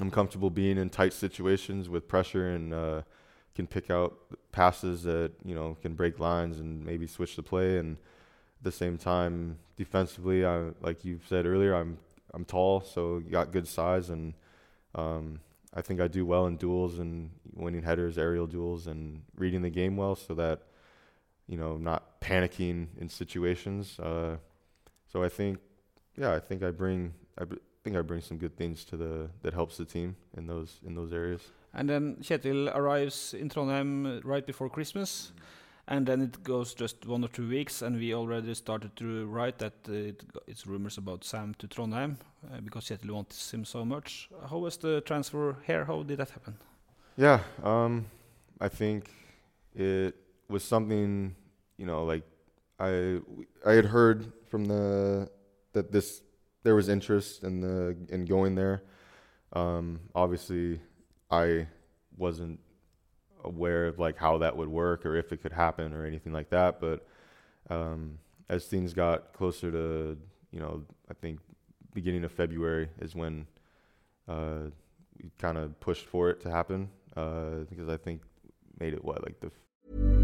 I'm 0.00 0.10
comfortable 0.10 0.50
being 0.50 0.78
in 0.78 0.90
tight 0.90 1.12
situations 1.12 1.88
with 1.88 2.08
pressure 2.08 2.50
and 2.50 2.74
uh, 2.74 3.02
can 3.54 3.66
pick 3.66 3.90
out 3.90 4.18
passes 4.52 5.02
that 5.04 5.32
you 5.44 5.54
know 5.54 5.76
can 5.82 5.94
break 5.94 6.18
lines 6.18 6.58
and 6.60 6.84
maybe 6.84 7.06
switch 7.06 7.36
the 7.36 7.42
play. 7.42 7.78
And 7.78 7.96
at 8.60 8.64
the 8.64 8.72
same 8.72 8.98
time, 8.98 9.58
defensively, 9.76 10.44
I 10.44 10.70
like 10.80 11.04
you 11.04 11.20
said 11.28 11.46
earlier, 11.46 11.74
I'm 11.74 11.98
I'm 12.32 12.44
tall, 12.44 12.80
so 12.82 13.20
got 13.20 13.52
good 13.52 13.68
size 13.68 14.10
and. 14.10 14.34
Um, 14.94 15.40
I 15.72 15.82
think 15.82 16.00
I 16.00 16.08
do 16.08 16.24
well 16.24 16.46
in 16.46 16.56
duels 16.56 16.98
and 16.98 17.30
winning 17.54 17.82
headers, 17.82 18.16
aerial 18.16 18.46
duels, 18.46 18.86
and 18.86 19.22
reading 19.36 19.62
the 19.62 19.70
game 19.70 19.96
well, 19.96 20.14
so 20.14 20.34
that 20.34 20.62
you 21.46 21.56
know, 21.58 21.76
not 21.76 22.20
panicking 22.20 22.88
in 22.98 23.08
situations. 23.08 23.98
Uh, 23.98 24.36
so 25.12 25.22
I 25.22 25.28
think, 25.28 25.58
yeah, 26.16 26.32
I 26.32 26.40
think 26.40 26.62
I 26.62 26.70
bring, 26.70 27.12
I 27.38 27.44
br- 27.44 27.56
think 27.82 27.96
I 27.96 28.02
bring 28.02 28.20
some 28.20 28.38
good 28.38 28.56
things 28.56 28.84
to 28.86 28.96
the 28.96 29.28
that 29.42 29.52
helps 29.52 29.76
the 29.76 29.84
team 29.84 30.16
in 30.36 30.46
those 30.46 30.80
in 30.86 30.94
those 30.94 31.12
areas. 31.12 31.42
And 31.74 31.88
then 31.88 32.16
Kjetil 32.22 32.74
arrives 32.74 33.34
in 33.34 33.48
Trondheim 33.48 34.20
right 34.24 34.46
before 34.46 34.70
Christmas, 34.70 35.32
and 35.86 36.06
then 36.06 36.22
it 36.22 36.42
goes 36.42 36.74
just 36.74 37.06
one 37.06 37.24
or 37.24 37.28
two 37.28 37.48
weeks, 37.48 37.82
and 37.82 37.96
we 37.96 38.14
already 38.14 38.54
started 38.54 38.96
to 38.96 39.26
write 39.26 39.58
that 39.58 39.74
uh, 39.88 39.92
it, 39.92 40.24
it's 40.46 40.66
rumors 40.66 40.98
about 40.98 41.24
Sam 41.24 41.54
to 41.58 41.68
Trondheim 41.68 42.16
uh, 42.52 42.60
because 42.60 42.84
Kjetil 42.84 43.10
wants 43.10 43.52
him 43.52 43.64
so 43.64 43.84
much. 43.84 44.28
How 44.50 44.58
was 44.58 44.76
the 44.76 45.00
transfer 45.02 45.56
here? 45.66 45.84
How 45.84 46.02
did 46.02 46.18
that 46.18 46.30
happen? 46.30 46.56
Yeah, 47.16 47.40
um, 47.62 48.06
I 48.60 48.68
think 48.68 49.10
it 49.74 50.14
was 50.48 50.64
something, 50.64 51.34
you 51.76 51.86
know, 51.86 52.04
like 52.04 52.24
I 52.78 53.20
I 53.66 53.72
had 53.72 53.84
heard 53.84 54.32
from 54.48 54.64
the 54.64 55.28
that 55.72 55.92
this 55.92 56.22
there 56.62 56.74
was 56.74 56.88
interest 56.88 57.44
in 57.44 57.60
the 57.60 57.96
in 58.08 58.24
going 58.24 58.54
there. 58.54 58.82
Um, 59.52 60.00
obviously, 60.14 60.80
I 61.30 61.68
wasn't 62.16 62.58
aware 63.44 63.86
of 63.86 63.98
like 63.98 64.16
how 64.16 64.38
that 64.38 64.56
would 64.56 64.68
work 64.68 65.04
or 65.06 65.16
if 65.16 65.32
it 65.32 65.42
could 65.42 65.52
happen 65.52 65.92
or 65.92 66.04
anything 66.04 66.32
like 66.32 66.50
that. 66.50 66.80
But 66.80 67.06
um, 67.70 68.18
as 68.48 68.66
things 68.66 68.92
got 68.92 69.32
closer 69.32 69.70
to, 69.70 70.18
you 70.50 70.60
know, 70.60 70.82
I 71.10 71.14
think 71.14 71.40
beginning 71.94 72.24
of 72.24 72.32
February 72.32 72.88
is 73.00 73.14
when 73.14 73.46
uh, 74.28 74.70
we 75.22 75.30
kind 75.38 75.58
of 75.58 75.78
pushed 75.80 76.06
for 76.06 76.30
it 76.30 76.40
to 76.42 76.50
happen 76.50 76.90
uh, 77.16 77.64
because 77.70 77.88
I 77.88 77.96
think 77.96 78.22
made 78.80 78.94
it 78.94 79.04
what 79.04 79.22
like 79.22 79.40
the 79.40 80.23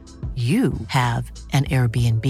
you 0.35 0.71
have 0.87 1.29
an 1.51 1.65
Airbnb. 1.65 2.25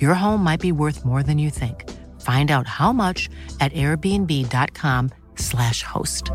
Your 0.00 0.14
home 0.14 0.44
might 0.44 0.60
be 0.60 0.70
worth 0.70 1.04
more 1.04 1.24
than 1.24 1.38
you 1.38 1.50
think. 1.50 1.90
Find 2.20 2.52
out 2.52 2.68
how 2.68 2.92
much 2.92 3.28
at 3.60 3.72
airbnb.com/slash 3.72 5.82
host. 5.82 6.30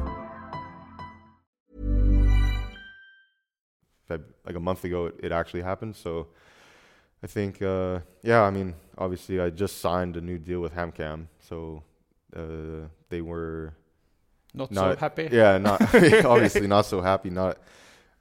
Like 4.09 4.55
a 4.55 4.59
month 4.59 4.83
ago 4.83 5.05
it, 5.05 5.15
it 5.21 5.31
actually 5.31 5.61
happened. 5.61 5.95
So 5.95 6.27
I 7.21 7.27
think, 7.27 7.61
uh, 7.61 7.99
yeah, 8.23 8.41
I 8.41 8.49
mean, 8.49 8.73
obviously 8.97 9.39
I 9.39 9.51
just 9.51 9.77
signed 9.79 10.17
a 10.17 10.21
new 10.21 10.39
deal 10.39 10.59
with 10.59 10.73
HamKam, 10.73 11.27
so 11.39 11.83
uh, 12.35 12.87
they 13.09 13.21
were 13.21 13.75
Not, 14.55 14.71
not 14.71 14.93
so 14.93 14.99
happy. 14.99 15.29
Yeah, 15.31 15.59
not 15.59 15.81
obviously 16.25 16.65
not 16.65 16.87
so 16.87 16.99
happy. 17.01 17.29
Not, 17.29 17.59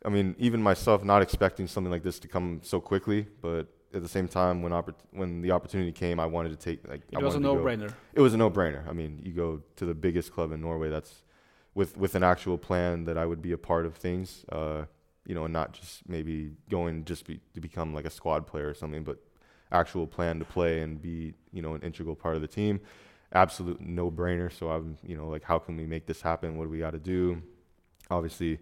I 0.04 0.08
mean, 0.10 0.34
even 0.38 0.62
myself 0.62 1.02
not 1.04 1.22
expecting 1.22 1.66
something 1.66 1.90
like 1.90 2.02
this 2.02 2.18
to 2.20 2.28
come 2.28 2.60
so 2.62 2.80
quickly, 2.80 3.26
but 3.40 3.66
at 3.94 4.02
the 4.02 4.08
same 4.08 4.28
time, 4.28 4.62
when 4.62 4.72
oppor- 4.72 4.94
when 5.12 5.40
the 5.40 5.50
opportunity 5.50 5.92
came, 5.92 6.20
I 6.20 6.26
wanted 6.26 6.50
to 6.50 6.56
take 6.56 6.86
like 6.88 7.02
It 7.10 7.16
I 7.18 7.22
was 7.22 7.34
a 7.34 7.40
wanted 7.40 7.48
to 7.48 7.54
go- 7.54 7.64
no-brainer. 7.86 7.94
it 8.14 8.20
was 8.20 8.34
a 8.34 8.36
no-brainer. 8.36 8.86
I 8.88 8.92
mean, 8.92 9.20
you 9.24 9.32
go 9.32 9.62
to 9.76 9.84
the 9.86 9.94
biggest 9.94 10.32
club 10.32 10.52
in 10.52 10.60
Norway. 10.60 10.88
That's 10.90 11.22
with 11.74 11.96
with 11.96 12.14
an 12.14 12.22
actual 12.22 12.58
plan 12.58 13.04
that 13.04 13.16
I 13.18 13.26
would 13.26 13.42
be 13.42 13.52
a 13.52 13.58
part 13.58 13.86
of 13.86 13.94
things. 13.96 14.44
Uh, 14.50 14.84
you 15.26 15.34
know, 15.34 15.44
and 15.44 15.52
not 15.52 15.72
just 15.72 16.08
maybe 16.08 16.52
going 16.70 17.04
just 17.04 17.26
be, 17.26 17.38
to 17.54 17.60
become 17.60 17.92
like 17.92 18.06
a 18.06 18.10
squad 18.10 18.46
player 18.46 18.68
or 18.68 18.74
something, 18.74 19.04
but 19.04 19.18
actual 19.72 20.06
plan 20.06 20.38
to 20.38 20.44
play 20.46 20.80
and 20.80 21.02
be 21.02 21.34
you 21.52 21.60
know 21.62 21.74
an 21.74 21.82
integral 21.82 22.14
part 22.14 22.36
of 22.36 22.40
the 22.42 22.48
team. 22.48 22.80
Absolute 23.32 23.78
no-brainer. 23.80 24.50
So 24.52 24.70
I'm 24.70 24.96
you 25.02 25.16
know 25.16 25.28
like 25.28 25.42
how 25.42 25.58
can 25.58 25.76
we 25.76 25.86
make 25.86 26.06
this 26.06 26.22
happen? 26.22 26.56
What 26.56 26.64
do 26.64 26.70
we 26.70 26.78
got 26.78 26.92
to 26.92 26.98
do? 26.98 27.42
Obviously, 28.10 28.58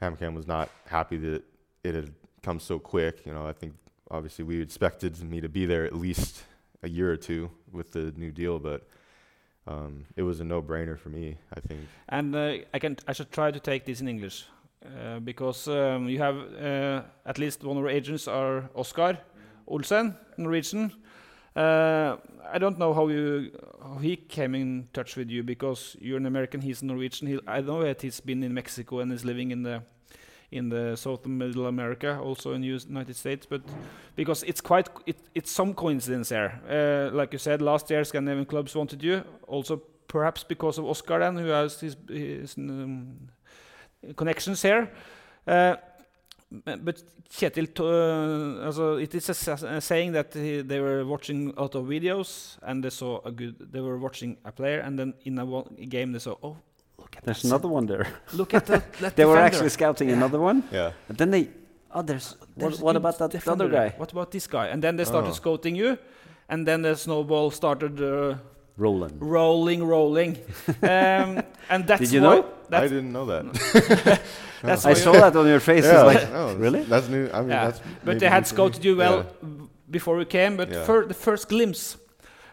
HamKam 0.00 0.34
was 0.34 0.46
not 0.46 0.68
happy 0.86 1.16
that 1.18 1.42
it 1.84 1.94
had 1.94 2.12
come 2.42 2.60
so 2.60 2.78
quick. 2.78 3.26
You 3.26 3.32
know, 3.32 3.46
I 3.46 3.52
think 3.52 3.74
obviously 4.10 4.44
we 4.44 4.60
expected 4.60 5.20
me 5.22 5.40
to 5.40 5.48
be 5.48 5.66
there 5.66 5.84
at 5.84 5.94
least 5.94 6.42
a 6.82 6.88
year 6.88 7.10
or 7.10 7.16
two 7.16 7.50
with 7.72 7.92
the 7.92 8.12
new 8.16 8.30
deal, 8.30 8.58
but 8.58 8.86
um, 9.66 10.06
it 10.16 10.22
was 10.22 10.40
a 10.40 10.44
no-brainer 10.44 10.98
for 10.98 11.10
me. 11.10 11.36
I 11.54 11.60
think. 11.60 11.80
And 12.08 12.34
uh, 12.34 12.58
I 12.72 12.78
can 12.78 12.96
I 13.06 13.12
should 13.12 13.30
try 13.32 13.50
to 13.50 13.60
take 13.60 13.84
this 13.84 14.00
in 14.00 14.08
English 14.08 14.46
uh, 14.84 15.18
because 15.20 15.68
um, 15.68 16.08
you 16.08 16.18
have 16.18 16.36
uh, 16.36 17.02
at 17.26 17.38
least 17.38 17.64
one 17.64 17.76
of 17.76 17.82
our 17.84 17.90
agents 17.90 18.28
are 18.28 18.70
Oscar 18.74 19.18
Olsen, 19.66 20.16
Norwegian. 20.36 20.92
Uh, 21.56 22.16
I 22.50 22.58
don't 22.58 22.78
know 22.78 22.94
how 22.94 23.08
you 23.08 23.50
he 23.98 24.16
came 24.16 24.54
in 24.54 24.88
touch 24.92 25.16
with 25.16 25.30
you 25.30 25.42
because 25.42 25.96
you're 26.00 26.16
an 26.16 26.26
American, 26.26 26.60
he's 26.60 26.82
Norwegian. 26.82 27.28
He, 27.28 27.40
I 27.46 27.60
know 27.60 27.82
that 27.82 28.02
he's 28.02 28.20
been 28.20 28.42
in 28.42 28.54
Mexico 28.54 29.00
and 29.00 29.12
is 29.12 29.24
living 29.24 29.50
in 29.50 29.62
the 29.62 29.82
in 30.50 30.70
the 30.70 30.96
South 30.96 31.26
and 31.26 31.38
Middle 31.38 31.66
America, 31.66 32.18
also 32.18 32.54
in 32.54 32.62
United 32.62 33.14
States. 33.14 33.44
But 33.44 33.62
because 34.16 34.42
it's 34.44 34.62
quite 34.62 34.88
it, 35.06 35.18
it's 35.34 35.50
some 35.50 35.74
coincidence 35.74 36.30
there. 36.30 36.60
Uh, 36.68 37.14
like 37.14 37.32
you 37.32 37.38
said, 37.38 37.60
last 37.60 37.90
year 37.90 38.02
Scandinavian 38.04 38.46
clubs 38.46 38.74
wanted 38.74 39.02
you. 39.02 39.22
Also, 39.46 39.82
perhaps 40.06 40.44
because 40.44 40.78
of 40.78 40.86
Oscar, 40.86 41.18
then 41.18 41.36
who 41.36 41.48
has 41.48 41.80
his, 41.80 41.96
his 42.08 42.56
um, 42.56 43.28
connections 44.16 44.62
here. 44.62 44.90
Uh, 45.46 45.76
but 46.50 47.02
Kjetil, 47.30 47.68
uh, 47.80 48.64
also 48.66 48.96
it 48.96 49.14
is 49.14 49.28
a, 49.28 49.80
saying 49.80 50.12
that 50.12 50.32
he, 50.32 50.62
they 50.62 50.80
were 50.80 51.04
watching 51.04 51.52
a 51.56 51.62
lot 51.62 51.74
of 51.74 51.84
videos 51.84 52.56
and 52.62 52.82
they 52.82 52.90
saw 52.90 53.20
a 53.24 53.30
good. 53.30 53.54
They 53.72 53.80
were 53.80 53.98
watching 53.98 54.38
a 54.44 54.52
player, 54.52 54.80
and 54.80 54.98
then 54.98 55.14
in 55.24 55.38
a 55.38 55.44
one 55.44 55.64
game 55.88 56.12
they 56.12 56.18
saw, 56.20 56.36
oh, 56.42 56.56
look 56.98 57.16
at 57.16 57.24
There's 57.24 57.42
that 57.42 57.48
another 57.48 57.68
one 57.68 57.86
there. 57.86 58.06
Look 58.32 58.54
at 58.54 58.66
that. 58.66 58.92
that 58.94 59.16
they 59.16 59.24
were 59.26 59.38
actually 59.38 59.68
scouting 59.70 60.10
another 60.10 60.40
one. 60.40 60.62
Yeah. 60.72 60.92
And 61.08 61.18
then 61.18 61.30
they, 61.30 61.48
oh, 61.92 62.02
there's, 62.02 62.34
what, 62.38 62.48
There's 62.56 62.72
what 62.80 62.84
what 62.84 62.96
about 62.96 63.18
that 63.18 63.30
defender. 63.30 63.64
other 63.64 63.72
guy? 63.90 63.94
What 63.98 64.12
about 64.12 64.30
this 64.30 64.46
guy? 64.46 64.68
And 64.68 64.82
then 64.82 64.96
they 64.96 65.04
started 65.04 65.30
Oh. 65.30 65.34
scouting 65.34 65.76
you, 65.76 65.98
and 66.48 66.66
then 66.66 66.82
the 66.82 66.94
snowball 66.96 67.50
started 67.50 68.00
uh, 68.00 68.36
Roland. 68.78 69.16
rolling, 69.20 69.84
rolling. 69.84 70.36
um, 70.82 71.42
and 71.70 71.86
that's 71.86 72.00
Did 72.00 72.12
you 72.12 72.22
why, 72.22 72.36
know? 72.36 72.44
I 72.72 72.88
didn't 72.88 73.12
know 73.12 73.26
that. 73.26 73.44
that's 74.62 74.86
I 74.86 74.94
saw 74.94 75.12
that 75.12 75.36
on 75.36 75.46
your 75.46 75.60
face. 75.60 75.84
yeah, 75.84 76.04
It's 76.10 76.14
like, 76.22 76.32
no, 76.32 76.54
really? 76.54 76.82
That's 76.84 77.08
new. 77.08 77.28
I 77.32 77.40
mean, 77.40 77.50
Yeah, 77.50 77.64
that's 77.66 77.80
but 78.04 78.18
they 78.18 78.28
had 78.28 78.42
new 78.42 78.48
for 78.48 78.54
me. 78.54 78.56
scouted 78.56 78.84
you 78.84 78.96
well 78.96 79.16
Yeah. 79.18 79.66
before 79.90 80.16
we 80.16 80.24
came. 80.24 80.56
But 80.56 80.68
Yeah. 80.70 80.84
fir- 80.84 81.06
the 81.06 81.14
first 81.14 81.48
glimpse, 81.48 81.98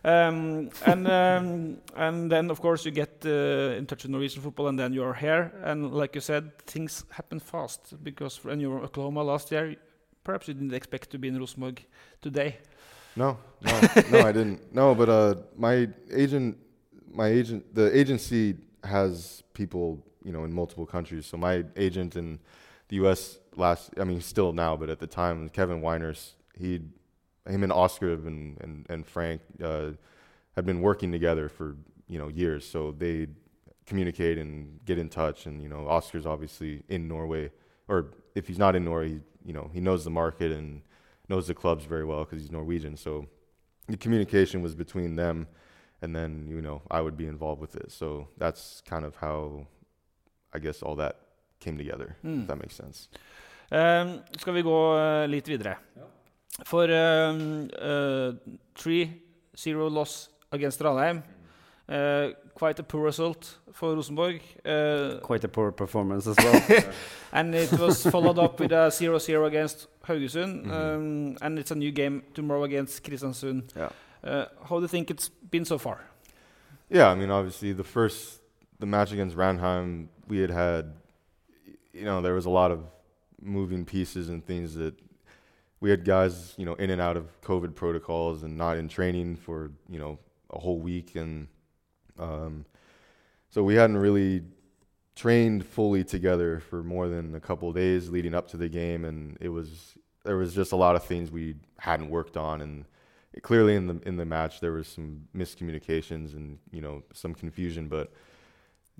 um, 0.03 0.69
and 0.85 1.07
um, 1.07 1.77
and 1.95 2.31
then 2.31 2.49
of 2.51 2.59
course 2.61 2.85
you 2.85 2.91
get 2.91 3.25
uh, 3.25 3.77
in 3.77 3.85
touch 3.85 4.03
with 4.03 4.11
Norwegian 4.11 4.41
football, 4.41 4.67
and 4.67 4.77
then 4.79 4.93
you 4.93 5.03
are 5.03 5.13
here. 5.15 5.51
And 5.63 5.91
like 5.93 6.15
you 6.15 6.21
said, 6.21 6.43
things 6.67 7.05
happen 7.09 7.39
fast 7.39 7.93
because 8.03 8.39
when 8.43 8.59
you 8.59 8.69
were 8.71 8.77
in 8.79 8.83
Oklahoma 8.85 9.23
last 9.23 9.51
year, 9.51 9.75
perhaps 10.23 10.47
you 10.47 10.53
didn't 10.53 10.73
expect 10.73 11.09
to 11.11 11.17
be 11.17 11.27
in 11.27 11.37
Rosenborg 11.39 11.83
today. 12.21 12.57
No, 13.15 13.37
no, 13.61 13.81
no, 14.11 14.19
I 14.19 14.31
didn't. 14.31 14.61
No, 14.73 14.93
but 14.93 15.09
uh, 15.09 15.35
my 15.57 15.87
agent, 16.11 16.57
my 17.11 17.27
agent, 17.27 17.73
the 17.73 17.97
agency 17.97 18.55
has 18.83 19.43
people, 19.53 20.05
you 20.23 20.31
know, 20.31 20.43
in 20.43 20.53
multiple 20.53 20.85
countries. 20.85 21.25
So 21.25 21.37
my 21.37 21.63
agent 21.77 22.15
in 22.15 22.39
the 22.89 22.97
U.S. 22.97 23.39
last, 23.55 23.91
I 23.99 24.03
mean, 24.03 24.21
still 24.21 24.53
now, 24.53 24.75
but 24.75 24.89
at 24.89 24.99
the 24.99 25.07
time, 25.07 25.49
Kevin 25.49 25.81
Weiners, 25.81 26.31
he, 26.57 26.81
him 27.47 27.63
and 27.63 27.71
Oscar 27.71 28.13
and 28.13 28.57
and, 28.61 28.85
and 28.89 29.07
Frank 29.07 29.41
uh, 29.63 29.91
had 30.55 30.65
been 30.65 30.81
working 30.81 31.11
together 31.11 31.47
for 31.49 31.75
you 32.07 32.19
know 32.19 32.27
years, 32.27 32.67
so 32.67 32.91
they 32.91 33.27
communicate 33.85 34.37
and 34.37 34.79
get 34.85 34.97
in 34.97 35.09
touch. 35.09 35.45
And 35.45 35.61
you 35.61 35.69
know, 35.69 35.87
Oscar's 35.87 36.25
obviously 36.25 36.83
in 36.89 37.07
Norway, 37.07 37.51
or 37.87 38.07
if 38.35 38.47
he's 38.47 38.59
not 38.59 38.75
in 38.75 38.83
Norway, 38.83 39.09
he, 39.09 39.19
you 39.45 39.53
know, 39.53 39.69
he 39.73 39.79
knows 39.79 40.03
the 40.03 40.09
market 40.09 40.51
and 40.51 40.81
knows 41.29 41.47
the 41.47 41.53
clubs 41.53 41.85
very 41.85 42.05
well 42.05 42.23
because 42.23 42.41
he's 42.41 42.51
Norwegian. 42.51 42.97
So 42.97 43.27
the 43.87 43.97
communication 43.97 44.61
was 44.61 44.75
between 44.75 45.15
them, 45.15 45.47
and 46.01 46.15
then 46.15 46.47
you 46.47 46.61
know 46.61 46.81
I 46.89 47.01
would 47.01 47.17
be 47.17 47.27
involved 47.27 47.61
with 47.61 47.75
it. 47.75 47.91
So 47.91 48.27
that's 48.37 48.81
kind 48.85 49.05
of 49.05 49.15
how 49.15 49.67
I 50.53 50.59
guess 50.59 50.81
all 50.81 50.95
that 50.95 51.15
came 51.59 51.77
together. 51.77 52.17
Mm. 52.23 52.41
If 52.41 52.47
that 52.47 52.57
makes 52.57 52.75
sense. 52.75 53.09
Um, 53.71 54.21
skal 54.37 54.53
vi 54.53 54.61
gå 54.61 54.93
uh, 54.93 55.27
litt 55.27 55.47
videre? 55.47 55.77
For 56.65 56.87
um, 56.87 57.67
uh, 57.81 58.31
3-0 58.75 59.91
loss 59.91 60.29
against 60.51 60.79
Ranheim. 60.79 61.23
Uh, 61.87 62.29
quite 62.55 62.79
a 62.79 62.83
poor 62.83 63.03
result 63.03 63.57
for 63.71 63.93
Rosenborg. 63.95 64.41
Uh, 64.65 65.19
Quite 65.21 65.43
a 65.43 65.47
poor 65.47 65.71
performance 65.71 66.25
as 66.25 66.35
well. 66.37 66.83
and 67.31 67.53
it 67.53 67.71
was 67.73 68.03
followed 68.03 68.39
up 68.39 68.59
with 68.59 68.71
a 68.71 68.89
0-0 68.89 69.45
against 69.47 69.87
Haugesund. 70.07 70.65
Mhm. 70.65 70.71
Um, 70.71 71.37
and 71.41 71.59
it's 71.59 71.71
a 71.71 71.75
new 71.75 71.91
game 71.91 72.23
tomorrow 72.33 72.63
against 72.63 73.03
Kristiansund. 73.03 73.75
Yeah. 73.75 73.89
Uh, 74.23 74.45
how 74.67 74.77
do 74.77 74.81
you 74.83 74.87
think 74.87 75.11
it's 75.11 75.29
been 75.29 75.65
so 75.65 75.77
far? 75.77 75.99
Yeah, 76.89 77.09
I 77.09 77.15
mean, 77.15 77.29
obviously 77.29 77.73
the 77.73 77.83
first 77.83 78.41
the 78.79 78.85
match 78.85 79.11
against 79.11 79.35
Ranheim, 79.37 80.07
we 80.27 80.39
had 80.39 80.49
had, 80.49 80.93
you 81.93 82.03
know, 82.03 82.21
there 82.21 82.33
was 82.33 82.45
a 82.45 82.49
lot 82.49 82.71
of 82.71 82.83
moving 83.41 83.85
pieces 83.85 84.27
and 84.29 84.43
things 84.45 84.73
that 84.75 84.95
we 85.79 85.89
had 85.91 86.03
guys, 86.03 86.53
you 86.57 86.65
know, 86.65 86.73
in 86.75 86.89
and 86.89 86.99
out 87.01 87.15
of 87.15 87.39
COVID 87.41 87.75
protocols 87.75 88.43
and 88.43 88.57
not 88.57 88.77
in 88.77 88.87
training 88.87 89.35
for 89.35 89.71
you 89.89 89.99
know 89.99 90.17
a 90.49 90.59
whole 90.59 90.79
week, 90.79 91.15
and 91.15 91.47
um, 92.19 92.65
so 93.49 93.63
we 93.63 93.75
hadn't 93.75 93.97
really 93.97 94.43
trained 95.15 95.65
fully 95.65 96.03
together 96.03 96.59
for 96.59 96.83
more 96.83 97.07
than 97.07 97.35
a 97.35 97.39
couple 97.39 97.71
days 97.71 98.09
leading 98.09 98.35
up 98.35 98.47
to 98.49 98.57
the 98.57 98.69
game, 98.69 99.05
and 99.05 99.37
it 99.39 99.49
was 99.49 99.95
there 100.23 100.37
was 100.37 100.53
just 100.53 100.71
a 100.71 100.75
lot 100.75 100.95
of 100.95 101.03
things 101.03 101.31
we 101.31 101.55
hadn't 101.79 102.09
worked 102.09 102.37
on, 102.37 102.61
and 102.61 102.85
clearly 103.41 103.75
in 103.75 103.87
the 103.87 103.99
in 104.05 104.17
the 104.17 104.25
match 104.25 104.59
there 104.59 104.71
was 104.73 104.87
some 104.87 105.27
miscommunications 105.35 106.33
and 106.33 106.57
you 106.71 106.81
know 106.81 107.03
some 107.13 107.33
confusion, 107.33 107.87
but 107.87 108.11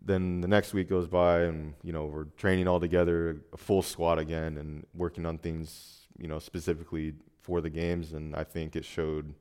then 0.01 0.41
the 0.41 0.47
next 0.47 0.73
week 0.73 0.89
goes 0.89 1.07
by 1.07 1.41
and 1.41 1.73
you 1.83 1.91
know 1.91 2.05
we're 2.05 2.25
training 2.37 2.67
all 2.67 2.79
together, 2.79 3.41
a 3.53 3.57
full 3.57 3.81
squad 3.81 4.19
again, 4.19 4.57
and 4.57 4.85
working 4.93 5.25
on 5.25 5.37
things 5.37 6.07
you 6.17 6.27
know 6.27 6.39
specifically 6.39 7.13
for 7.41 7.61
the 7.61 7.69
games, 7.69 8.13
and 8.13 8.35
I 8.35 8.43
think 8.43 8.75
it 8.75 8.85
showed 8.85 9.33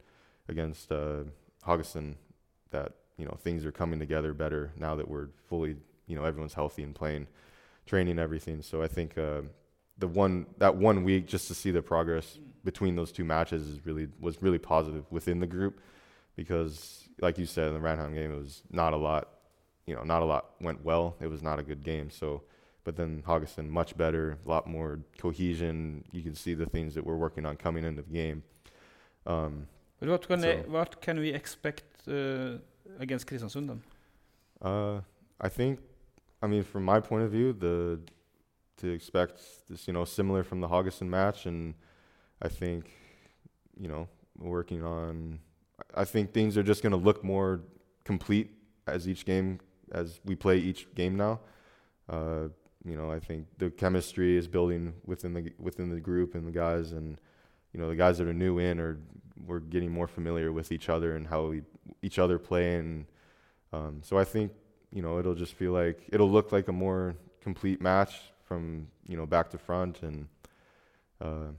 against 0.49 0.93
uh, 0.93 1.25
that 2.71 2.93
you 3.17 3.25
know 3.25 3.37
things 3.43 3.65
are 3.65 3.73
coming 3.73 3.99
together 3.99 4.33
better 4.35 4.73
now 4.77 4.95
that 4.97 5.09
we're 5.09 5.29
fully 5.49 5.77
you 6.07 6.17
know 6.17 6.25
everyone's 6.25 6.55
healthy 6.55 6.83
and 6.83 6.95
playing, 6.95 7.27
training 7.87 8.19
everything. 8.19 8.63
So 8.63 8.83
I 8.83 8.89
think 8.89 9.17
uh, 9.19 9.43
the 9.99 10.09
one 10.09 10.47
that 10.59 10.77
one 10.77 11.05
week 11.05 11.27
just 11.27 11.49
to 11.49 11.55
see 11.55 11.71
the 11.71 11.83
progress 11.83 12.39
between 12.65 12.97
those 12.97 13.13
two 13.13 13.25
matches 13.25 13.69
is 13.69 13.85
really 13.87 14.09
was 14.21 14.43
really 14.43 14.59
positive 14.59 15.05
within 15.11 15.41
the 15.41 15.47
group 15.47 15.81
because 16.37 17.09
like 17.21 17.39
you 17.39 17.47
said 17.47 17.69
in 17.69 17.75
the 17.75 17.81
Ranheim 17.81 18.15
game 18.15 18.33
it 18.33 18.37
was 18.39 18.63
not 18.71 18.93
a 18.93 18.97
lot 18.97 19.29
you 19.87 19.95
know 19.95 20.03
not 20.03 20.23
a 20.23 20.25
lot 20.25 20.51
went 20.61 20.85
well. 20.85 21.17
It 21.21 21.29
was 21.29 21.43
not 21.43 21.59
a 21.59 21.63
good 21.63 21.83
game. 21.85 22.11
So 22.11 22.43
but 22.85 22.97
then 22.97 23.23
Haugesund 23.27 23.69
much 23.69 23.97
better 23.97 24.37
a 24.45 24.49
lot 24.49 24.67
more 24.67 24.99
cohesion. 25.17 26.05
You 26.13 26.23
can 26.23 26.35
see 26.35 26.53
the 26.55 26.67
things 26.67 26.95
that 26.95 27.07
we're 27.07 27.17
working 27.17 27.47
on 27.47 27.57
coming 27.57 27.83
into 27.85 28.03
the 28.03 28.13
game. 28.13 28.43
Um, 29.27 29.69
But 30.01 30.09
what 30.11 30.29
can, 30.29 30.41
So- 30.41 30.65
what 30.67 31.01
can 31.01 31.19
we 31.19 31.31
expect 31.31 31.85
uh, 32.09 32.59
against 32.99 33.27
Kristiansund 33.27 33.69
then? 33.69 33.83
Uh, 34.61 35.01
I 35.41 35.49
think, 35.49 35.81
I 36.43 36.47
mean, 36.47 36.63
from 36.63 36.85
my 36.85 37.01
point 37.01 37.25
of 37.25 37.31
view, 37.31 37.53
the 37.53 38.01
to 38.79 38.89
expect 38.91 39.41
this, 39.69 39.87
you 39.87 39.93
know, 39.93 40.05
similar 40.05 40.43
from 40.43 40.61
the 40.61 40.69
Haugesund 40.69 41.09
match, 41.09 41.47
and 41.47 41.75
I 42.43 42.49
think, 42.49 42.91
you 43.79 43.89
know, 43.89 44.09
working 44.37 44.83
on, 44.83 45.39
I 45.95 46.05
think 46.05 46.33
things 46.33 46.59
are 46.59 46.63
just 46.63 46.83
going 46.83 46.91
to 46.91 46.99
look 46.99 47.23
more 47.23 47.61
complete 48.05 48.51
as 48.87 49.09
each 49.09 49.25
game, 49.25 49.61
as 49.93 50.21
we 50.25 50.35
play 50.35 50.59
each 50.59 50.93
game 50.95 51.17
now. 51.17 51.41
Uh, 52.09 52.49
you 52.85 52.97
know, 52.97 53.11
I 53.11 53.19
think 53.21 53.47
the 53.59 53.71
chemistry 53.71 54.37
is 54.37 54.47
building 54.47 54.95
within 55.07 55.33
the 55.33 55.53
within 55.59 55.89
the 55.89 56.01
group 56.01 56.35
and 56.35 56.47
the 56.47 56.53
guys, 56.53 56.93
and 56.93 57.19
you 57.73 57.81
know, 57.81 57.89
the 57.89 57.97
guys 57.97 58.19
that 58.19 58.27
are 58.27 58.35
new 58.35 58.59
in 58.59 58.79
are 58.79 58.99
we're 59.47 59.61
getting 59.61 59.91
more 59.91 60.07
familiar 60.07 60.53
with 60.53 60.71
each 60.71 60.89
other 60.89 61.17
and 61.17 61.27
how 61.27 61.47
we 61.47 61.63
each 62.03 62.19
other 62.19 62.39
play, 62.39 62.77
and 62.77 63.07
um, 63.73 64.01
so 64.03 64.19
I 64.19 64.25
think 64.25 64.53
you 64.93 65.03
know 65.03 65.19
it'll 65.19 65.35
just 65.35 65.55
feel 65.55 65.73
like 65.73 65.99
it'll 66.13 66.31
look 66.31 66.53
like 66.53 66.69
a 66.69 66.73
more 66.73 67.17
complete 67.41 67.81
match 67.81 68.15
from 68.45 68.89
you 69.07 69.17
know 69.17 69.27
back 69.27 69.51
to 69.51 69.59
front, 69.59 70.03
and 70.03 70.29
uh, 71.21 71.53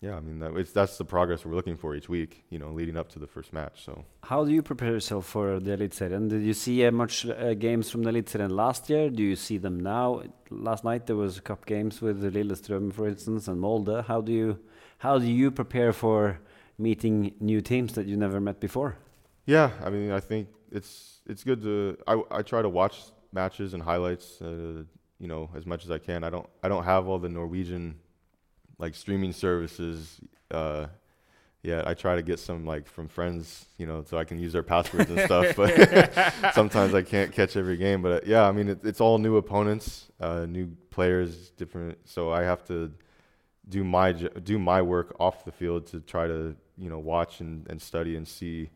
yeah, 0.00 0.14
I 0.14 0.20
mean 0.20 0.38
that, 0.38 0.72
that's 0.72 0.96
the 0.96 1.04
progress 1.04 1.44
we're 1.44 1.56
looking 1.56 1.76
for 1.76 1.96
each 1.96 2.08
week, 2.08 2.44
you 2.50 2.58
know, 2.58 2.70
leading 2.70 2.96
up 2.96 3.08
to 3.10 3.18
the 3.18 3.26
first 3.26 3.52
match. 3.52 3.84
So. 3.84 4.04
How 4.22 4.44
do 4.44 4.52
you 4.52 4.62
prepare 4.62 4.92
yourself 4.92 5.26
for 5.26 5.58
the 5.58 5.76
Eliteserien? 5.76 6.28
Did 6.28 6.42
you 6.42 6.54
see 6.54 6.86
uh, 6.86 6.92
much 6.92 7.26
uh, 7.26 7.54
games 7.54 7.90
from 7.90 8.04
the 8.04 8.10
elite 8.10 8.26
Eliteserien 8.26 8.52
last 8.52 8.88
year? 8.88 9.10
Do 9.10 9.24
you 9.24 9.34
see 9.34 9.58
them 9.58 9.80
now? 9.80 10.22
Last 10.50 10.84
night 10.84 11.06
there 11.06 11.16
was 11.16 11.38
a 11.38 11.40
cup 11.40 11.66
games 11.66 12.00
with 12.00 12.20
the 12.20 12.30
Lillestrøm, 12.30 12.92
for 12.92 13.08
instance, 13.08 13.48
and 13.48 13.60
Molde. 13.60 14.04
How 14.06 14.20
do 14.20 14.32
you 14.32 14.58
how 14.98 15.18
do 15.18 15.26
you 15.26 15.50
prepare 15.50 15.92
for 15.92 16.40
meeting 16.76 17.34
new 17.40 17.60
teams 17.60 17.94
that 17.94 18.06
you 18.06 18.16
never 18.16 18.40
met 18.40 18.60
before? 18.60 18.96
Yeah, 19.48 19.70
I 19.82 19.88
mean, 19.88 20.10
I 20.10 20.20
think 20.20 20.48
it's 20.70 21.22
it's 21.24 21.42
good 21.42 21.62
to. 21.62 21.96
I 22.06 22.20
I 22.30 22.42
try 22.42 22.60
to 22.60 22.68
watch 22.68 23.04
matches 23.32 23.72
and 23.72 23.82
highlights, 23.82 24.42
uh, 24.42 24.82
you 25.18 25.26
know, 25.26 25.48
as 25.56 25.64
much 25.64 25.86
as 25.86 25.90
I 25.90 25.96
can. 25.96 26.22
I 26.22 26.28
don't 26.28 26.46
I 26.62 26.68
don't 26.68 26.84
have 26.84 27.08
all 27.08 27.18
the 27.18 27.30
Norwegian 27.30 27.98
like 28.76 28.94
streaming 28.94 29.32
services 29.32 30.20
uh, 30.50 30.88
yet. 31.62 31.88
I 31.88 31.94
try 31.94 32.14
to 32.16 32.22
get 32.22 32.38
some 32.40 32.66
like 32.66 32.86
from 32.86 33.08
friends, 33.08 33.64
you 33.78 33.86
know, 33.86 34.04
so 34.06 34.18
I 34.18 34.24
can 34.24 34.38
use 34.38 34.52
their 34.52 34.62
passwords 34.62 35.10
and 35.10 35.20
stuff. 35.20 35.56
But 35.56 36.52
sometimes 36.54 36.92
I 36.92 37.00
can't 37.00 37.32
catch 37.32 37.56
every 37.56 37.78
game. 37.78 38.02
But 38.02 38.12
uh, 38.12 38.26
yeah, 38.26 38.46
I 38.46 38.52
mean, 38.52 38.68
it, 38.68 38.80
it's 38.84 39.00
all 39.00 39.16
new 39.16 39.38
opponents, 39.38 40.08
uh, 40.20 40.44
new 40.44 40.76
players, 40.90 41.52
different. 41.56 41.96
So 42.04 42.30
I 42.30 42.42
have 42.42 42.66
to 42.66 42.92
do 43.66 43.82
my 43.82 44.12
do 44.12 44.58
my 44.58 44.82
work 44.82 45.16
off 45.18 45.46
the 45.46 45.52
field 45.52 45.86
to 45.86 46.00
try 46.00 46.26
to 46.26 46.54
you 46.76 46.90
know 46.90 46.98
watch 46.98 47.40
and, 47.40 47.66
and 47.70 47.80
study 47.80 48.14
and 48.14 48.28
see 48.28 48.68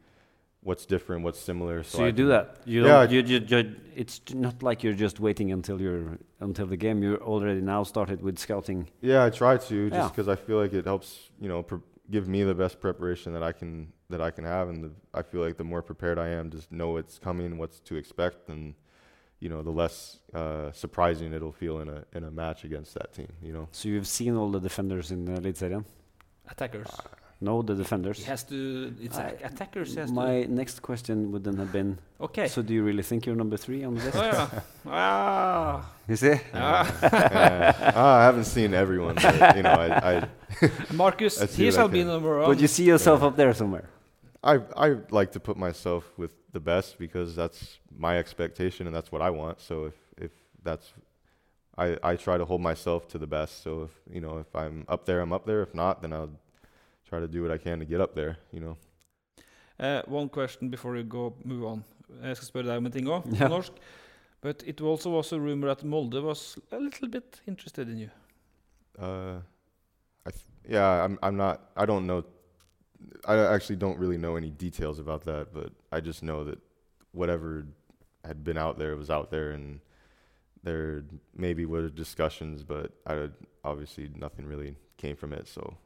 what's 0.62 0.86
different, 0.86 1.24
what's 1.24 1.40
similar. 1.40 1.82
So, 1.82 1.98
So, 1.98 2.04
I 2.04 2.06
you 2.06 2.12
do 2.12 2.28
that. 2.28 2.56
You 2.64 2.84
Yeah, 2.86 3.06
don't, 3.06 3.10
you, 3.10 3.20
you, 3.22 3.38
you, 3.46 3.76
it's 3.94 4.20
not 4.34 4.62
like 4.62 4.82
you're 4.82 4.94
just 4.94 5.20
waiting 5.20 5.52
until 5.52 5.80
you're 5.80 6.18
until 6.40 6.66
the 6.66 6.76
game. 6.76 7.02
You're 7.02 7.22
already 7.22 7.60
now 7.60 7.82
started 7.84 8.22
with 8.22 8.38
scouting. 8.38 8.88
Yeah, 9.00 9.24
I 9.24 9.30
try 9.30 9.56
to 9.56 9.90
just 9.90 10.14
because 10.14 10.28
I 10.28 10.36
feel 10.36 10.58
like 10.58 10.72
it 10.72 10.84
helps 10.84 11.30
you 11.40 11.48
know 11.48 11.62
pre- 11.62 11.80
give 12.10 12.28
me 12.28 12.42
the 12.44 12.54
best 12.54 12.80
preparation 12.80 13.32
that 13.34 13.42
I 13.42 13.52
can 13.52 13.92
that 14.10 14.20
I 14.20 14.30
can 14.30 14.44
have, 14.44 14.68
and 14.68 14.84
the, 14.84 14.90
I 15.14 15.22
feel 15.22 15.40
like 15.40 15.56
the 15.56 15.64
more 15.64 15.82
prepared 15.82 16.18
I 16.18 16.28
am, 16.28 16.50
just 16.50 16.70
know 16.70 16.90
what's 16.92 17.18
coming, 17.18 17.58
what's 17.58 17.80
to 17.80 17.96
expect, 17.96 18.48
and 18.48 18.74
you 19.40 19.48
know 19.48 19.62
the 19.62 19.70
less 19.70 20.20
uh, 20.34 20.70
surprising 20.72 21.32
it'll 21.32 21.52
feel 21.52 21.80
in 21.80 21.88
a 21.88 22.04
in 22.12 22.24
a 22.24 22.30
match 22.30 22.64
against 22.64 22.94
that 22.94 23.12
team. 23.12 23.32
You 23.42 23.52
know. 23.52 23.68
So 23.72 23.88
you've 23.88 24.08
seen 24.08 24.36
all 24.36 24.50
the 24.50 24.60
defenders 24.60 25.10
in 25.10 25.24
the 25.24 25.32
Eliteserien. 25.40 25.84
Attackers. 26.48 26.88
No, 27.48 27.60
the 27.62 27.74
defenders. 27.74 28.18
He 28.18 28.24
has 28.34 28.42
to. 28.44 28.56
It's 29.06 29.18
I- 29.18 29.34
a- 29.42 29.46
attackers. 29.50 29.88
He 29.94 29.98
has 30.00 30.10
to. 30.10 30.14
My 30.14 30.44
next 30.60 30.76
question 30.88 31.16
would 31.32 31.42
then 31.44 31.56
have 31.62 31.72
been: 31.78 31.98
Okay. 32.20 32.46
So 32.48 32.62
do 32.62 32.72
you 32.72 32.82
really 32.84 33.02
think 33.02 33.26
you're 33.26 33.40
number 33.44 33.56
three 33.56 33.82
on 33.88 33.92
the 33.96 34.04
list? 34.04 34.16
Oh, 34.16 34.22
yeah. 34.22 34.60
ah. 34.86 35.92
You 36.08 36.16
see? 36.16 36.36
Ah. 36.54 36.86
Uh, 38.02 38.18
I 38.20 38.24
haven't 38.28 38.44
seen 38.56 38.72
everyone, 38.74 39.16
but, 39.16 39.56
you 39.56 39.62
know, 39.62 39.70
I, 39.86 39.88
I 40.10 40.28
Marcus, 41.02 41.40
I 41.42 41.46
see 41.46 41.62
he 41.62 41.68
what 41.68 41.74
I 41.74 41.76
shall 41.78 41.88
be 41.88 42.04
number 42.04 42.38
one. 42.38 42.48
But 42.50 42.60
you 42.60 42.68
see 42.68 42.84
yourself 42.84 43.20
Yeah. 43.20 43.26
up 43.28 43.36
there 43.36 43.52
somewhere. 43.54 43.86
I 44.52 44.54
I 44.86 44.86
like 45.10 45.30
to 45.32 45.40
put 45.40 45.56
myself 45.56 46.04
with 46.16 46.32
the 46.52 46.60
best 46.60 46.98
because 46.98 47.30
that's 47.40 47.78
my 48.06 48.18
expectation 48.18 48.86
and 48.86 48.94
that's 48.96 49.10
what 49.12 49.22
I 49.28 49.30
want. 49.30 49.60
So 49.60 49.74
if 49.90 49.94
if 50.26 50.32
that's 50.68 50.86
I 51.84 51.86
I 52.10 52.12
try 52.26 52.36
to 52.38 52.44
hold 52.44 52.60
myself 52.60 53.00
to 53.12 53.18
the 53.18 53.26
best. 53.38 53.62
So 53.64 53.70
if 53.86 53.92
you 54.14 54.20
know 54.20 54.34
if 54.44 54.50
I'm 54.62 54.84
up 54.94 55.02
there, 55.06 55.20
I'm 55.24 55.32
up 55.32 55.44
there. 55.46 55.62
If 55.62 55.74
not, 55.74 56.02
then 56.02 56.12
I'll 56.12 56.30
try 57.12 57.20
to 57.20 57.28
do 57.28 57.42
what 57.42 57.52
I 57.52 57.58
can 57.58 57.78
to 57.78 57.84
get 57.84 58.00
up 58.00 58.14
there. 58.14 58.36
You 58.52 58.60
know. 58.60 58.76
Uh, 59.78 60.02
one 60.08 60.28
question 60.28 60.70
before 60.70 60.92
we 60.96 61.02
go 61.02 61.34
move 61.44 61.64
on. 61.64 61.84
Jeg 62.22 62.36
skal 62.36 62.46
spørre 62.46 62.66
deg 62.68 62.76
om 62.76 62.86
en 62.86 62.92
ting 62.92 63.08
òg, 63.08 63.22
Ja. 63.32 63.46
på 63.46 63.48
norsk. 63.48 63.72
But 64.42 64.62
it 64.66 64.80
also 64.80 65.10
was 65.10 65.32
a 65.32 65.38
rumor 65.38 65.68
that 65.68 65.84
Molde 65.84 66.22
was 66.22 66.58
a 66.72 66.78
little 66.78 67.08
bit 67.08 67.40
interested 67.46 67.88
in 67.88 67.98
you. 67.98 68.08
Uh, 68.98 69.40
I 70.26 70.30
th- 70.30 70.44
yeah, 70.68 71.04
I'm 71.04 71.18
I'm 71.22 71.36
not. 71.36 71.60
I 71.76 71.86
don't 71.86 72.06
know. 72.06 72.22
I 73.28 73.36
actually 73.54 73.76
don't 73.78 73.98
really 73.98 74.18
know 74.18 74.36
any 74.36 74.50
details 74.50 74.98
about 74.98 75.24
that, 75.24 75.52
but 75.54 75.70
I 75.96 76.00
just 76.00 76.22
know 76.22 76.44
that 76.44 76.58
whatever 77.12 77.64
had 78.24 78.42
been 78.44 78.58
out 78.58 78.78
there 78.78 78.96
was 78.96 79.10
out 79.10 79.30
there, 79.30 79.50
and 79.54 79.80
there 80.64 81.02
maybe 81.34 81.64
were 81.66 81.88
discussions, 81.88 82.62
but 82.64 82.90
I 83.06 83.28
obviously 83.64 84.10
nothing 84.16 84.46
really 84.48 84.76
came 84.96 85.16
from 85.16 85.32
it. 85.32 85.48
So 85.48 85.76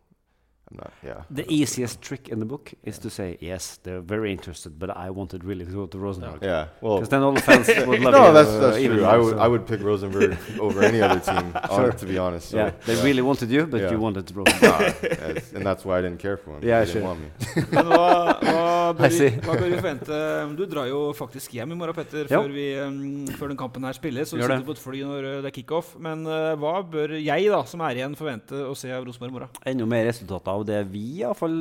I'm 0.69 0.79
not. 0.79 0.93
Yeah. 1.05 1.23
The 1.31 1.45
easiest 1.49 2.03
trick 2.03 2.29
in 2.29 2.41
the 2.41 2.45
book 2.45 2.73
is 2.83 2.99
to 2.99 3.09
say 3.11 3.37
yes, 3.41 3.79
they're 3.85 4.01
very 4.01 4.33
interested, 4.33 4.79
but 4.81 4.91
I 4.97 5.11
wanted 5.11 5.45
really 5.45 5.64
to 5.64 5.71
go 5.71 5.87
to 5.87 5.99
Rosenborg. 5.99 6.43
Yeah. 6.43 6.67
Well. 6.81 6.97
Because 6.97 7.09
then 7.11 7.23
all 7.23 7.33
the 7.33 7.41
fans 7.41 7.69
would 7.69 8.01
love 8.07 8.12
no, 8.14 8.27
you. 8.27 8.33
that's 8.33 8.49
uh, 8.49 8.59
that's 8.59 8.79
even 8.79 8.97
true. 8.97 9.07
more, 9.07 9.14
I 9.14 9.19
would 9.19 9.35
so- 9.37 9.39
I 9.39 9.47
would 9.47 9.64
pick 9.67 9.81
Rosenborg 9.81 10.37
over 10.61 10.83
any 10.83 11.01
other 11.01 11.21
team. 11.21 11.53
Sure. 11.71 11.93
on, 11.93 11.97
to 11.99 12.07
be 12.07 12.19
honest. 12.19 12.49
So, 12.51 12.57
yeah, 12.57 12.71
they 12.85 12.97
really 13.05 13.23
wanted 13.23 13.49
you, 13.51 13.67
but 13.67 13.81
Yeah. 13.81 13.93
you 13.93 14.01
wanted 14.01 14.29
Rosenborg. 14.35 15.03
Nah, 15.03 15.57
and 15.57 15.64
that's 15.64 15.85
why 15.85 15.99
I 15.99 16.03
didn't 16.03 16.19
care 16.19 16.37
for 16.37 16.57
him. 16.57 16.64
Yeah, 16.64 16.85
he 16.85 16.93
didn't 16.93 17.03
sure. 17.03 17.09
want 17.09 17.21
me. 17.21 17.29
Bør 18.95 19.11
vi, 19.11 19.28
hva 19.43 19.57
bør 19.59 19.66
vi 19.72 19.78
forvente? 19.80 20.20
Du 20.59 20.64
drar 20.70 20.87
jo 20.91 21.01
faktisk 21.16 21.57
hjem 21.57 21.72
i 21.74 21.78
morgen, 21.80 21.97
Petter, 21.97 22.26
Ja. 22.30 22.41
før, 22.43 22.53
vi, 22.55 22.66
um, 22.78 23.26
før 23.39 23.49
den 23.53 23.59
kampen 23.61 23.84
her 23.89 23.93
spilles. 23.97 24.28
Så 24.30 24.37
du 24.39 24.43
sitter 24.43 24.64
på 24.66 24.76
et 24.76 24.82
fly 24.82 25.03
når 25.07 25.28
uh, 25.28 25.43
det 25.43 25.51
er 25.51 25.57
kickoff. 25.57 25.95
Men 25.99 26.26
uh, 26.26 26.55
hva 26.61 26.78
bør 26.87 27.16
jeg, 27.18 27.49
da, 27.53 27.62
som 27.66 27.80
er 27.87 28.01
igjen, 28.03 28.16
forvente 28.18 28.62
å 28.68 28.74
se 28.78 28.93
av 28.95 29.05
Rosenborg 29.07 29.32
i 29.32 29.37
morgen? 29.39 29.62
Enda 29.72 29.87
mer 29.87 30.07
resultater 30.11 30.53
av 30.53 30.66
det 30.68 30.82
vi, 30.93 31.07
iallfall 31.22 31.59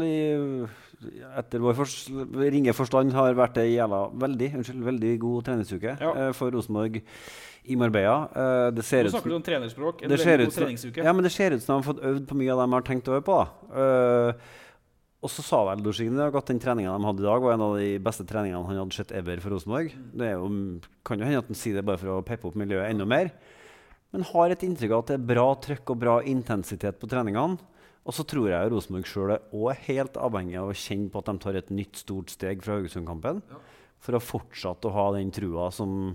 etter 1.37 1.59
vår 1.61 1.75
fors 1.77 1.95
ringe 2.39 2.73
forstand, 2.73 3.13
har 3.13 3.35
vært 3.37 3.57
ei 3.61 3.73
jævla 3.75 4.05
veldig, 4.25 4.51
unnskyld, 4.61 4.85
veldig 4.91 5.15
god 5.21 5.49
treningsuke 5.49 5.97
Ja. 5.99 6.13
uh, 6.15 6.31
for 6.33 6.53
Rosenborg 6.55 7.01
i 7.65 7.75
Marbella. 7.75 8.17
Uh, 8.29 8.67
det 8.75 8.85
ser 8.85 9.07
Nå 9.07 9.15
snakker 9.15 9.31
du 9.33 9.35
om 9.39 9.45
trenerspråk. 9.45 10.03
En 10.05 10.11
det 10.11 10.19
veldig 10.19 10.25
ser 10.27 10.43
god 10.45 10.57
treningsuke. 10.59 11.03
Ja, 11.03 11.13
men 11.17 11.25
det 11.25 11.31
ser 11.33 11.55
ut 11.55 11.63
som 11.63 11.73
de 11.73 11.81
har 11.81 11.87
fått 11.93 12.03
øvd 12.05 12.27
på 12.29 12.37
mye 12.37 12.53
av 12.53 12.61
det 12.61 12.67
de 12.69 12.77
har 12.77 12.85
tenkt 12.91 13.09
å 13.09 13.15
øve 13.17 13.25
på. 13.25 13.37
da. 13.41 13.81
Eh, 13.81 14.51
og 15.25 15.31
så 15.33 15.41
sa 15.41 15.63
vel 15.65 15.81
Dorsin 15.81 16.19
at 16.21 16.49
den 16.51 16.59
treninga 16.61 16.93
de 16.93 17.07
hadde 17.07 17.23
i 17.23 17.25
dag, 17.25 17.41
var 17.41 17.55
en 17.55 17.63
av 17.65 17.75
de 17.79 17.91
beste 18.05 18.25
treningene 18.29 18.61
han 18.67 18.77
hadde 18.83 18.93
sett 18.93 19.13
ever 19.17 19.39
for 19.41 19.55
Rosenborg. 19.55 19.93
Det 20.13 20.27
jo, 20.35 20.49
kan 21.07 21.17
jo 21.17 21.25
hende 21.25 21.41
at 21.41 21.49
han 21.49 21.57
sier 21.57 21.79
det 21.79 21.85
bare 21.87 22.01
for 22.01 22.13
å 22.13 22.25
peppe 22.25 22.45
opp 22.49 22.57
miljøet 22.61 22.91
enda 22.91 23.07
mer. 23.09 23.31
Men 24.13 24.27
har 24.29 24.53
et 24.53 24.65
inntrykk 24.67 24.93
av 24.93 25.01
at 25.01 25.09
det 25.09 25.15
er 25.17 25.29
bra 25.33 25.47
trøkk 25.65 25.95
og 25.95 26.01
bra 26.03 26.19
intensitet 26.29 27.01
på 27.01 27.09
treningene. 27.09 27.57
Og 28.05 28.13
så 28.13 28.21
tror 28.29 28.51
jeg 28.51 28.69
Rosenborg 28.69 29.09
sjøl 29.09 29.33
er 29.33 29.81
helt 29.87 30.19
avhengig 30.21 30.59
av 30.61 30.69
å 30.69 30.77
kjenne 30.77 31.09
på 31.09 31.23
at 31.23 31.31
de 31.31 31.41
tar 31.41 31.57
et 31.57 31.73
nytt 31.73 32.03
stort 32.03 32.29
steg 32.29 32.61
fra 32.61 32.77
Haugesund-kampen. 32.77 33.41
For 34.05 34.13
å 34.13 34.21
fortsette 34.21 34.91
å 34.91 34.93
ha 34.93 35.07
den 35.17 35.33
trua 35.33 35.71
som, 35.73 36.13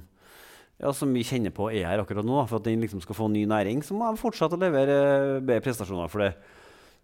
ja, 0.78 0.94
som 0.94 1.11
vi 1.11 1.26
kjenner 1.26 1.50
på 1.56 1.66
er 1.72 1.88
her 1.90 2.04
akkurat 2.04 2.28
nå. 2.28 2.38
For 2.46 2.62
at 2.62 2.70
den 2.70 2.86
liksom 2.86 3.02
skal 3.02 3.18
få 3.18 3.26
ny 3.34 3.42
næring, 3.50 3.82
så 3.82 3.98
må 3.98 4.06
de 4.06 4.22
fortsette 4.22 4.54
å 4.54 4.62
levere 4.62 5.00
eh, 5.02 5.42
bedre 5.42 5.66
prestasjoner. 5.66 6.14
for 6.14 6.22
det. 6.28 6.59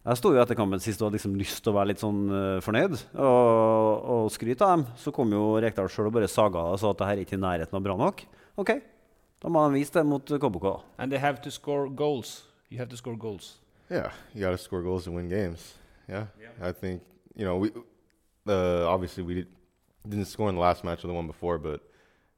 Jeg 0.06 0.20
sto 0.20 0.30
jo 0.30 0.38
etter 0.38 0.54
kampen 0.54 0.78
sist 0.78 1.00
og 1.02 1.08
hadde 1.08 1.18
liksom 1.18 1.32
lyst 1.34 1.58
til 1.64 1.72
å 1.72 1.76
være 1.80 1.90
litt 1.90 2.02
sånn 2.02 2.18
uh, 2.30 2.58
fornøyd 2.62 2.92
og, 3.18 4.04
og 4.14 4.28
skryte 4.30 4.62
av 4.62 4.76
dem. 4.76 4.84
Så 5.02 5.10
kom 5.14 5.32
jo 5.34 5.56
Rekdal 5.62 5.88
sjøl 5.90 6.12
og 6.12 6.14
bare 6.14 6.28
saga 6.30 6.62
og 6.70 6.78
sa 6.78 6.92
at 6.92 7.00
det 7.00 7.08
her 7.08 7.18
er 7.18 7.22
ikke 7.24 7.34
i 7.34 7.42
nærheten 7.42 7.74
av 7.74 7.82
bra 7.82 7.96
nok. 7.98 8.22
Ok, 8.62 8.70
da 9.42 9.50
må 9.50 9.64
de 9.66 9.80
vise 9.80 9.96
det 9.96 10.04
mot 10.06 10.22
KBK. 10.22 10.68
And 11.02 11.10
they 11.10 11.18
have 11.18 11.42
to 11.42 11.50
score 11.50 11.90
goals. 11.90 12.44
You 12.70 12.78
have 12.78 12.88
to 12.94 12.96
score 12.96 13.18
goals. 13.18 13.56
Yeah, 13.90 14.12
you 14.32 14.42
got 14.42 14.50
to 14.50 14.58
score 14.58 14.82
goals 14.82 15.06
and 15.06 15.16
win 15.16 15.28
games. 15.28 15.74
Yeah, 16.08 16.26
I 16.62 16.70
think 16.70 17.02
you 17.34 17.44
know 17.44 17.56
we 17.56 17.72
uh, 18.46 18.86
obviously 18.86 19.24
we 19.24 19.34
did, 19.34 19.48
didn't 20.08 20.26
score 20.26 20.48
in 20.48 20.54
the 20.54 20.60
last 20.60 20.84
match 20.84 21.02
or 21.04 21.08
the 21.08 21.14
one 21.14 21.26
before, 21.26 21.58
but 21.58 21.80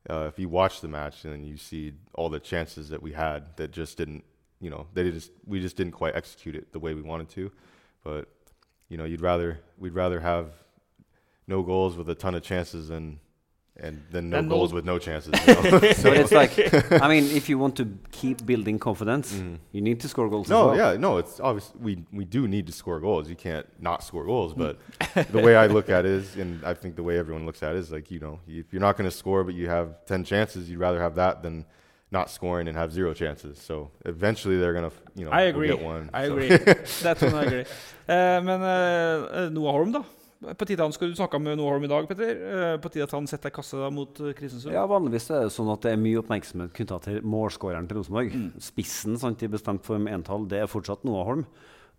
uh, 0.09 0.25
if 0.27 0.39
you 0.39 0.49
watch 0.49 0.81
the 0.81 0.89
match 0.89 1.27
and 1.27 1.47
you 1.47 1.59
see 1.59 1.93
all 2.15 2.31
the 2.31 2.41
chances 2.41 2.89
that 2.89 3.03
we 3.03 3.13
had 3.13 3.57
that 3.57 3.73
just 3.73 3.99
didn't, 3.99 4.25
you 4.61 4.71
know, 4.71 4.87
they 4.95 5.11
just 5.11 5.31
we 5.47 5.61
just 5.61 5.77
didn't 5.77 5.93
quite 5.93 6.15
execute 6.17 6.55
it 6.57 6.73
the 6.73 6.79
way 6.79 6.95
we 6.95 7.03
wanted 7.03 7.29
to. 7.31 7.51
But 8.05 8.29
you 8.89 8.97
know, 8.97 9.05
you'd 9.05 9.21
rather 9.21 9.61
we'd 9.79 9.95
rather 9.95 10.21
have 10.21 10.47
no 11.47 11.63
goals 11.63 11.97
with 11.97 12.09
a 12.09 12.15
ton 12.15 12.35
of 12.35 12.43
chances 12.43 12.89
than 12.89 13.21
and 13.81 14.03
then 14.11 14.29
no 14.29 14.41
no- 14.41 14.49
goals 14.49 14.73
with 14.73 14.85
no 14.85 14.99
chances. 14.99 15.33
You 15.47 15.55
know? 15.71 15.79
So 15.95 16.13
it's 16.13 16.33
like, 16.33 16.53
I 17.05 17.09
mean, 17.09 17.25
if 17.37 17.49
you 17.49 17.59
want 17.59 17.77
to 17.77 17.87
keep 18.11 18.45
building 18.45 18.77
confidence, 18.81 19.33
Mhm. 19.35 19.59
you 19.71 19.81
need 19.81 20.01
to 20.01 20.09
score 20.09 20.29
goals. 20.29 20.49
No, 20.49 20.67
well. 20.69 20.77
yeah, 20.77 20.97
no, 20.99 21.19
it's 21.19 21.39
obvious 21.39 21.73
we 21.81 22.05
we 22.13 22.25
do 22.25 22.49
need 22.49 22.67
to 22.67 22.73
score 22.73 22.99
goals. 22.99 23.29
You 23.29 23.37
can't 23.37 23.67
not 23.81 24.03
score 24.03 24.25
goals, 24.25 24.53
but 24.53 24.79
the 25.31 25.39
way 25.39 25.55
I 25.55 25.67
look 25.69 25.89
at 25.89 26.05
it 26.05 26.11
is, 26.11 26.35
and 26.37 26.65
I 26.65 26.75
think 26.75 26.97
the 26.97 27.05
way 27.05 27.19
everyone 27.19 27.47
looks 27.47 27.63
at 27.63 27.77
it 27.77 27.79
is 27.79 27.93
like 27.93 28.11
you 28.11 28.19
know, 28.19 28.41
if 28.49 28.73
you're 28.73 28.83
not 28.89 28.97
going 28.97 29.09
to 29.09 29.17
score 29.17 29.45
but 29.45 29.55
you 29.55 29.69
have 29.69 30.05
ten 30.07 30.25
chances, 30.25 30.69
you'd 30.69 30.81
rather 30.81 31.01
have 31.01 31.15
that 31.15 31.43
than 31.45 31.65
not 32.11 32.31
scoring 32.31 32.69
and 32.69 32.77
have 32.77 32.93
zero 32.93 33.15
chances. 33.15 33.59
So 33.59 33.91
eventually 34.05 34.59
they're 34.59 34.73
gonna, 34.73 34.93
you 35.15 35.25
know, 35.25 35.31
I 35.31 35.43
agree. 35.43 35.69
get 35.69 35.83
one. 35.83 36.11
I 36.13 36.27
so. 36.27 36.33
agree. 36.33 36.49
That's 37.03 37.23
one 37.23 37.35
I 37.35 37.45
agree. 37.45 37.65
Uh, 38.09 38.41
men 38.41 38.63
uh, 38.63 39.49
Noah 39.51 39.73
Holm, 39.73 39.93
da? 39.93 40.03
På 40.55 40.65
tide 40.65 40.83
han 40.83 40.93
skulle 40.93 41.11
Du 41.11 41.17
snakka 41.17 41.39
med 41.39 41.59
Noah 41.59 41.73
Holm 41.73 41.85
i 41.85 41.89
dag, 41.91 42.09
Petter. 42.09 42.37
Uh, 42.75 42.81
på 42.81 42.89
tide 42.89 43.05
at 43.05 43.13
han 43.13 43.27
setter 43.27 43.51
kassa 43.51 43.83
da 43.85 43.91
mot 43.91 44.21
Kristiansund. 44.39 44.73
Ja, 44.75 44.87
Vanligvis 44.87 45.29
er 45.31 45.49
det 45.49 45.53
sånn 45.53 45.73
at 45.73 45.83
det 45.85 45.93
er 45.93 46.01
mye 46.01 46.23
oppmerksomhet 46.23 46.73
knytta 46.77 47.01
til 47.05 47.19
målskåreren 47.27 47.89
til 47.91 48.01
Rosenborg. 48.01 48.37
Spissen 48.63 49.19
sant, 49.21 49.43
i 49.43 49.51
bestemt 49.51 49.85
form 49.85 50.09
entall, 50.09 50.49
det 50.49 50.63
er 50.63 50.71
fortsatt 50.71 51.05
Noah 51.09 51.29
Holm. 51.29 51.45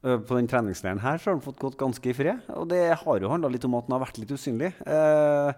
Eh, 0.01 0.17
På 0.23 0.37
den 0.37 0.47
treningsleiren 0.47 1.01
her 1.03 1.17
så 1.19 1.29
har 1.29 1.35
han 1.35 1.43
fått 1.43 1.59
gått 1.59 1.75
ganske 1.79 2.07
i 2.07 2.13
fred. 2.15 2.39
Og 2.55 2.69
det 2.71 2.81
har 3.01 3.19
jo 3.19 3.31
handla 3.31 3.49
litt 3.51 3.65
om 3.67 3.75
at 3.75 3.87
han 3.89 3.97
har 3.97 4.05
vært 4.05 4.19
litt 4.21 4.31
usynlig. 4.31 4.69
Eh, 4.87 5.49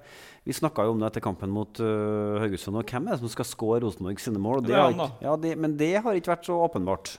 vi 0.47 0.55
snakka 0.57 0.87
jo 0.87 0.95
om 0.95 0.99
det 1.03 1.11
etter 1.11 1.21
kampen 1.21 1.51
mot 1.53 1.77
uh, 1.77 2.39
Haugesund. 2.41 2.79
Og 2.79 2.89
hvem 2.89 3.05
er 3.05 3.13
det 3.13 3.19
som 3.21 3.29
skal 3.29 3.45
skåre 3.45 3.83
Rosenborg 3.83 4.17
sine 4.23 4.41
mål? 4.41 4.63
Det 4.65 4.73
er 4.73 4.81
han, 4.87 4.95
ikke- 4.97 5.21
ja, 5.27 5.35
det, 5.37 5.51
men 5.61 5.75
det 5.77 5.91
har 6.01 6.17
ikke 6.17 6.31
vært 6.33 6.47
så 6.49 6.57
åpenbart. 6.65 7.11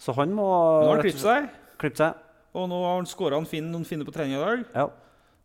Så 0.00 0.14
han 0.16 0.32
må 0.32 0.46
Nå 0.48 0.86
har 0.88 0.94
han 0.96 1.04
klippet 1.04 1.20
seg, 1.20 1.50
klippet 1.82 2.00
seg. 2.00 2.14
og 2.56 2.68
nå 2.72 2.78
har 2.86 2.96
han 2.96 3.04
skåra 3.10 3.36
noen 3.36 3.84
finner 3.84 4.08
på 4.08 4.14
trening 4.16 4.38
i 4.38 4.40
dag. 4.40 4.64
Ja. 4.74 4.88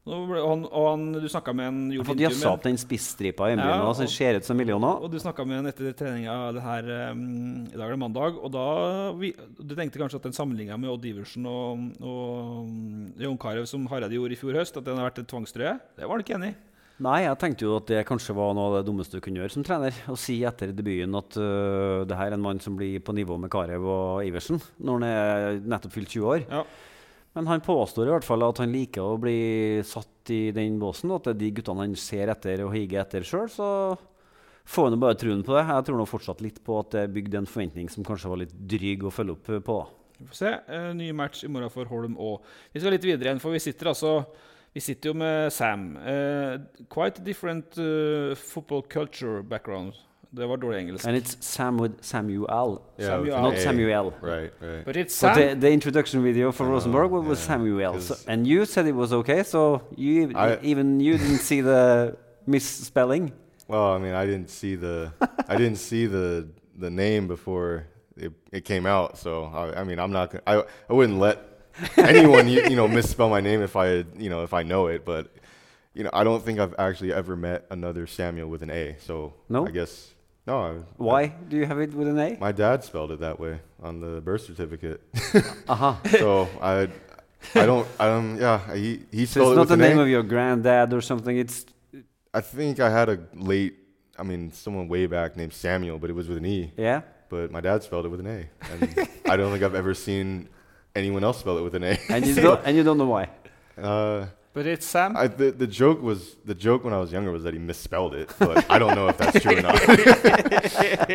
Nå 0.05 0.17
han, 0.37 0.63
og 0.69 0.83
han, 0.85 1.05
du 1.17 1.25
snakka 1.31 1.53
med 1.57 1.65
en 1.65 1.77
gjorde 1.95 2.11
fått 2.11 2.19
jazza 2.21 2.51
opp 2.51 2.65
den 2.67 2.77
spissstripa 2.77 3.47
i 3.49 3.55
Ja, 3.57 3.79
og- 3.81 3.97
ser 4.05 4.37
ut 4.37 4.45
som 4.45 4.57
millioner. 4.57 5.01
Og 5.01 5.09
du 5.09 5.17
snakka 5.17 5.45
med 5.47 5.63
en 5.63 5.71
etter 5.71 5.95
treninga 5.97 6.53
det 6.53 6.61
her 6.61 6.91
um, 7.11 7.65
I 7.65 7.73
dag 7.73 7.87
er 7.87 7.95
det 7.95 7.99
mandag. 8.03 8.37
Og 8.37 8.51
da 8.53 9.11
vi, 9.17 9.33
Du 9.57 9.73
tenkte 9.73 9.97
kanskje 9.97 10.21
at 10.21 10.27
den 10.29 10.37
sammenligninga 10.37 10.77
med 10.77 10.91
Odd 10.93 11.09
Iversen 11.09 11.49
og, 11.49 11.89
og 12.05 13.17
Jon 13.17 13.41
Carew 13.41 13.65
som 13.65 13.87
Hareide 13.89 14.13
gjorde 14.13 14.37
i 14.37 14.39
fjor 14.39 14.53
høst, 14.53 14.77
at 14.77 14.85
den 14.85 15.01
har 15.01 15.09
vært 15.09 15.23
et 15.25 15.27
tvangstrøye? 15.33 15.79
Det 15.97 16.05
var 16.05 16.13
han 16.13 16.25
ikke 16.25 16.37
enig 16.37 16.53
i. 16.53 16.55
Nei, 17.01 17.17
jeg 17.25 17.39
tenkte 17.41 17.65
jo 17.65 17.75
at 17.75 17.89
det 17.91 18.05
kanskje 18.07 18.35
var 18.37 18.53
noe 18.55 18.69
av 18.69 18.77
det 18.77 18.85
dummeste 18.87 19.17
du 19.17 19.23
kunne 19.25 19.41
gjøre 19.41 19.51
som 19.57 19.65
trener. 19.67 19.95
Å 20.07 20.15
si 20.15 20.37
etter 20.47 20.69
debuten 20.71 21.17
at 21.17 21.35
uh, 21.35 22.05
det 22.07 22.15
her 22.15 22.29
er 22.29 22.37
en 22.37 22.45
mann 22.45 22.61
som 22.63 22.77
blir 22.77 23.01
på 23.03 23.15
nivå 23.17 23.41
med 23.41 23.49
Carew 23.51 23.89
og 23.89 24.21
Iversen 24.27 24.61
når 24.77 24.99
han 25.01 25.07
er 25.09 25.63
nettopp 25.65 25.97
fylt 25.97 26.13
20 26.13 26.29
år. 26.29 26.45
Ja. 26.45 26.61
Men 27.35 27.49
han 27.51 27.63
påstår 27.63 28.07
i 28.07 28.13
hvert 28.13 28.25
fall 28.27 28.45
at 28.47 28.61
han 28.63 28.71
liker 28.71 29.03
å 29.03 29.19
bli 29.19 29.37
satt 29.83 30.31
i 30.31 30.53
den 30.55 30.77
båsen, 30.79 31.11
og 31.11 31.19
at 31.19 31.27
det 31.27 31.33
er 31.35 31.41
de 31.41 31.51
guttene 31.57 31.83
han 31.83 31.95
ser 31.99 32.31
etter 32.31 32.63
og 32.63 32.71
higer 32.75 33.03
etter 33.03 33.27
sjøl. 33.27 33.49
Så 33.51 33.67
får 34.71 34.89
han 34.89 35.01
bare 35.03 35.19
troen 35.19 35.43
på 35.43 35.57
det. 35.57 35.65
Jeg 35.67 35.87
tror 35.89 35.99
nå 35.99 36.07
fortsatt 36.07 36.43
litt 36.45 36.63
på 36.63 36.79
at 36.79 36.95
det 36.95 37.03
er 37.03 37.13
bygd 37.17 37.35
en 37.41 37.49
forventning 37.49 37.91
som 37.91 38.07
kanskje 38.07 38.31
var 38.31 38.43
litt 38.45 38.55
dryg 38.55 39.03
å 39.03 39.13
følge 39.13 39.35
opp 39.35 39.53
på. 39.67 39.77
Vi 40.15 40.29
får 40.31 40.39
se. 40.39 40.53
Eh, 40.71 40.89
ny 40.95 41.11
match 41.11 41.43
i 41.43 41.51
morgen 41.51 41.73
for 41.73 41.91
Holm 41.91 42.15
òg. 42.15 42.47
Vi 42.71 42.79
skal 42.79 42.95
litt 42.95 43.03
videre 43.03 43.33
igjen, 43.33 43.43
for 43.43 43.51
vi 43.51 43.63
sitter 43.63 43.91
altså 43.91 44.21
vi 44.75 44.81
sitter 44.83 45.13
jo 45.13 45.15
med 45.15 45.53
Sam. 45.55 45.93
Uh, 45.95 46.59
quite 46.91 47.23
different 47.23 47.77
uh, 47.79 48.35
football 48.35 48.81
culture 48.83 49.41
background. 49.43 49.95
Det 50.37 50.47
var 50.49 50.55
dårlig 50.55 50.79
engelsk. 50.79 51.07
And 51.07 51.17
it's 51.17 51.37
Sam 51.41 51.77
with 51.77 51.93
Samuel, 52.01 52.81
Yeah, 52.99 53.07
Samuel. 53.07 53.41
not 53.41 53.57
Samuel. 53.57 54.13
Right, 54.21 54.51
right. 54.61 54.85
But 54.85 54.95
it's 54.97 55.13
So 55.15 55.27
Sam. 55.33 55.35
the, 55.49 55.55
the 55.67 55.71
introduction 55.73 56.23
video 56.23 56.51
for 56.51 56.65
I 56.65 56.69
Rosenborg 56.69 57.11
was 57.11 57.25
was 57.27 57.39
yeah, 57.39 57.47
Samuel, 57.47 58.01
so, 58.01 58.13
'cause- 58.13 58.25
and 58.27 58.47
you 58.47 58.65
said 58.65 58.85
it 58.87 58.95
was 58.95 59.11
okay. 59.13 59.43
So 59.43 59.81
you 59.97 60.31
I- 60.35 60.59
even 60.63 60.99
you 60.99 61.17
didn't 61.17 61.39
see 61.41 61.61
the 61.61 62.15
misspelling. 62.47 63.31
Well, 63.67 63.93
I 63.95 63.97
mean, 63.99 64.13
I 64.13 64.25
didn't 64.25 64.49
see 64.49 64.75
the 64.75 65.11
I 65.49 65.55
didn't 65.57 65.77
see 65.77 66.05
the 66.07 66.47
the 66.79 66.89
name 66.89 67.27
before 67.27 67.83
it, 68.17 68.31
it 68.51 68.65
came 68.65 68.85
out. 68.85 69.17
So 69.17 69.45
I, 69.45 69.81
I 69.81 69.83
mean, 69.83 69.99
I'm 69.99 70.11
not 70.11 70.31
gonna, 70.31 70.43
I 70.47 70.63
I 70.89 70.93
wouldn't 70.93 71.19
let 71.19 71.37
anyone 71.97 72.47
you, 72.47 72.61
you 72.69 72.75
know 72.75 72.87
misspell 72.87 73.29
my 73.29 73.41
name 73.41 73.61
if 73.63 73.75
I 73.75 73.85
had, 73.87 74.05
you 74.17 74.29
know 74.29 74.43
if 74.43 74.53
I 74.53 74.63
know 74.63 74.87
it. 74.87 75.05
But 75.05 75.27
you 75.93 76.03
know, 76.03 76.09
I 76.13 76.23
don't 76.23 76.43
think 76.43 76.59
I've 76.59 76.75
actually 76.77 77.13
ever 77.13 77.35
met 77.35 77.65
another 77.69 78.05
Samuel 78.07 78.49
with 78.49 78.61
an 78.63 78.69
A. 78.69 78.95
So 78.99 79.33
No? 79.49 79.65
I 79.67 79.71
guess 79.71 80.13
no. 80.47 80.57
I, 80.61 80.71
Why 80.97 81.27
do 81.27 81.57
you 81.57 81.65
have 81.65 81.79
it 81.79 81.93
with 81.93 82.07
an 82.07 82.19
A? 82.19 82.37
My 82.39 82.51
dad 82.51 82.83
spelled 82.83 83.11
it 83.11 83.19
that 83.21 83.39
way 83.39 83.59
on 83.81 83.99
the 83.99 84.21
birth 84.21 84.41
certificate. 84.45 85.01
Uh-huh. 85.67 85.95
so 86.19 86.47
I 86.61 86.87
I 87.55 87.65
don't 87.65 87.87
I 87.99 88.05
don't 88.07 88.37
yeah 88.37 88.73
he 88.75 89.01
he 89.11 89.25
So 89.25 89.41
spelled 89.41 89.47
it's 89.49 89.53
it 89.53 89.59
not 89.61 89.67
the 89.69 89.77
name 89.77 89.97
A. 89.99 90.01
of 90.03 90.07
your 90.07 90.23
granddad 90.23 90.93
or 90.93 91.01
something. 91.01 91.35
It's 91.37 91.65
I 92.33 92.41
think 92.41 92.79
I 92.79 92.89
had 92.89 93.09
a 93.09 93.17
late 93.33 93.75
I 94.17 94.23
mean 94.23 94.51
someone 94.51 94.87
way 94.87 95.07
back 95.07 95.35
named 95.35 95.53
Samuel, 95.53 95.97
but 95.99 96.09
it 96.09 96.13
was 96.13 96.27
with 96.27 96.37
an 96.37 96.45
E. 96.45 96.71
yeah. 96.77 97.01
but 97.29 97.51
my 97.51 97.61
dad 97.61 97.83
spelled 97.83 98.05
it 98.05 98.09
with 98.09 98.19
an 98.19 98.27
A, 98.27 98.39
and 98.71 99.07
I 99.31 99.35
don't 99.37 99.51
think 99.51 99.63
I've 99.63 99.75
ever 99.75 99.93
seen 99.93 100.47
anyone 100.95 101.23
else 101.23 101.39
spell 101.39 101.57
it 101.57 101.63
with 101.63 101.75
an 101.75 101.83
A. 101.83 101.97
And 102.09 102.25
you 102.25 102.35
don't 102.35 102.61
and 102.65 102.77
you 102.77 102.83
don't 102.83 102.97
know 102.97 103.07
why. 103.15 103.29
uh, 103.77 104.27
But 104.55 104.65
it's 104.65 104.85
Sam. 104.85 105.17
I, 105.17 105.27
the 105.27 105.51
the 105.51 105.67
joke 105.67 106.01
was 106.01 106.37
the 106.45 106.55
joke 106.55 106.85
when 106.85 106.93
I 106.93 106.97
was 106.97 107.11
younger 107.11 107.29
was 107.29 107.43
that 107.43 107.53
he 107.53 107.59
misspelled 107.59 108.15
it, 108.15 108.31
but 108.39 108.65
I 108.71 108.79
don't 108.79 108.95
know 108.95 109.09
if 109.09 109.17
that's 109.17 109.41
true 109.41 109.57
or 109.57 109.61
not. 109.61 109.81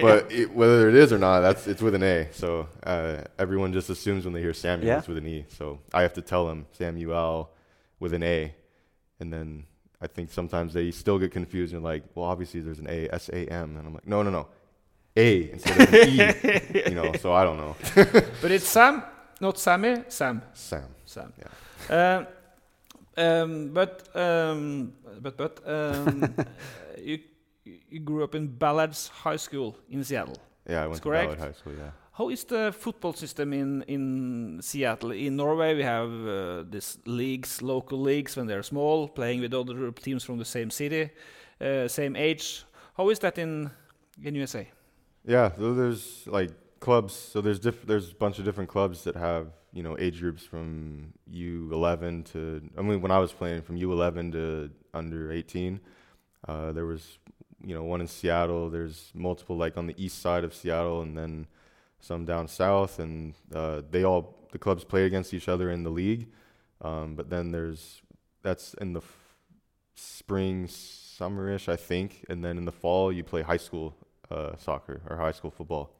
but 0.02 0.30
it, 0.30 0.54
whether 0.54 0.90
it 0.90 0.94
is 0.94 1.10
or 1.10 1.18
not, 1.18 1.40
that's 1.40 1.66
it's 1.66 1.80
with 1.80 1.94
an 1.94 2.02
A. 2.02 2.28
So 2.32 2.68
uh, 2.84 3.22
everyone 3.38 3.72
just 3.72 3.88
assumes 3.88 4.24
when 4.26 4.34
they 4.34 4.42
hear 4.42 4.52
Samuel, 4.52 4.88
Yeah. 4.88 4.98
it's 4.98 5.08
with 5.08 5.16
an 5.16 5.26
E. 5.26 5.46
So 5.48 5.78
I 5.94 6.02
have 6.02 6.12
to 6.14 6.22
tell 6.22 6.46
them 6.46 6.66
Samuel 6.72 7.50
with 7.98 8.12
an 8.12 8.22
A, 8.22 8.54
and 9.20 9.32
then 9.32 9.64
I 10.02 10.06
think 10.06 10.30
sometimes 10.30 10.74
they 10.74 10.90
still 10.90 11.18
get 11.18 11.32
confused 11.32 11.72
and 11.72 11.82
like, 11.82 12.04
well, 12.14 12.26
obviously 12.26 12.60
there's 12.60 12.78
an 12.78 12.88
A, 12.90 13.08
S 13.10 13.30
A 13.30 13.46
M, 13.46 13.76
and 13.78 13.86
I'm 13.86 13.94
like, 13.94 14.06
no, 14.06 14.22
no, 14.22 14.28
no, 14.30 14.48
A 15.16 15.50
instead 15.52 15.80
of 15.80 15.94
an 15.94 16.08
E. 16.08 16.90
You 16.90 16.94
know, 16.94 17.12
so 17.14 17.32
I 17.32 17.44
don't 17.44 17.56
know. 17.56 17.74
But 18.42 18.50
it's 18.50 18.68
Sam. 18.68 19.02
not 19.40 19.58
Sammy, 19.58 20.04
Sam. 20.08 20.42
Sam. 20.52 20.84
Sam. 21.06 21.32
Yeah. 21.38 21.96
Uh, 21.96 22.24
um, 23.20 23.70
but 23.72 24.08
um, 24.16 24.92
but 25.20 25.36
but 25.36 25.60
um, 25.66 26.34
you 26.98 27.18
you 27.90 28.00
grew 28.00 28.24
up 28.24 28.34
in 28.34 28.48
Ballards 28.48 29.08
High 29.08 29.36
School 29.38 29.76
in 29.88 30.04
Seattle. 30.04 30.38
Yeah, 30.68 30.84
I 30.84 30.88
That's 30.88 30.90
went 30.90 31.02
correct. 31.02 31.30
to 31.30 31.36
Ballard 31.36 31.54
High 31.54 31.58
School. 31.58 31.72
Yeah. 31.74 31.90
How 32.12 32.28
is 32.28 32.44
the 32.44 32.72
football 32.72 33.12
system 33.12 33.52
in 33.52 33.82
in 33.88 34.60
Seattle? 34.62 35.12
In 35.12 35.36
Norway, 35.36 35.74
we 35.74 35.82
have 35.82 36.10
uh, 36.26 36.64
these 36.70 36.98
leagues, 37.06 37.62
local 37.62 37.98
leagues, 38.00 38.36
when 38.36 38.46
they're 38.46 38.62
small, 38.62 39.08
playing 39.08 39.40
with 39.40 39.54
other 39.54 39.90
teams 39.92 40.24
from 40.24 40.38
the 40.38 40.44
same 40.44 40.70
city, 40.70 41.10
uh, 41.60 41.88
same 41.88 42.16
age. 42.16 42.64
How 42.96 43.10
is 43.10 43.18
that 43.20 43.38
in 43.38 43.70
in 44.22 44.34
USA? 44.34 44.68
Yeah, 45.24 45.50
so 45.56 45.74
there's 45.74 46.26
like 46.26 46.50
clubs. 46.80 47.14
So 47.14 47.40
there's 47.40 47.60
diff- 47.60 47.86
there's 47.86 48.10
a 48.10 48.14
bunch 48.14 48.38
of 48.38 48.44
different 48.44 48.70
clubs 48.70 49.04
that 49.04 49.16
have 49.16 49.46
you 49.72 49.82
know 49.82 49.96
age 49.98 50.20
groups 50.20 50.44
from 50.44 51.12
U11 51.32 52.24
to 52.32 52.62
I 52.76 52.82
mean 52.82 53.00
when 53.00 53.10
I 53.10 53.18
was 53.18 53.32
playing 53.32 53.62
from 53.62 53.76
U11 53.78 54.32
to 54.32 54.70
under 54.92 55.32
18. 55.32 55.80
Uh, 56.48 56.72
there 56.72 56.86
was 56.86 57.18
you 57.64 57.74
know 57.74 57.84
one 57.84 58.00
in 58.00 58.06
Seattle. 58.06 58.70
There's 58.70 59.10
multiple 59.14 59.56
like 59.56 59.76
on 59.76 59.86
the 59.86 59.94
east 60.02 60.20
side 60.20 60.44
of 60.44 60.54
Seattle, 60.54 61.02
and 61.02 61.16
then 61.16 61.46
some 62.00 62.24
down 62.24 62.48
south, 62.48 62.98
and 62.98 63.34
uh, 63.54 63.82
they 63.90 64.04
all 64.04 64.34
the 64.52 64.58
clubs 64.58 64.84
play 64.84 65.04
against 65.04 65.32
each 65.34 65.48
other 65.48 65.70
in 65.70 65.82
the 65.84 65.90
league. 65.90 66.28
Um, 66.82 67.14
but 67.14 67.30
then 67.30 67.52
there's 67.52 68.02
that's 68.42 68.74
in 68.74 68.94
the 68.94 69.00
f- 69.00 69.36
spring, 69.94 70.66
summerish, 70.66 71.68
I 71.68 71.76
think, 71.76 72.24
and 72.28 72.42
then 72.44 72.56
in 72.56 72.64
the 72.64 72.72
fall 72.72 73.12
you 73.12 73.22
play 73.22 73.42
high 73.42 73.58
school 73.58 73.94
uh, 74.30 74.56
soccer 74.56 75.02
or 75.08 75.16
high 75.16 75.32
school 75.32 75.50
football. 75.50 75.90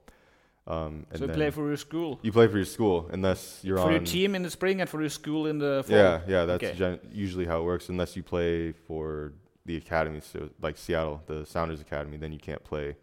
Um, 0.71 0.95
and 1.11 1.19
So 1.19 1.25
you 1.27 1.33
play 1.33 1.51
for 1.51 1.67
your 1.67 1.77
school, 1.77 2.19
you 2.23 2.33
play 2.33 2.47
for 2.47 2.57
your 2.57 2.71
school 2.79 3.09
unless 3.13 3.41
you're 3.65 3.77
for 3.77 3.83
on 3.83 3.89
For 3.89 3.93
your 3.97 4.05
team 4.05 4.35
in 4.37 4.43
the 4.43 4.51
spring, 4.51 4.81
and 4.81 4.89
for 4.89 5.01
your 5.01 5.11
school 5.11 5.47
in 5.51 5.59
the 5.59 5.83
fall. 5.87 5.97
yeah, 5.97 6.21
yeah, 6.29 6.45
that's 6.45 6.63
Okay. 6.65 6.77
gen- 6.79 7.01
usually 7.13 7.47
how 7.51 7.59
it 7.63 7.65
works. 7.65 7.89
Unless 7.89 8.15
you 8.17 8.23
play 8.23 8.73
for 8.87 9.33
the 9.67 9.77
academy, 9.77 10.21
so 10.21 10.39
like 10.67 10.77
Seattle, 10.79 11.23
the 11.27 11.45
Sounders 11.45 11.81
Academy, 11.81 12.17
then 12.19 12.33
you 12.33 12.39
can't 12.39 12.63
play 12.73 12.97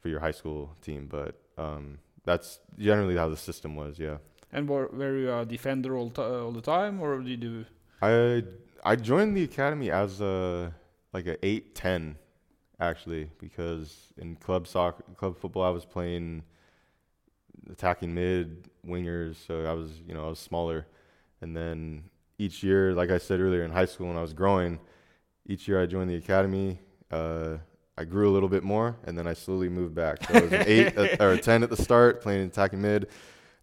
for 0.00 0.08
your 0.12 0.20
high 0.20 0.32
school 0.40 0.62
team. 0.82 1.08
But 1.08 1.32
um, 1.56 1.98
that's 2.24 2.60
generally 2.78 3.16
how 3.16 3.28
the 3.30 3.36
system 3.48 3.76
was. 3.76 3.98
Yeah, 3.98 4.18
And 4.52 4.68
were, 4.68 4.88
were 4.92 5.16
you 5.16 5.32
a 5.32 5.44
defender 5.46 5.96
all, 5.96 6.12
all 6.18 6.52
the 6.52 6.60
time, 6.76 7.00
or 7.00 7.20
did 7.22 7.42
you? 7.42 7.64
I 8.02 8.44
I 8.84 8.96
joined 8.96 9.36
the 9.38 9.44
academy 9.44 9.90
as 9.90 10.20
a 10.20 10.74
like 11.14 11.26
a 11.26 11.36
eight 11.44 11.74
ten, 11.74 12.16
actually, 12.78 13.30
because 13.38 14.12
in 14.18 14.36
club 14.36 14.66
soccer, 14.66 15.02
club 15.16 15.38
football, 15.38 15.64
I 15.64 15.70
was 15.70 15.84
playing 15.86 16.42
attacking 17.70 18.14
mid 18.14 18.68
wingers, 18.86 19.36
so 19.46 19.64
I 19.64 19.72
was 19.72 19.90
you 20.06 20.14
know 20.14 20.24
I 20.26 20.28
was 20.28 20.38
smaller, 20.38 20.86
and 21.40 21.56
then 21.56 22.04
each 22.38 22.62
year, 22.62 22.94
like 22.94 23.10
I 23.10 23.18
said 23.18 23.40
earlier, 23.40 23.64
in 23.64 23.70
high 23.70 23.84
school 23.84 24.08
when 24.08 24.16
I 24.16 24.22
was 24.22 24.32
growing, 24.32 24.78
each 25.46 25.68
year 25.68 25.80
I 25.82 25.86
joined 25.86 26.10
the 26.10 26.16
academy. 26.16 26.78
Uh, 27.10 27.58
I 27.98 28.04
grew 28.04 28.30
a 28.30 28.32
little 28.32 28.48
bit 28.48 28.62
more, 28.62 28.96
and 29.04 29.18
then 29.18 29.26
I 29.26 29.34
slowly 29.34 29.68
moved 29.68 29.94
back. 29.94 30.24
So 30.24 30.34
I 30.34 30.40
was 30.40 30.52
an 30.52 30.64
eight 30.66 30.96
or 31.20 31.32
a 31.32 31.38
ten 31.48 31.62
at 31.62 31.70
the 31.70 31.76
start, 31.76 32.22
playing 32.22 32.46
attacking 32.46 32.80
mid. 32.80 33.08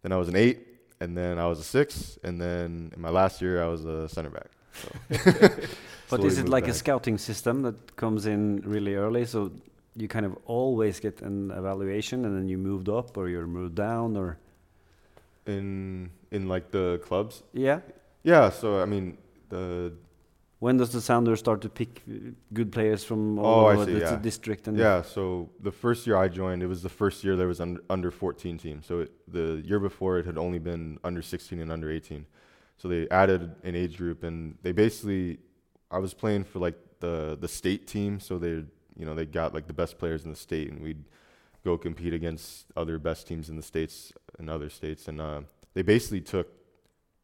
Then 0.04 0.12
I 0.12 0.18
was 0.18 0.28
an 0.28 0.36
eight, 0.36 0.68
and 1.00 1.18
then 1.18 1.40
I 1.40 1.48
was 1.48 1.60
a 1.60 1.64
six, 1.64 2.20
and 2.24 2.40
then 2.40 2.92
in 2.96 3.02
my 3.02 3.10
last 3.10 3.42
year 3.42 3.64
I 3.64 3.68
was 3.68 3.86
a 3.86 4.08
center 4.08 4.30
back. 4.30 4.52
So 4.74 4.90
But 6.10 6.24
is 6.24 6.38
it 6.38 6.50
like 6.50 6.68
a 6.68 6.74
scouting 6.74 7.18
system 7.18 7.64
that 7.64 7.96
comes 7.96 8.26
in 8.26 8.62
really 8.62 8.96
early, 8.96 9.26
so 9.26 9.52
you 9.98 10.08
kind 10.08 10.26
of 10.26 10.38
always 10.46 11.00
get 11.00 11.22
an 11.22 11.52
evaluation, 11.52 12.26
and 12.26 12.36
then 12.38 12.48
you 12.48 12.58
moved 12.58 12.88
up 12.90 13.18
or 13.18 13.28
you're 13.30 13.48
moved 13.48 13.76
down, 13.76 14.16
or 14.18 14.38
in 15.46 16.10
in 16.32 16.48
like 16.48 16.72
the 16.72 17.00
clubs? 17.04 17.44
yeah? 17.54 17.80
Yeah. 18.24 18.50
So 18.50 18.82
I 18.82 18.86
mean 18.86 19.18
the 19.50 19.94
When 20.60 20.78
does 20.78 20.90
the 20.92 21.02
Sounders 21.02 21.40
start 21.40 21.62
to 21.62 21.70
pick 21.70 22.02
good 22.54 22.72
players 22.72 23.04
from 23.04 23.40
all 23.40 23.66
Oh, 23.66 23.70
over 23.72 23.86
the 23.86 24.00
yeah. 24.00 24.16
district? 24.30 24.68
And 24.68 24.78
yeah. 24.78 25.02
So 25.04 25.50
the 25.62 25.72
first 25.72 26.08
year 26.08 26.18
I 26.18 26.28
joined, 26.28 26.64
it 26.64 26.68
was 26.68 26.82
the 26.82 26.90
first 27.02 27.24
year 27.24 27.36
there 27.36 27.48
was 27.48 27.60
under 27.60 27.82
under 27.90 28.12
14 28.12 28.58
team. 28.58 28.82
So 28.82 29.02
it, 29.02 29.12
the 29.28 29.62
year 29.70 29.80
before 29.80 30.20
it 30.20 30.26
had 30.26 30.38
only 30.38 30.60
been 30.60 30.98
under 31.04 31.22
16 31.22 31.60
and 31.60 31.72
under 31.72 31.90
18. 31.92 32.26
So 32.78 32.88
they 32.88 33.08
added 33.10 33.42
an 33.64 33.76
age 33.76 33.98
group, 33.98 34.24
and 34.24 34.58
they 34.64 34.72
basically 34.74 35.40
I 35.92 36.00
was 36.00 36.14
playing 36.14 36.44
for 36.46 36.60
like 36.60 36.78
the 37.00 37.38
the 37.40 37.48
state 37.48 37.88
team. 37.88 38.20
So 38.20 38.38
they 38.40 38.64
you 38.98 39.06
know 39.06 39.14
they 39.16 39.26
got 39.26 39.54
like 39.54 39.68
the 39.68 39.74
best 39.74 39.98
players 39.98 40.24
in 40.26 40.32
the 40.32 40.38
state, 40.38 40.72
and 40.72 40.82
we'd 40.82 41.04
go 41.64 41.78
compete 41.78 42.14
against 42.14 42.66
other 42.76 42.98
best 42.98 43.28
teams 43.28 43.50
in 43.50 43.56
the 43.56 43.62
states 43.64 44.12
and 44.40 44.50
other 44.50 44.70
states. 44.70 45.08
And 45.08 45.20
uh, 45.22 45.42
they 45.74 45.82
basically 45.82 46.22
took 46.22 46.48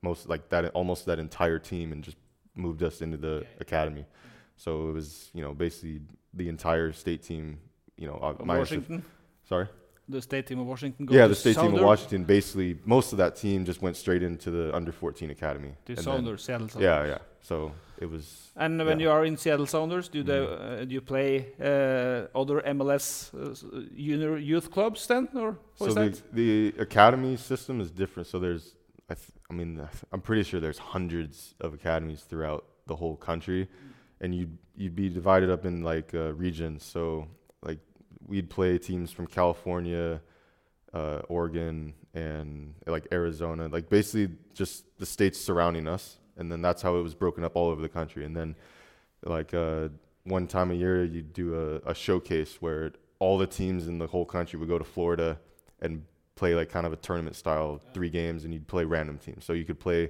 most 0.02 0.30
like 0.30 0.50
that 0.50 0.66
almost 0.74 1.06
that 1.06 1.20
entire 1.20 1.60
team 1.60 1.92
and 1.92 2.04
just 2.04 2.18
moved 2.56 2.84
us 2.84 3.02
into 3.02 3.18
the 3.18 3.46
academy. 3.60 4.06
So 4.58 4.90
it 4.90 4.94
was 4.94 5.30
you 5.34 5.42
know 5.44 5.54
basically 5.54 6.02
the 6.34 6.50
entire 6.50 6.92
state 6.94 7.24
team. 7.24 7.60
You 7.98 8.08
know, 8.08 8.20
uh, 8.22 8.30
Of 8.32 8.38
the- 8.40 8.44
Washington, 8.46 9.06
sorry. 9.48 9.68
the 10.10 10.22
state 10.22 10.48
team 10.48 10.60
of 10.60 10.66
Washington. 10.66 11.08
Yeah, 11.12 11.28
the 11.28 11.36
state 11.36 11.56
team 11.56 11.76
of 11.76 11.82
Washington. 11.82 12.24
Basically, 12.24 12.78
most 12.86 13.14
of 13.14 13.18
that 13.20 13.36
team 13.36 13.66
just 13.66 13.82
went 13.84 13.96
straight 13.98 14.24
into 14.24 14.50
the 14.50 14.76
under 14.76 14.92
14 14.92 15.30
academy. 15.30 15.74
To 15.86 15.96
then- 15.96 16.04
Sounders, 16.04 16.44
Seattle. 16.44 16.70
Yeah, 16.82 17.06
yeah. 17.06 17.18
So 17.44 17.72
it 18.00 18.10
was. 18.10 18.52
And 18.56 18.78
when 18.78 18.88
Yeah. 18.88 18.94
Mm-hmm. 18.94 19.00
you 19.02 19.10
are 19.12 19.26
in 19.26 19.38
Seattle 19.38 19.66
Sounders, 19.68 20.08
do 20.10 20.24
they 20.24 20.40
uh, 20.40 20.86
do 20.86 20.94
you 20.94 21.02
play 21.02 21.30
uh, 21.62 22.28
other 22.42 22.62
MLS 22.78 23.06
uh, 23.34 23.54
junior 23.96 24.38
youth 24.38 24.72
clubs 24.72 25.06
then, 25.08 25.28
or 25.36 25.58
what 25.78 25.78
So 25.78 25.86
is 25.88 25.96
the, 25.96 26.02
that? 26.02 26.34
the 26.36 26.74
academy 26.80 27.36
system 27.38 27.82
is 27.82 27.92
different. 27.92 28.28
So 28.28 28.40
there's, 28.40 28.76
I, 29.10 29.16
th- 29.16 29.28
I 29.50 29.54
mean, 29.54 29.82
I'm 30.14 30.22
pretty 30.22 30.44
sure 30.44 30.60
there's 30.62 30.80
hundreds 30.96 31.54
of 31.60 31.74
academies 31.74 32.22
throughout 32.30 32.64
the 32.88 32.96
whole 32.96 33.18
country, 33.18 33.68
and 34.22 34.34
you'd 34.34 34.58
you'd 34.76 34.96
be 34.96 35.10
divided 35.10 35.50
up 35.50 35.66
in 35.66 35.84
like 35.84 36.14
uh, 36.14 36.34
regions. 36.34 36.84
So 36.86 37.28
like 37.62 37.80
we'd 38.26 38.50
play 38.50 38.78
teams 38.78 39.12
from 39.12 39.28
California, 39.28 40.22
uh, 40.94 41.20
Oregon, 41.28 41.94
and 42.14 42.74
like 42.88 43.08
Arizona, 43.12 43.68
like 43.68 43.90
basically 43.90 44.30
just 44.54 44.86
the 44.98 45.06
states 45.06 45.38
surrounding 45.42 45.88
us, 45.88 46.20
and 46.38 46.52
then 46.52 46.62
that's 46.62 46.82
how 46.82 46.96
it 46.98 47.02
was 47.02 47.16
broken 47.16 47.44
up 47.44 47.56
all 47.56 47.70
over 47.70 47.82
the 47.82 47.90
country. 47.90 48.26
And 48.26 48.36
then 48.36 48.56
like 49.24 49.54
uh, 49.54 49.90
one 50.24 50.48
time 50.48 50.72
a 50.72 50.74
year, 50.74 51.04
you'd 51.04 51.34
do 51.34 51.56
a, 51.86 51.92
a 51.92 51.94
showcase 51.94 52.58
where 52.62 52.92
all 53.20 53.38
the 53.38 53.48
teams 53.48 53.88
in 53.88 54.00
the 54.00 54.08
whole 54.08 54.26
country 54.26 54.60
would 54.60 54.70
go 54.70 54.78
to 54.78 54.84
Florida 54.84 55.40
and 55.82 56.04
play 56.36 56.56
like 56.56 56.70
kind 56.70 56.86
of 56.86 56.94
a 56.94 56.96
tournament 56.98 57.36
style 57.36 57.80
three 57.94 58.10
games, 58.10 58.44
and 58.44 58.54
you'd 58.54 58.68
play 58.68 58.84
random 58.84 59.18
teams. 59.18 59.46
So 59.46 59.54
you 59.54 59.66
could 59.66 59.80
play 59.80 60.10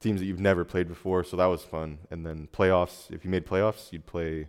teams 0.00 0.20
that 0.20 0.26
you've 0.26 0.40
never 0.40 0.64
played 0.64 0.88
before, 0.88 1.22
so 1.24 1.36
that 1.36 1.46
was 1.46 1.62
fun. 1.62 1.98
And 2.10 2.24
then 2.24 2.48
playoffs, 2.52 3.10
if 3.10 3.24
you 3.24 3.30
made 3.30 3.46
playoffs, 3.46 3.92
you'd 3.92 4.06
play. 4.06 4.48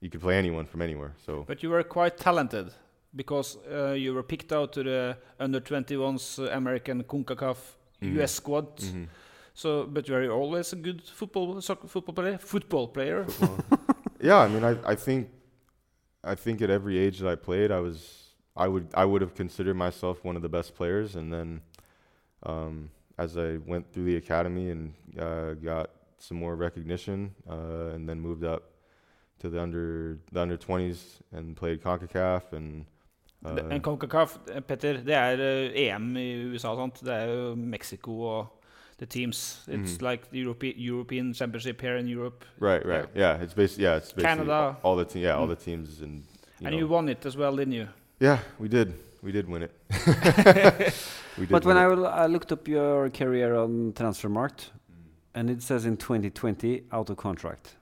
You 0.00 0.10
could 0.10 0.20
play 0.20 0.36
anyone 0.36 0.66
from 0.66 0.82
anywhere. 0.82 1.14
So 1.24 1.44
But 1.46 1.62
you 1.62 1.70
were 1.70 1.82
quite 1.82 2.18
talented 2.18 2.70
because 3.14 3.56
uh, 3.72 3.92
you 3.92 4.12
were 4.14 4.22
picked 4.22 4.52
out 4.52 4.72
to 4.74 4.82
the 4.82 5.16
under 5.40 5.58
21s 5.60 6.38
uh, 6.38 6.50
American 6.56 7.02
CONCACAF 7.04 7.56
Mhm. 8.02 8.14
US 8.22 8.32
squad. 8.32 8.76
Mhm. 8.76 9.08
So, 9.56 9.86
but 9.86 10.06
you 10.06 10.30
always 10.30 10.74
a 10.74 10.76
good 10.76 11.02
football 11.02 11.58
soccer, 11.62 11.88
football 11.88 12.14
player? 12.14 12.36
Football 12.36 12.88
player. 12.88 13.26
yeah, 14.20 14.36
I 14.36 14.48
mean, 14.48 14.62
I, 14.62 14.76
I 14.84 14.94
think, 14.94 15.30
I 16.22 16.34
think 16.34 16.60
at 16.60 16.68
every 16.68 16.98
age 16.98 17.20
that 17.20 17.28
I 17.28 17.36
played, 17.36 17.72
I 17.72 17.80
was, 17.80 18.34
I 18.54 18.68
would, 18.68 18.88
I 18.92 19.06
would 19.06 19.22
have 19.22 19.34
considered 19.34 19.74
myself 19.74 20.22
one 20.22 20.36
of 20.36 20.42
the 20.42 20.50
best 20.50 20.74
players. 20.74 21.16
And 21.16 21.32
then, 21.32 21.62
um, 22.42 22.90
as 23.16 23.38
I 23.38 23.56
went 23.64 23.90
through 23.94 24.04
the 24.04 24.16
academy 24.16 24.68
and 24.68 24.92
uh, 25.18 25.54
got 25.54 25.88
some 26.18 26.36
more 26.36 26.54
recognition, 26.54 27.34
uh, 27.48 27.94
and 27.94 28.06
then 28.06 28.20
moved 28.20 28.44
up 28.44 28.72
to 29.38 29.48
the 29.48 29.58
under 29.58 30.18
the 30.32 30.40
under 30.42 30.58
20s 30.58 31.22
and 31.32 31.56
played 31.56 31.82
Concacaf 31.82 32.52
and. 32.52 32.84
Uh, 33.44 33.56
en 33.70 33.80
CONCACAF, 33.80 34.38
Petter, 34.66 34.96
det 35.04 35.14
er 35.14 35.40
eh, 35.40 35.86
EM 35.86 36.16
i 36.16 36.28
USA, 36.50 36.74
sant? 36.74 37.00
Det 37.04 37.12
er 37.14 37.26
jo 37.30 37.54
Mexico 37.54 38.20
og 38.20 38.55
the 38.98 39.06
teams. 39.06 39.60
It's 39.68 39.98
Mhm. 39.98 40.02
like 40.02 40.30
the 40.30 40.38
Europe 40.38 40.62
European 40.76 41.32
Championship 41.34 41.80
here 41.80 41.96
in 41.96 42.06
Europe. 42.08 42.44
right, 42.60 42.84
right, 42.86 43.06
yeah. 43.14 43.42
It's 43.42 43.54
basically 43.54 43.84
yeah, 43.84 43.96
it's 43.96 44.12
basically 44.12 44.24
Canada. 44.46 44.76
all 44.82 44.96
the 44.96 45.04
te- 45.04 45.20
yeah, 45.20 45.36
all 45.36 45.46
Mm. 45.46 45.50
the 45.58 45.64
teams 45.64 46.00
and. 46.00 46.22
You 46.60 46.66
and 46.68 46.72
know, 46.72 46.78
you 46.78 46.88
won 46.88 47.08
it 47.08 47.26
as 47.26 47.36
well, 47.36 47.54
didn't 47.56 47.74
you? 47.74 47.88
Yeah, 48.20 48.38
we 48.58 48.68
did. 48.68 48.94
We 49.22 49.30
did 49.32 49.46
win 49.48 49.62
it. 49.62 49.72
we 51.38 51.46
did 51.46 51.50
But 51.50 51.64
when 51.64 51.76
win 51.76 51.76
I, 51.76 51.84
it. 51.84 51.88
will- 51.96 52.06
I 52.06 52.26
looked 52.26 52.52
up 52.52 52.66
your 52.68 53.10
career 53.10 53.54
on 53.56 53.92
Transfermarkt, 53.92 54.70
and 55.34 55.50
it 55.50 55.62
says 55.62 55.84
in 55.84 55.96
2020 55.96 56.84
out 56.92 57.10
of 57.10 57.16
contract, 57.16 57.76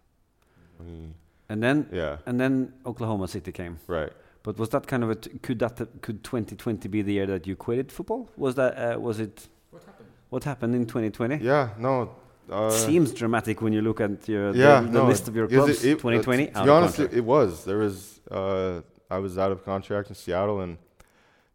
Mm, 0.82 1.12
and 1.48 1.62
then 1.62 1.86
yeah, 1.92 2.16
and 2.26 2.40
then 2.40 2.72
Oklahoma 2.84 3.28
City 3.28 3.52
came. 3.52 3.78
right. 3.86 4.12
But 4.42 4.58
was 4.58 4.68
that 4.70 4.86
kind 4.86 5.02
of 5.04 5.10
a 5.10 5.14
t- 5.14 5.38
could 5.38 5.58
that 5.60 5.76
could 6.02 6.22
2020 6.24 6.88
be 6.88 7.00
the 7.02 7.12
year 7.12 7.26
that 7.26 7.46
you 7.46 7.56
quitted 7.56 7.90
football? 7.92 8.28
Was 8.36 8.56
that 8.56 8.74
uh, 8.76 8.98
was 9.00 9.20
it? 9.20 9.48
What 10.34 10.42
happened? 10.42 10.74
In 10.74 10.84
2020? 10.84 11.36
Yeah, 11.44 11.68
no. 11.78 12.10
Uh, 12.50 12.68
Seems 12.68 13.12
dramatic 13.14 13.62
when 13.62 13.72
you 13.72 13.80
look 13.82 14.00
at 14.00 14.28
your 14.28 14.52
the, 14.52 14.58
yeah, 14.58 14.80
the 14.80 14.88
no, 14.90 15.06
list 15.06 15.28
of 15.28 15.36
your 15.36 15.46
clubs. 15.46 15.84
it- 15.84 15.90
it- 15.90 16.04
uh, 16.04 16.10
2020 16.10 16.46
to 16.48 16.64
be 16.64 16.70
honest, 16.70 16.98
it, 16.98 17.12
it 17.14 17.24
was. 17.24 17.64
There 17.64 17.78
was. 17.78 18.20
Uh, 18.28 18.80
I 19.08 19.18
was 19.18 19.38
out 19.38 19.52
of 19.52 19.64
contract 19.64 20.08
in 20.08 20.16
Seattle, 20.16 20.60
and 20.60 20.76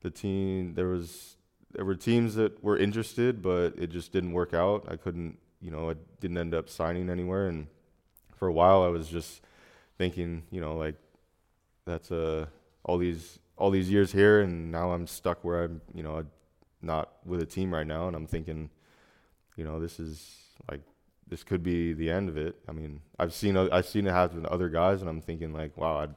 the 0.01 0.09
team. 0.09 0.75
There 0.75 0.87
was 0.87 1.35
there 1.73 1.83
were 1.83 1.93
teams 1.93 2.35
that 2.35 2.63
were 2.63 2.77
interested, 2.77 3.41
but 3.41 3.73
it 3.77 3.87
just 3.87 4.13
didn't 4.13 4.31
work 4.31 4.53
out. 4.53 4.85
I 4.87 4.95
couldn't, 4.95 5.37
you 5.59 5.71
know, 5.71 5.89
I 5.89 5.95
didn't 6.21 6.37
end 6.37 6.53
up 6.53 6.69
signing 6.69 7.09
anywhere, 7.09 7.47
and 7.49 7.67
for 8.37 8.47
a 8.47 8.53
while 8.53 8.81
I 8.81 8.87
was 8.87 9.09
just 9.09 9.41
thinking, 9.97 10.43
you 10.51 10.61
know, 10.61 10.77
like 10.77 10.95
that's 11.85 12.13
uh, 12.13 12.45
all 12.85 12.97
these 12.97 13.39
all 13.57 13.71
these 13.71 13.91
years 13.91 14.13
here, 14.13 14.39
and 14.39 14.71
now 14.71 14.93
I'm 14.93 15.05
stuck 15.05 15.43
where 15.43 15.65
I'm, 15.65 15.81
you 15.93 16.01
know, 16.01 16.23
not 16.81 17.09
with 17.25 17.41
a 17.41 17.45
team 17.45 17.73
right 17.73 17.87
now, 17.87 18.07
and 18.07 18.15
I'm 18.15 18.27
thinking, 18.27 18.69
you 19.55 19.63
know, 19.63 19.79
this 19.79 19.99
is 19.99 20.35
like 20.69 20.81
this 21.27 21.43
could 21.43 21.63
be 21.63 21.93
the 21.93 22.09
end 22.09 22.29
of 22.29 22.37
it. 22.37 22.55
I 22.67 22.71
mean, 22.71 23.01
I've 23.17 23.33
seen 23.33 23.57
I've 23.57 23.85
seen 23.85 24.07
it 24.07 24.11
happen 24.11 24.43
to 24.43 24.49
other 24.49 24.69
guys, 24.69 25.01
and 25.01 25.09
I'm 25.09 25.21
thinking 25.21 25.53
like, 25.53 25.77
wow, 25.77 25.97
I 25.97 26.07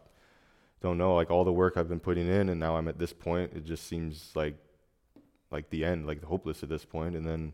don't 0.80 0.98
know, 0.98 1.14
like 1.14 1.30
all 1.30 1.44
the 1.44 1.52
work 1.52 1.76
I've 1.76 1.88
been 1.88 2.00
putting 2.00 2.28
in, 2.28 2.48
and 2.48 2.58
now 2.58 2.76
I'm 2.76 2.88
at 2.88 2.98
this 2.98 3.12
point. 3.12 3.52
It 3.54 3.64
just 3.64 3.86
seems 3.86 4.32
like 4.34 4.56
like 5.50 5.70
the 5.70 5.84
end, 5.84 6.06
like 6.06 6.22
hopeless 6.24 6.62
at 6.62 6.68
this 6.68 6.84
point, 6.84 7.16
and 7.16 7.26
then. 7.26 7.52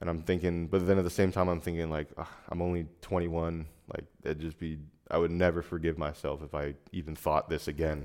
And 0.00 0.10
I'm 0.10 0.22
thinking, 0.22 0.66
but 0.66 0.86
then 0.86 0.98
at 0.98 1.04
the 1.04 1.08
same 1.08 1.32
time, 1.32 1.48
I'm 1.48 1.60
thinking 1.60 1.88
like, 1.88 2.08
ugh, 2.18 2.26
I'm 2.50 2.60
only 2.60 2.84
21. 3.00 3.64
Like, 3.88 4.04
it'd 4.22 4.40
just 4.40 4.58
be, 4.58 4.76
I 5.10 5.16
would 5.16 5.30
never 5.30 5.62
forgive 5.62 5.96
myself 5.96 6.42
if 6.42 6.54
I 6.54 6.74
even 6.92 7.14
thought 7.16 7.48
this 7.48 7.68
again. 7.68 8.04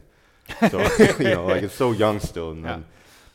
So, 0.69 0.79
you 1.19 1.25
know, 1.25 1.45
like 1.45 1.63
it's 1.63 1.73
so 1.73 1.91
young 1.91 2.19
still. 2.21 2.51
And 2.51 2.63
then, 2.63 2.85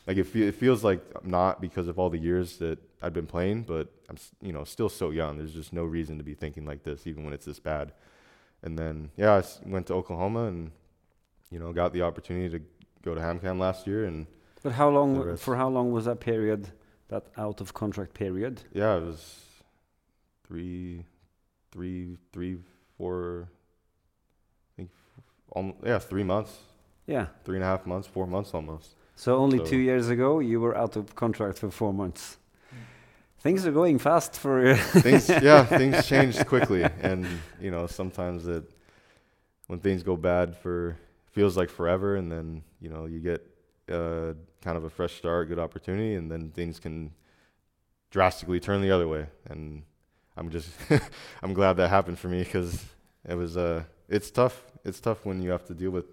like, 0.07 0.17
it, 0.17 0.35
it 0.35 0.55
feels 0.55 0.83
like 0.83 1.01
I'm 1.21 1.29
not 1.29 1.61
because 1.61 1.87
of 1.87 1.97
all 1.99 2.09
the 2.09 2.17
years 2.19 2.57
that 2.57 2.79
I've 3.01 3.13
been 3.13 3.27
playing, 3.27 3.63
but 3.63 3.89
I'm, 4.09 4.17
you 4.41 4.53
know, 4.53 4.63
still 4.63 4.89
so 4.89 5.09
young. 5.11 5.37
There's 5.37 5.53
just 5.53 5.73
no 5.73 5.83
reason 5.83 6.17
to 6.17 6.23
be 6.23 6.33
thinking 6.33 6.65
like 6.65 6.83
this, 6.83 7.07
even 7.07 7.23
when 7.23 7.33
it's 7.33 7.45
this 7.45 7.59
bad. 7.59 7.93
And 8.63 8.77
then, 8.79 9.11
yeah, 9.17 9.33
I 9.33 9.43
went 9.69 9.87
to 9.87 9.93
Oklahoma 9.93 10.45
and, 10.45 10.71
you 11.51 11.59
know, 11.59 11.71
got 11.73 11.93
the 11.93 12.01
opportunity 12.01 12.49
to 12.57 12.65
go 13.03 13.13
to 13.15 13.21
HamKam 13.21 13.59
last 13.59 13.85
year. 13.87 14.05
And 14.05 14.27
But 14.63 14.73
how 14.73 14.89
long? 14.89 15.37
For 15.37 15.55
how 15.55 15.69
long 15.69 15.91
was 15.91 16.05
that 16.05 16.19
period? 16.19 16.69
That 17.09 17.27
out 17.37 17.61
of 17.61 17.73
contract 17.73 18.13
period? 18.15 18.61
yeah, 18.73 18.95
it 18.97 19.03
was 19.03 19.41
three, 20.47 21.03
three, 21.71 22.17
three, 22.33 22.57
four, 22.97 23.47
I 23.47 24.71
think, 24.77 24.89
almost, 25.51 25.77
yeah, 25.85 25.99
three 25.99 26.23
months, 26.23 26.57
Yeah. 27.07 27.27
three 27.43 27.57
and 27.57 27.63
a 27.63 27.67
half 27.67 27.85
months, 27.85 28.07
four 28.07 28.25
months 28.27 28.53
almost. 28.53 28.95
So 29.15 29.37
only 29.37 29.57
So- 29.59 29.65
two 29.65 29.77
years 29.77 30.09
ago, 30.09 30.39
you 30.39 30.59
were 30.59 30.75
out 30.75 30.95
of 30.95 31.15
contract 31.15 31.59
for 31.59 31.69
four 31.71 31.93
months. 31.93 32.37
Things 33.39 33.65
are 33.67 33.71
going 33.71 33.99
fast 33.99 34.37
for 34.39 34.65
you. 34.67 34.75
things 34.75 35.29
yeah 35.49 35.63
things 35.63 36.07
change 36.07 36.43
quickly 36.47 36.83
and 37.01 37.27
you 37.61 37.69
know 37.69 37.85
sometimes 37.85 38.47
it 38.47 38.63
when 39.67 39.79
things 39.79 40.01
go 40.01 40.15
bad 40.17 40.55
for 40.57 40.97
feels 41.31 41.55
like 41.55 41.69
forever 41.69 42.15
and 42.15 42.31
then 42.31 42.63
you 42.81 42.89
know 42.89 43.05
you 43.05 43.19
get 43.19 43.41
uh, 43.87 44.33
kind 44.63 44.77
of 44.77 44.83
a 44.83 44.89
fresh 44.89 45.13
start 45.13 45.47
good 45.47 45.59
opportunity 45.59 46.15
and 46.15 46.31
then 46.31 46.49
things 46.49 46.79
can 46.79 47.11
drastically 48.09 48.59
turn 48.59 48.81
the 48.81 48.89
other 48.89 49.07
way 49.07 49.27
and 49.49 49.83
i'm 50.37 50.49
just 50.49 50.69
i'm 51.43 51.53
glad 51.53 51.73
that 51.77 51.89
happened 51.89 52.17
for 52.17 52.29
me 52.29 52.43
because 52.43 52.83
it 53.29 53.35
was 53.35 53.57
uh 53.57 53.83
it's 54.09 54.31
tough 54.31 54.63
it's 54.83 54.99
tough 54.99 55.23
when 55.23 55.39
you 55.41 55.51
have 55.51 55.63
to 55.65 55.75
deal 55.75 55.91
with 55.91 56.05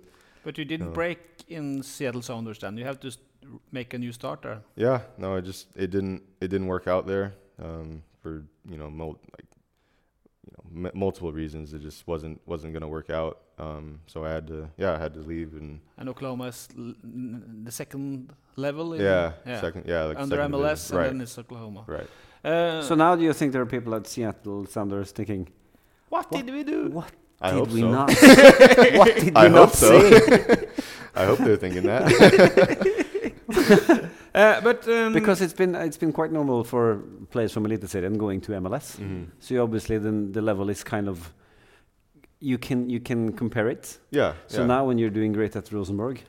But 0.45 0.59
you 0.59 0.65
didn't 0.65 0.89
No. 0.89 0.93
break 0.93 1.19
in 1.49 1.83
Seattle 1.83 2.23
Sounders 2.23 2.59
then. 2.59 2.77
You 2.77 2.85
have 2.85 2.99
to 3.01 3.09
s- 3.09 3.19
r- 3.45 3.61
make 3.71 3.95
a 3.95 3.99
new 3.99 4.13
start 4.13 4.43
there. 4.43 4.61
Yeah, 4.77 5.01
no, 5.19 5.37
it 5.37 5.43
just 5.45 5.69
it 5.77 5.91
didn't 5.91 6.23
it 6.41 6.49
didn't 6.49 6.67
work 6.67 6.87
out 6.89 7.07
there 7.07 7.35
um, 7.63 8.03
for 8.23 8.45
you 8.69 8.77
know 8.77 8.91
mul- 8.91 9.21
like 9.37 9.47
you 10.47 10.53
know 10.57 10.89
m- 10.89 10.99
multiple 10.99 11.33
reasons. 11.33 11.73
It 11.75 11.83
just 11.83 12.07
wasn't 12.07 12.41
wasn't 12.47 12.73
gonna 12.75 12.89
work 12.89 13.11
out. 13.11 13.39
Um, 13.59 14.01
so 14.07 14.25
I 14.25 14.31
had 14.31 14.47
to 14.49 14.69
yeah 14.79 14.93
I 14.95 14.99
had 14.99 15.15
to 15.15 15.21
leave 15.21 15.53
and 15.61 15.81
And 15.99 16.09
Oklahoma 16.09 16.47
is 16.47 16.69
l- 16.77 16.95
n- 17.05 17.63
the 17.65 17.71
second 17.73 18.33
level. 18.57 18.95
In, 18.95 19.01
yeah, 19.01 19.33
second 19.61 19.85
yeah 19.87 20.03
like 20.09 20.19
under 20.19 20.37
second 20.37 20.53
MLS, 20.53 20.89
division. 20.89 20.97
and 20.97 20.99
right 20.99 21.13
then 21.13 21.21
it's 21.21 21.39
Oklahoma. 21.39 21.85
right. 21.87 22.09
Uh, 22.45 22.83
so 22.83 22.95
now 22.97 23.15
do 23.15 23.23
you 23.23 23.33
think 23.33 23.53
there 23.53 23.63
are 23.63 23.67
people 23.77 23.95
at 23.95 24.07
Seattle 24.09 24.67
Sounders 24.67 25.13
thinking, 25.13 25.47
what, 26.09 26.29
did 26.33 26.51
we 26.51 26.65
do? 26.65 26.89
what 26.91 27.13
I 27.43 27.51
did 27.51 27.59
hope 27.59 27.69
we 27.71 27.81
so. 27.81 27.91
not? 27.91 28.09
what 28.99 29.15
did 29.17 29.25
we 29.25 29.33
I 29.37 29.49
not 29.49 29.69
hope 29.69 29.75
so. 29.75 30.11
say? 30.11 30.69
I 31.15 31.25
hope 31.27 31.39
they're 31.39 31.57
thinking 31.57 31.83
that. 31.85 32.03
Uh, 34.35 34.63
but 34.63 34.89
um, 34.89 35.13
because 35.13 35.43
it's 35.43 35.53
been 35.53 35.75
it's 35.75 35.99
been 35.99 36.11
quite 36.11 36.33
normal 36.33 36.65
for 36.65 37.03
players 37.31 37.53
from 37.53 37.67
Eliteserien 37.67 38.17
going 38.17 38.41
to 38.41 38.53
MLS. 38.53 38.97
Mhm. 38.99 39.27
So 39.41 39.63
obviously 39.63 39.99
then 39.99 40.33
the 40.33 40.41
level 40.41 40.71
is 40.71 40.83
kind 40.83 41.07
of 41.07 41.35
you 42.41 42.57
can 42.57 42.89
you 42.89 42.99
can 42.99 43.33
compare 43.33 43.69
it. 43.69 43.99
Yeah. 44.11 44.33
So 44.47 44.61
yeah. 44.61 44.67
now 44.69 44.87
when 44.87 44.97
you're 44.97 45.11
doing 45.11 45.33
great 45.35 45.55
at 45.55 45.71
Rosenborg, 45.71 46.23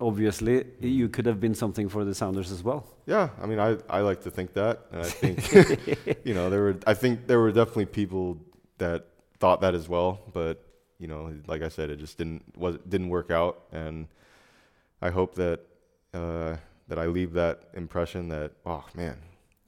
obviously 0.00 0.64
you 0.80 1.08
could 1.08 1.26
have 1.26 1.40
been 1.40 1.54
something 1.54 1.88
for 1.88 2.04
the 2.04 2.14
Sounders 2.14 2.50
as 2.50 2.64
well. 2.64 2.84
Yeah, 3.06 3.28
I 3.40 3.46
mean, 3.46 3.60
I, 3.60 3.76
I 3.88 4.00
like 4.00 4.22
to 4.22 4.30
think 4.30 4.52
that, 4.54 4.80
and 4.90 5.02
I 5.02 5.08
think 5.08 5.38
you 6.24 6.34
know 6.34 6.50
there 6.50 6.62
were 6.62 6.76
I 6.86 6.94
think 6.94 7.28
there 7.28 7.38
were 7.38 7.52
definitely 7.52 7.86
people 7.86 8.38
that 8.78 9.06
thought 9.40 9.60
that 9.60 9.74
as 9.74 9.88
well, 9.88 10.20
but 10.32 10.62
you 10.98 11.06
know, 11.06 11.32
like 11.46 11.62
I 11.62 11.68
said, 11.68 11.90
it 11.90 11.98
just 11.98 12.18
didn't 12.18 12.42
was 12.56 12.78
didn't 12.88 13.08
work 13.08 13.30
out, 13.30 13.62
and 13.72 14.08
I 15.02 15.10
hope 15.10 15.34
that 15.36 15.60
uh, 16.14 16.56
that 16.88 16.98
I 16.98 17.06
leave 17.06 17.32
that 17.34 17.68
impression 17.74 18.28
that 18.28 18.52
oh 18.64 18.84
man, 18.94 19.16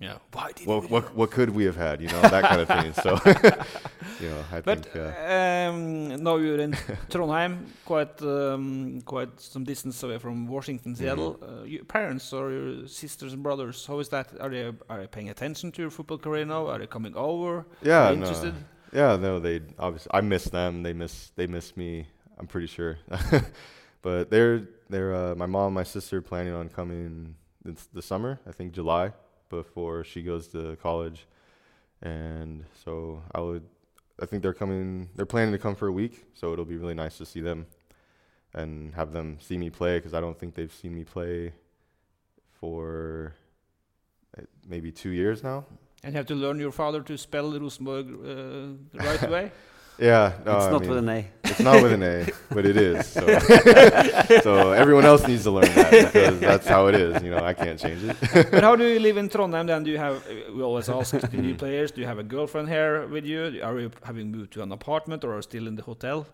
yeah, 0.00 0.18
why 0.32 0.52
did 0.52 0.66
what 0.66 0.88
what 0.90 1.14
what 1.14 1.30
could 1.30 1.50
we 1.50 1.64
have 1.64 1.76
had, 1.76 2.00
you 2.00 2.08
know, 2.08 2.20
that 2.22 2.44
kind 2.44 2.60
of 2.60 2.68
thing. 2.76 2.92
So 2.94 3.10
you 4.20 4.28
know, 4.30 4.42
I 4.52 4.60
But 4.60 4.84
think 4.86 4.96
uh, 4.96 5.70
um, 5.70 6.22
now 6.22 6.36
you're 6.36 6.60
in 6.60 6.72
Trondheim, 7.10 7.66
quite 7.84 8.20
um, 8.22 9.00
quite 9.04 9.38
some 9.40 9.64
distance 9.64 10.02
away 10.02 10.18
from 10.18 10.46
Washington, 10.46 10.94
Mm-hmm. 10.94 11.04
Seattle. 11.04 11.38
Uh, 11.42 11.64
your 11.64 11.84
parents 11.84 12.32
or 12.32 12.50
your 12.50 12.86
sisters 12.88 13.32
and 13.34 13.42
brothers, 13.42 13.86
how 13.86 13.98
is 14.00 14.08
that? 14.08 14.28
Are 14.40 14.48
they 14.50 14.72
are 14.88 15.00
they 15.00 15.06
paying 15.06 15.28
attention 15.30 15.72
to 15.72 15.82
your 15.82 15.90
football 15.90 16.18
career 16.18 16.44
now? 16.46 16.66
Are 16.68 16.78
they 16.78 16.86
coming 16.86 17.14
over? 17.16 17.66
yeah, 17.82 18.08
they 18.10 18.16
no, 18.16 18.22
interested? 18.22 18.54
Yeah, 18.92 19.16
no, 19.16 19.38
they 19.38 19.60
obviously 19.78 20.10
I 20.12 20.20
miss 20.20 20.44
them. 20.44 20.82
They 20.82 20.92
miss 20.92 21.30
they 21.36 21.46
miss 21.46 21.76
me. 21.76 22.06
I'm 22.38 22.46
pretty 22.46 22.66
sure, 22.68 22.98
but 24.02 24.30
they're 24.30 24.68
they're 24.88 25.14
uh, 25.14 25.34
my 25.34 25.46
mom, 25.46 25.66
and 25.66 25.74
my 25.74 25.82
sister 25.82 26.22
planning 26.22 26.52
on 26.52 26.68
coming 26.68 27.34
this 27.64 27.86
the 27.92 28.02
summer. 28.02 28.40
I 28.46 28.52
think 28.52 28.72
July 28.72 29.12
before 29.48 30.04
she 30.04 30.22
goes 30.22 30.48
to 30.48 30.76
college, 30.76 31.26
and 32.02 32.64
so 32.84 33.22
I 33.34 33.40
would. 33.40 33.64
I 34.20 34.26
think 34.26 34.42
they're 34.42 34.54
coming. 34.54 35.08
They're 35.14 35.26
planning 35.26 35.52
to 35.52 35.58
come 35.58 35.74
for 35.74 35.88
a 35.88 35.92
week, 35.92 36.26
so 36.34 36.52
it'll 36.52 36.64
be 36.64 36.76
really 36.76 36.94
nice 36.94 37.18
to 37.18 37.26
see 37.26 37.40
them, 37.40 37.66
and 38.54 38.94
have 38.94 39.12
them 39.12 39.38
see 39.40 39.58
me 39.58 39.70
play 39.70 39.98
because 39.98 40.14
I 40.14 40.20
don't 40.20 40.38
think 40.38 40.54
they've 40.54 40.72
seen 40.72 40.94
me 40.94 41.04
play 41.04 41.52
for 42.60 43.34
uh, 44.36 44.42
maybe 44.66 44.90
two 44.90 45.10
years 45.10 45.42
now. 45.42 45.64
And 46.02 46.12
you 46.12 46.16
have 46.16 46.26
to 46.26 46.34
learn 46.34 46.58
your 46.60 46.72
father 46.72 47.02
to 47.02 47.18
spell 47.18 47.58
Rosenborg 47.58 48.06
uh, 48.06 48.28
the 48.92 48.98
right 48.98 49.30
way. 49.30 49.52
Yeah, 49.98 50.34
no, 50.46 50.56
it's 50.56 50.66
I 50.66 50.70
not 50.70 50.80
mean, 50.82 50.90
with 50.90 50.98
an 50.98 51.08
A. 51.08 51.26
It's 51.42 51.58
not 51.58 51.82
with 51.82 51.92
an 51.92 52.02
A, 52.04 52.26
but 52.50 52.64
it 52.64 52.76
is. 52.76 53.04
So, 53.04 53.26
so 54.42 54.70
everyone 54.70 55.04
else 55.04 55.26
needs 55.26 55.42
to 55.42 55.50
learn 55.50 55.74
that 55.74 55.90
because 55.90 56.38
that's 56.38 56.68
how 56.68 56.86
it 56.86 56.94
is. 56.94 57.20
You 57.20 57.32
know, 57.32 57.44
I 57.44 57.52
can't 57.52 57.80
change 57.80 58.04
it. 58.04 58.16
but 58.52 58.62
how 58.62 58.76
do 58.76 58.86
you 58.86 59.00
live 59.00 59.16
in 59.16 59.28
Trondheim 59.28 59.66
then? 59.66 59.82
Do 59.82 59.90
you 59.90 59.98
have? 59.98 60.24
We 60.54 60.62
always 60.62 60.88
ask 60.88 61.18
the 61.18 61.36
new 61.36 61.56
players. 61.56 61.90
Do 61.90 62.00
you 62.00 62.06
have 62.06 62.20
a 62.20 62.22
girlfriend 62.22 62.68
here 62.68 63.08
with 63.08 63.24
you? 63.24 63.60
Are 63.60 63.76
you 63.80 63.90
having 64.04 64.30
moved 64.30 64.52
to 64.52 64.62
an 64.62 64.70
apartment 64.70 65.24
or 65.24 65.36
are 65.36 65.42
still 65.42 65.66
in 65.66 65.74
the 65.74 65.82
hotel? 65.82 66.28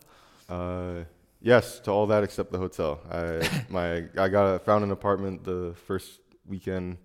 Uh, 0.46 1.04
yes, 1.40 1.80
to 1.80 1.90
all 1.90 2.06
that 2.08 2.22
except 2.22 2.52
the 2.52 2.58
hotel. 2.58 3.00
I 3.10 3.48
my 3.70 4.04
I 4.18 4.28
got 4.28 4.44
a, 4.44 4.58
found 4.58 4.84
an 4.84 4.90
apartment 4.90 5.42
the 5.42 5.74
first 5.86 6.20
weekend. 6.46 6.98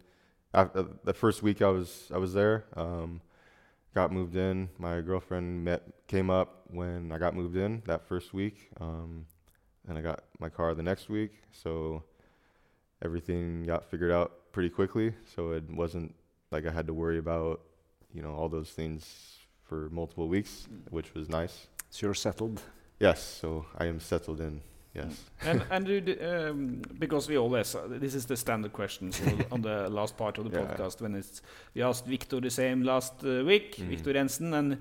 After 0.54 0.86
the 1.04 1.14
first 1.14 1.44
week 1.44 1.62
I 1.62 1.70
was 1.70 2.12
I 2.14 2.18
was 2.18 2.34
there. 2.34 2.66
Um, 2.76 3.22
got 3.94 4.12
moved 4.12 4.36
in. 4.36 4.70
My 4.78 5.02
girlfriend 5.02 5.64
met 5.64 5.84
came 6.08 6.30
up 6.30 6.64
when 6.72 7.12
I 7.12 7.18
got 7.18 7.36
moved 7.36 7.56
in 7.58 7.82
that 7.86 8.08
first 8.08 8.34
week. 8.34 8.70
Um, 8.80 9.26
and 9.88 9.98
I 9.98 10.02
got 10.02 10.24
my 10.40 10.50
car 10.50 10.74
the 10.74 10.84
next 10.84 11.10
week. 11.10 11.32
So 11.52 12.04
everything 13.04 13.64
got 13.64 13.90
figured 13.90 14.12
out 14.12 14.52
pretty 14.52 14.70
quickly. 14.70 15.14
So 15.36 15.52
it 15.52 15.70
wasn't 15.70 16.16
like 16.52 16.66
I 16.66 16.72
had 16.72 16.88
to 16.88 16.94
worry 16.94 17.18
about 17.18 17.62
you 18.14 18.22
know 18.22 18.34
all 18.34 18.50
those 18.50 18.70
things 18.70 19.38
for 19.64 19.90
multiple 19.92 20.28
weeks, 20.28 20.68
which 20.90 21.14
was 21.14 21.30
nice. 21.30 21.68
So 21.90 22.08
you're 22.08 22.14
settled. 22.14 22.62
Yes, 23.00 23.24
so 23.24 23.66
I 23.78 23.86
am 23.86 24.00
settled 24.00 24.42
in. 24.42 24.62
Yes. 24.96 25.26
and 25.46 25.62
and 25.72 25.86
do 25.86 26.16
um, 26.22 26.82
because 27.00 27.30
we 27.32 27.38
always 27.38 27.76
uh, 27.76 27.88
this 28.00 28.16
is 28.16 28.26
the 28.26 28.36
standard 28.36 28.74
questions 28.74 29.22
on 29.52 29.62
the- 29.62 29.88
last 30.00 30.18
part 30.18 30.38
of 30.40 30.46
the 30.52 30.58
Yeah. 30.60 30.66
podcast 30.68 31.02
when 31.02 31.16
it's 31.16 31.42
we 31.76 31.84
asked 31.84 32.08
Victor 32.08 32.40
the 32.42 32.50
same 32.50 32.82
last 32.84 33.14
uh, 33.24 33.46
week, 33.46 33.76
Mhm. 33.78 33.90
Victor 33.90 34.14
Jensen, 34.14 34.54
and 34.54 34.78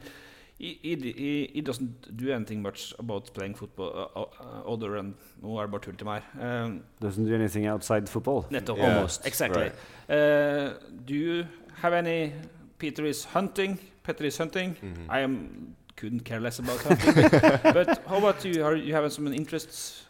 he, 0.58 0.78
he, 0.82 0.96
he, 0.96 1.50
he 1.54 1.60
doesn't 1.60 2.16
do 2.16 2.32
anything 2.32 2.62
much 2.62 2.94
about 2.98 3.32
playing 3.34 3.54
football 3.54 3.90
uh, 4.16 4.20
uh, 4.20 4.72
other 4.72 4.96
than 4.96 5.14
nå 5.42 5.58
er 5.58 5.66
det 5.66 5.70
bare 5.70 5.80
tull 5.80 5.96
til 5.96 6.06
meg. 6.06 6.22
Um, 6.40 6.82
Doesn't 7.02 7.26
do 7.28 7.34
anything 7.34 7.66
outside 7.66 8.08
football. 8.08 8.44
nettopp. 8.50 8.78
Yeah, 8.78 8.94
Almost. 8.96 9.26
Exactly. 9.26 9.62
right. 9.62 9.72
Uh, 10.10 10.74
do 11.06 11.14
you 11.14 11.44
have 11.82 11.92
any? 11.92 12.32
Peter 12.78 13.04
is 13.04 13.24
hunting. 13.24 13.78
Peter 14.04 14.24
is 14.24 14.38
hunting. 14.38 14.76
Mhm. 14.82 15.06
I 15.10 15.20
am 15.20 15.74
couldn't 15.98 16.20
care 16.20 16.40
less 16.40 16.58
about 16.60 16.80
hunting. 16.80 17.28
but, 17.78 18.02
how 18.06 18.18
about 18.18 18.44
you? 18.44 18.64
Are 18.64 18.76
you 18.76 18.94
having 18.94 19.10
some 19.10 19.26
interests 19.32 20.06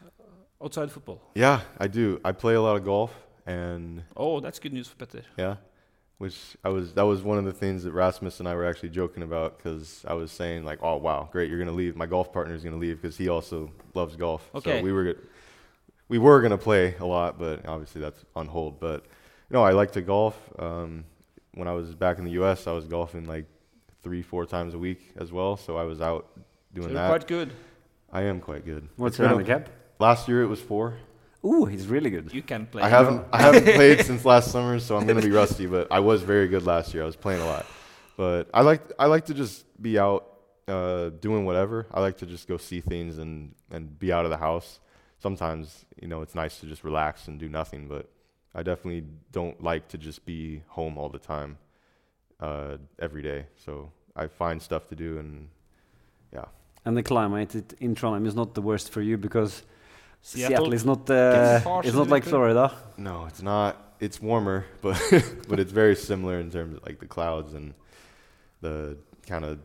outside 0.63 0.93
football? 0.93 1.21
Yeah, 1.35 1.63
I 1.79 1.89
do. 1.89 2.21
I 2.25 2.33
play 2.33 2.55
a 2.55 2.61
lot 2.61 2.77
of 2.77 2.85
golf, 2.85 3.13
and 3.47 4.05
Oh, 4.17 4.41
that's 4.41 4.59
good 4.59 4.75
news 4.75 4.87
for 4.87 4.97
Petter. 4.97 5.23
yeah, 5.39 5.57
which 6.19 6.57
I 6.63 6.69
was 6.69 6.93
that 6.93 7.07
was 7.07 7.23
one 7.23 7.39
of 7.39 7.45
the 7.45 7.53
things 7.53 7.85
that 7.85 7.93
Rasmus 7.93 8.39
and 8.41 8.49
I 8.49 8.55
were 8.55 8.67
actually 8.67 8.91
joking 8.91 9.23
about 9.23 9.57
because 9.57 10.05
I 10.07 10.13
was 10.13 10.31
saying 10.31 10.65
like, 10.65 10.81
oh 10.83 10.97
wow, 10.97 11.29
great, 11.33 11.49
you're 11.49 11.59
gonna 11.59 11.81
leave. 11.83 11.97
My 11.97 12.07
golf 12.07 12.33
partner 12.33 12.55
is 12.55 12.63
gonna 12.63 12.77
leave 12.77 13.01
because 13.01 13.17
he 13.17 13.29
also 13.29 13.71
loves 13.95 14.15
golf. 14.15 14.51
Okay. 14.55 14.79
So 14.79 14.85
we 14.85 14.93
were 14.93 15.17
we 16.09 16.19
were 16.19 16.43
gonna 16.43 16.59
play 16.59 16.97
a 17.01 17.07
lot, 17.07 17.39
but 17.39 17.67
obviously 17.67 18.01
that's 18.03 18.23
on 18.37 18.47
hold. 18.47 18.79
But 18.79 19.07
no, 19.49 19.63
I 19.65 19.73
like 19.73 19.93
to 19.93 20.03
golf. 20.03 20.37
Um, 20.59 21.05
when 21.55 21.67
I 21.67 21.73
was 21.73 21.95
back 21.95 22.19
in 22.19 22.25
the 22.25 22.33
U.S., 22.33 22.67
I 22.67 22.73
was 22.73 22.87
golfing 22.87 23.25
like 23.27 23.47
three, 24.03 24.23
four 24.23 24.47
times 24.47 24.75
a 24.75 24.79
week 24.79 25.13
as 25.17 25.33
well. 25.33 25.57
So 25.57 25.77
I 25.77 25.83
was 25.85 26.01
out 26.01 26.27
doing 26.73 26.89
So 26.89 26.93
you're 26.93 27.01
that. 27.03 27.09
quite 27.09 27.27
good. 27.27 27.53
I 28.13 28.23
am 28.23 28.41
quite 28.41 28.65
good. 28.65 28.89
What's 28.97 29.13
It's 29.15 29.19
your 29.19 29.29
been 29.29 29.41
a- 29.41 29.45
handicap? 29.45 29.73
Last 29.99 30.29
year 30.29 30.43
it 30.43 30.47
was 30.47 30.61
four. 30.61 30.97
Ooh, 31.45 31.65
he's 31.67 31.87
really 31.87 32.11
good. 32.11 32.33
You 32.33 32.43
can 32.43 32.67
play. 32.67 32.83
I 32.83 32.89
haven't 32.89 33.25
I 33.33 33.41
haven't 33.43 33.65
played 33.65 34.01
since 34.07 34.25
last 34.25 34.51
summer, 34.51 34.79
so 34.81 34.97
I'm 34.97 35.07
gonna 35.07 35.23
be 35.23 35.31
rusty. 35.31 35.67
But 35.67 35.89
I 35.91 36.01
was 36.01 36.23
very 36.23 36.49
good 36.49 36.65
last 36.65 36.93
year. 36.95 37.03
I 37.03 37.07
was 37.07 37.17
playing 37.17 37.41
a 37.43 37.47
lot. 37.47 37.67
But 38.17 38.49
I 38.53 38.63
like 38.63 38.83
I 38.99 39.07
like 39.07 39.27
to 39.27 39.35
just 39.35 39.65
be 39.81 39.99
out 39.99 40.25
uh, 40.67 41.11
doing 41.21 41.45
whatever. 41.45 41.87
I 41.93 42.01
like 42.01 42.17
to 42.19 42.27
just 42.27 42.49
go 42.49 42.57
see 42.57 42.81
things 42.81 43.19
and 43.19 43.55
and 43.71 43.99
be 43.99 44.13
out 44.13 44.25
of 44.25 44.31
the 44.31 44.37
house. 44.37 44.81
Sometimes 45.21 45.85
you 46.01 46.09
know 46.09 46.23
it's 46.23 46.35
nice 46.35 46.59
to 46.61 46.67
just 46.67 46.83
relax 46.85 47.29
and 47.29 47.39
do 47.39 47.49
nothing, 47.49 47.87
but 47.89 48.09
I 48.55 48.63
definitely 48.63 49.05
don't 49.33 49.63
like 49.63 49.89
to 49.89 49.99
just 49.99 50.25
be 50.27 50.63
home 50.69 50.99
all 50.99 51.09
the 51.09 51.19
time, 51.21 51.59
uh, 52.41 52.77
every 52.99 53.23
day. 53.23 53.47
So 53.65 53.91
I 54.17 54.27
find 54.27 54.61
stuff 54.61 54.89
to 54.89 54.95
do 54.95 55.19
and 55.19 55.49
yeah. 56.33 56.45
And 56.85 56.97
the 56.97 57.03
climate 57.03 57.55
it, 57.55 57.75
in 57.81 57.95
Trondheim 57.95 58.27
is 58.27 58.35
not 58.35 58.55
the 58.55 58.63
worst 58.63 58.93
for 58.93 59.01
you 59.03 59.17
because 59.19 59.63
Seattle, 60.23 60.49
Seattle 60.49 60.73
is 60.73 60.85
not 60.85 61.07
gets 61.07 61.11
uh, 61.11 61.61
harsh 61.65 61.87
it's 61.87 61.97
not 61.97 62.09
like 62.09 62.25
Florida. 62.25 62.73
No, 62.97 63.27
it's 63.27 63.43
not. 63.43 63.77
It's 64.01 64.21
warmer, 64.23 64.65
but 64.83 64.97
but 65.49 65.59
it's 65.59 65.73
very 65.73 65.97
similar 65.97 66.39
in 66.41 66.51
terms 66.51 66.77
of 66.77 66.83
like 66.85 66.99
the 67.01 67.07
clouds 67.07 67.55
and 67.55 67.75
the 68.61 68.97
kind 69.27 69.45
of 69.45 69.59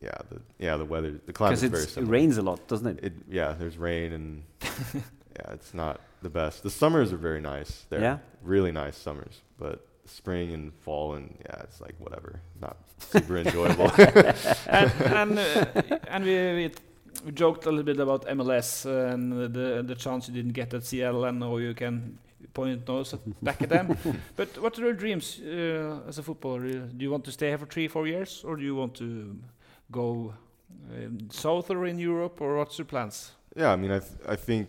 yeah 0.00 0.16
the 0.30 0.40
yeah 0.58 0.76
the 0.76 0.84
weather. 0.84 1.20
The 1.26 1.32
climate 1.32 1.62
is 1.62 1.70
very 1.70 1.84
similar. 1.84 2.10
it 2.14 2.18
rains 2.18 2.38
a 2.38 2.42
lot, 2.42 2.66
doesn't 2.66 2.86
it? 2.86 3.04
It 3.04 3.12
yeah, 3.28 3.52
there's 3.58 3.76
rain 3.76 4.12
and 4.12 4.42
yeah, 4.62 5.52
it's 5.52 5.74
not 5.74 6.00
the 6.22 6.30
best. 6.30 6.62
The 6.62 6.70
summers 6.70 7.12
are 7.12 7.18
very 7.18 7.40
nice. 7.40 7.86
There, 7.90 8.00
Yeah? 8.00 8.18
really 8.42 8.72
nice 8.72 8.96
summers, 8.96 9.42
but 9.58 9.86
spring 10.08 10.52
and 10.52 10.72
fall 10.74 11.14
and 11.14 11.36
yeah, 11.44 11.62
it's 11.62 11.80
like 11.80 11.94
whatever, 11.98 12.40
not 12.60 12.76
super 12.98 13.38
enjoyable. 13.38 13.90
and 14.68 14.92
and, 15.00 15.38
uh, 15.38 15.64
and 16.08 16.24
we, 16.24 16.34
we, 16.34 16.72
we 17.24 17.32
joked 17.32 17.66
a 17.66 17.70
little 17.70 17.84
bit 17.84 18.00
about 18.00 18.26
MLS 18.26 18.86
and 18.86 19.32
the 19.54 19.82
the 19.86 19.94
chance 19.94 20.28
you 20.28 20.34
didn't 20.34 20.52
get 20.52 20.74
at 20.74 20.84
CL, 20.84 21.24
and 21.24 21.40
now 21.40 21.56
you 21.56 21.74
can 21.74 22.18
point 22.54 22.88
nose 22.88 23.14
at- 23.14 23.44
back 23.44 23.62
at 23.62 23.68
them. 23.68 23.96
but 24.36 24.48
what 24.58 24.78
are 24.78 24.82
your 24.82 24.94
dreams 24.94 25.40
uh, 25.40 26.08
as 26.08 26.18
a 26.18 26.22
footballer? 26.22 26.60
Do 26.60 27.04
you 27.04 27.10
want 27.10 27.24
to 27.24 27.32
stay 27.32 27.48
here 27.48 27.58
for 27.58 27.66
three, 27.66 27.88
four 27.88 28.06
years, 28.06 28.44
or 28.44 28.56
do 28.56 28.62
you 28.62 28.74
want 28.74 28.94
to 28.96 29.36
go 29.90 30.34
um, 30.92 31.18
south 31.30 31.70
or 31.70 31.86
in 31.86 31.98
Europe, 31.98 32.40
or 32.40 32.56
what's 32.56 32.78
your 32.78 32.86
plans? 32.86 33.32
Yeah, 33.56 33.72
I 33.72 33.76
mean, 33.76 33.90
I 33.90 33.98
th- 33.98 34.20
I 34.28 34.36
think 34.36 34.68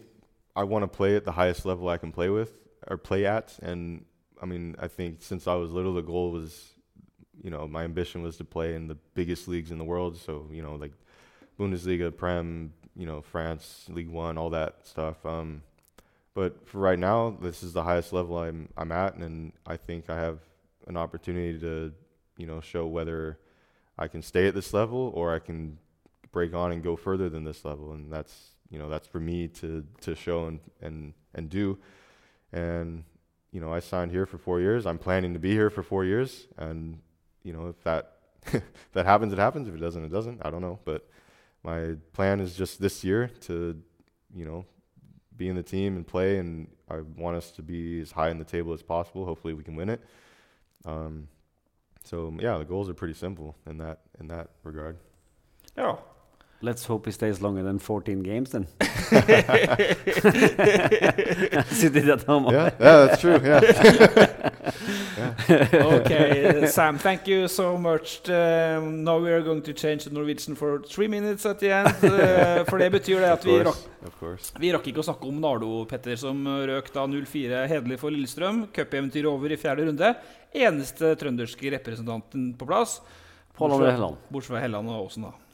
I 0.55 0.63
want 0.63 0.83
to 0.83 0.87
play 0.87 1.15
at 1.15 1.25
the 1.25 1.31
highest 1.31 1.65
level 1.65 1.89
I 1.89 1.97
can 1.97 2.11
play 2.11 2.29
with 2.29 2.51
or 2.87 2.97
play 2.97 3.25
at, 3.25 3.57
and 3.61 4.05
I 4.41 4.45
mean, 4.45 4.75
I 4.79 4.87
think 4.87 5.21
since 5.21 5.47
I 5.47 5.55
was 5.55 5.71
little, 5.71 5.93
the 5.93 6.01
goal 6.01 6.31
was, 6.31 6.69
you 7.41 7.49
know, 7.49 7.67
my 7.67 7.83
ambition 7.83 8.21
was 8.21 8.37
to 8.37 8.43
play 8.43 8.75
in 8.75 8.87
the 8.87 8.97
biggest 9.13 9.47
leagues 9.47 9.71
in 9.71 9.77
the 9.77 9.83
world. 9.83 10.17
So 10.17 10.47
you 10.51 10.61
know, 10.61 10.75
like 10.75 10.93
Bundesliga, 11.59 12.15
Prem, 12.15 12.73
you 12.95 13.05
know, 13.05 13.21
France, 13.21 13.85
League 13.89 14.09
One, 14.09 14.37
all 14.37 14.49
that 14.51 14.85
stuff. 14.87 15.25
Um, 15.25 15.61
but 16.33 16.67
for 16.67 16.79
right 16.79 16.99
now, 16.99 17.37
this 17.41 17.63
is 17.63 17.73
the 17.73 17.83
highest 17.83 18.13
level 18.13 18.37
I'm 18.37 18.69
I'm 18.77 18.91
at, 18.91 19.15
and 19.15 19.51
I 19.65 19.77
think 19.77 20.09
I 20.09 20.19
have 20.19 20.39
an 20.87 20.97
opportunity 20.97 21.59
to, 21.59 21.91
you 22.37 22.45
know, 22.45 22.61
show 22.61 22.87
whether 22.87 23.39
I 23.97 24.07
can 24.07 24.21
stay 24.21 24.47
at 24.47 24.55
this 24.55 24.73
level 24.73 25.11
or 25.13 25.35
I 25.35 25.39
can 25.39 25.77
break 26.31 26.53
on 26.53 26.71
and 26.71 26.81
go 26.81 26.95
further 26.95 27.29
than 27.29 27.43
this 27.43 27.65
level, 27.65 27.91
and 27.91 28.11
that's 28.11 28.51
you 28.69 28.79
know 28.79 28.89
that's 28.89 29.07
for 29.07 29.19
me 29.19 29.47
to 29.47 29.85
to 30.01 30.15
show 30.15 30.45
and 30.47 30.59
and 30.81 31.13
and 31.35 31.49
do, 31.49 31.77
and 32.53 33.03
you 33.51 33.59
know 33.59 33.73
I 33.73 33.79
signed 33.79 34.11
here 34.11 34.25
for 34.25 34.37
four 34.37 34.59
years. 34.59 34.85
I'm 34.85 34.97
planning 34.97 35.33
to 35.33 35.39
be 35.39 35.51
here 35.51 35.69
for 35.69 35.83
four 35.83 36.05
years, 36.05 36.47
and 36.57 36.99
you 37.43 37.53
know 37.53 37.67
if 37.67 37.83
that 37.83 38.13
if 38.47 38.63
that 38.93 39.05
happens, 39.05 39.33
it 39.33 39.39
happens. 39.39 39.67
If 39.67 39.75
it 39.75 39.79
doesn't, 39.79 40.03
it 40.03 40.11
doesn't. 40.11 40.41
I 40.43 40.49
don't 40.49 40.61
know, 40.61 40.79
but 40.85 41.07
my 41.63 41.95
plan 42.13 42.39
is 42.39 42.55
just 42.55 42.81
this 42.81 43.03
year 43.03 43.29
to 43.41 43.81
you 44.33 44.45
know 44.45 44.65
be 45.35 45.49
in 45.49 45.55
the 45.55 45.63
team 45.63 45.95
and 45.95 46.05
play, 46.05 46.37
and 46.37 46.67
I 46.89 47.01
want 47.17 47.37
us 47.37 47.51
to 47.51 47.61
be 47.61 48.01
as 48.01 48.11
high 48.11 48.29
in 48.29 48.37
the 48.37 48.45
table 48.45 48.73
as 48.73 48.83
possible. 48.83 49.25
Hopefully, 49.25 49.53
we 49.53 49.63
can 49.63 49.75
win 49.75 49.89
it. 49.89 50.01
Um, 50.85 51.27
so 52.03 52.35
yeah, 52.39 52.57
the 52.57 52.65
goals 52.65 52.89
are 52.89 52.93
pretty 52.93 53.13
simple 53.13 53.55
in 53.65 53.77
that 53.79 53.99
in 54.19 54.27
that 54.27 54.49
regard. 54.63 54.97
Yeah. 55.77 55.95
Let's 56.61 56.85
hope 56.85 57.05
he 57.05 57.13
stays 57.13 57.41
longer 57.41 57.63
than 57.63 57.79
14 57.79 58.21
games 58.21 58.49
then. 58.49 58.67
As 61.61 61.81
you 61.81 61.89
did 61.89 62.09
at 62.09 62.23
home. 62.23 62.51
Yeah, 62.51 62.71
yeah, 62.77 63.05
that's 63.05 63.21
true. 63.21 63.39
Yeah. 63.41 63.61
okay, 65.49 66.63
uh, 66.63 66.67
Sam, 66.67 66.97
thank 66.97 67.27
you 67.27 67.47
so 67.47 67.77
much. 67.77 68.29
Um, 68.29 69.05
now 69.05 69.19
we 69.19 69.31
are 69.31 69.41
going 69.41 69.61
to 69.61 69.73
change 69.73 70.03
to 70.03 70.09
Norwegian 70.13 70.55
for 70.55 70.81
three 70.81 71.07
minutes 71.07 71.45
at 71.45 71.59
the 71.59 71.71
end. 71.71 71.95
Uh, 72.03 72.65
for 72.65 72.77
det 72.77 72.91
betyr 72.91 73.23
det 73.23 73.31
at 73.31 73.45
vi 73.47 73.55
rakk, 73.63 73.79
vi 74.59 74.73
rakk 74.75 74.91
ikke 74.91 74.99
å 74.99 75.07
snakke 75.13 75.31
om 75.31 75.39
Nardo, 75.39 75.85
Petter, 75.87 76.19
som 76.19 76.43
røk 76.43 76.91
da 76.91 77.07
0-4 77.07 77.67
hederlig 77.71 77.99
for 78.03 78.11
Lillestrøm. 78.11 78.65
Cupeventyret 78.75 79.31
over 79.31 79.55
i 79.55 79.59
fjerde 79.59 79.87
runde. 79.87 80.15
Eneste 80.51 81.15
trønderske 81.23 81.71
representanten 81.79 82.51
på 82.59 82.67
plass. 82.67 82.99
Bortsett 83.55 84.51
fra 84.51 84.59
Helland 84.59 84.91
og 84.91 85.07
Åsen, 85.07 85.31
da. 85.31 85.48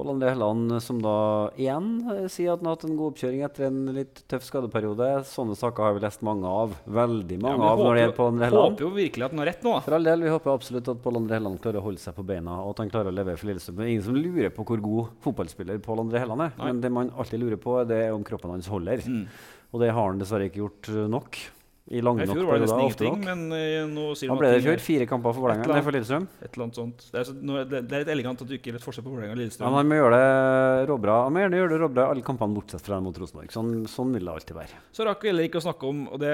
Pål 0.00 0.14
André 0.14 0.30
Helland 0.32 0.78
som 0.80 1.00
da 1.04 1.14
igjen 1.60 1.88
eh, 2.08 2.22
sier 2.32 2.54
at 2.54 2.62
han 2.62 2.70
har 2.70 2.78
hatt 2.78 2.86
en 2.88 2.94
god 2.96 3.12
oppkjøring 3.12 3.42
etter 3.44 3.66
en 3.66 3.80
litt 3.92 4.22
tøff 4.32 4.46
skadeperiode. 4.46 5.08
Sånne 5.28 5.56
saker 5.60 5.84
har 5.84 5.98
vi 5.98 6.00
lest 6.06 6.24
mange 6.24 6.48
av. 6.48 6.72
Veldig 6.88 7.36
mange 7.42 7.60
ja, 7.60 7.74
av 7.74 7.82
når 7.84 7.92
det 7.98 8.04
gjelder 8.06 8.16
Pål 8.16 8.30
André 8.32 8.48
Helland. 8.48 8.64
håper 8.70 8.86
jo 8.86 8.90
virkelig 8.96 9.26
at 9.26 9.36
han 9.36 9.42
har 9.42 9.50
rett 9.50 9.68
nå. 9.68 9.74
For 9.84 9.98
all 9.98 10.08
del, 10.08 10.24
vi 10.24 10.32
håper 10.32 10.54
absolutt 10.54 10.90
at 10.94 11.04
Pål 11.04 11.20
André 11.20 11.36
Helland 11.36 11.60
klarer 11.60 11.82
å 11.82 11.84
holde 11.90 12.00
seg 12.00 12.16
på 12.16 12.24
beina, 12.32 12.56
og 12.64 12.72
at 12.72 12.82
han 12.84 12.94
klarer 12.96 13.12
å 13.12 13.18
levere 13.18 13.42
for 13.42 13.50
Lillestrøm. 13.50 13.84
Ingen 13.90 14.08
som 14.08 14.16
lurer 14.16 14.56
på 14.56 14.64
hvor 14.72 14.84
god 14.88 15.14
fotballspiller 15.28 15.84
Pål 15.84 16.06
André 16.06 16.24
Helland 16.24 16.48
er. 16.48 16.56
Nei. 16.56 16.70
Men 16.70 16.84
det 16.86 16.94
man 16.96 17.12
alltid 17.12 17.44
lurer 17.44 17.60
på, 17.60 17.76
det 17.92 18.00
er 18.06 18.16
om 18.16 18.24
kroppen 18.24 18.56
hans 18.56 18.72
holder. 18.72 19.04
Mm. 19.04 19.26
Og 19.68 19.84
det 19.84 19.92
har 19.92 20.14
han 20.14 20.24
dessverre 20.24 20.48
ikke 20.48 20.64
gjort 20.64 20.94
nok. 21.12 21.44
I 21.90 22.00
lange 22.06 22.22
I 22.22 22.26
nok 22.30 22.36
fjor 22.38 22.46
var 22.46 22.60
det 22.60 22.66
nesten 22.68 22.80
ingenting, 22.84 23.14
men 23.26 23.40
eh, 23.56 23.80
nå 23.90 24.02
sier 24.14 24.30
Han 24.30 24.38
ble 24.38 24.50
det 24.52 24.60
i 24.60 24.62
fjor. 24.62 24.82
Fire 24.84 25.06
kamper 25.10 25.32
for 25.34 25.42
Vålerenga. 25.42 25.80
for 25.82 25.96
Lillestrøm. 25.96 26.28
Et 26.38 26.46
eller 26.52 26.64
annet 26.68 26.78
sånt. 26.78 27.06
Det 27.10 27.18
er, 27.18 27.24
så, 27.26 27.34
nå, 27.34 27.56
det, 27.66 27.80
det 27.90 27.96
er 27.96 28.04
litt 28.04 28.12
elegant 28.14 28.44
at 28.44 28.46
du 28.46 28.54
ikke 28.54 28.70
gjør 28.70 28.78
et 28.78 28.84
forskjell 28.84 29.06
på 29.08 29.10
Vålerenga 29.10 29.34
og 29.34 29.40
Ja, 29.40 29.40
Lillestrøm. 29.40 29.74
han 29.74 29.90
må 29.90 29.98
gjøre 29.98 30.20
det 30.20 30.86
råbra. 30.92 31.16
Han 31.26 31.34
må 31.34 31.42
gjerne 31.42 31.60
gjøre 31.60 31.72
det 31.74 31.80
råbra 31.82 32.06
alle 32.12 32.26
kampene 32.30 32.58
bortsett 32.60 32.86
fra 32.86 33.00
mot 33.02 33.18
Rosenborg. 33.24 33.50
Sånn, 33.56 33.74
sånn 33.90 34.14
vil 34.14 34.30
det 34.30 34.36
alltid 34.36 34.60
være. 34.60 34.80
Så 34.94 35.08
rakk 35.10 35.26
vi 35.26 35.32
heller 35.32 35.50
ikke 35.50 35.58
å 35.58 35.66
snakke 35.66 35.90
om 35.90 36.06
og 36.14 36.22
det, 36.22 36.32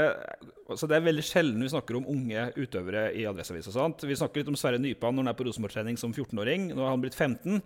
altså 0.69 0.91
det 0.93 1.01
er 1.01 1.09
veldig 1.09 1.27
sjelden 1.31 1.65
vi 1.65 1.73
snakker 1.73 2.03
om 2.03 2.13
unge 2.13 2.47
utøvere 2.61 3.09
i 3.17 3.25
Adresseavisa. 3.33 3.89
Vi 4.05 4.21
snakker 4.21 4.45
litt 4.45 4.53
om 4.53 4.61
Sverre 4.61 4.83
Nypan 4.83 5.17
når 5.17 5.25
han 5.25 5.33
er 5.33 5.41
på 5.41 5.49
Rosenborg-trening 5.49 5.97
som 5.97 6.13
14-åring. 6.13 6.69
Nå 6.77 6.85
har 6.85 6.93
han 6.93 7.01
blitt 7.05 7.17
15. 7.17 7.65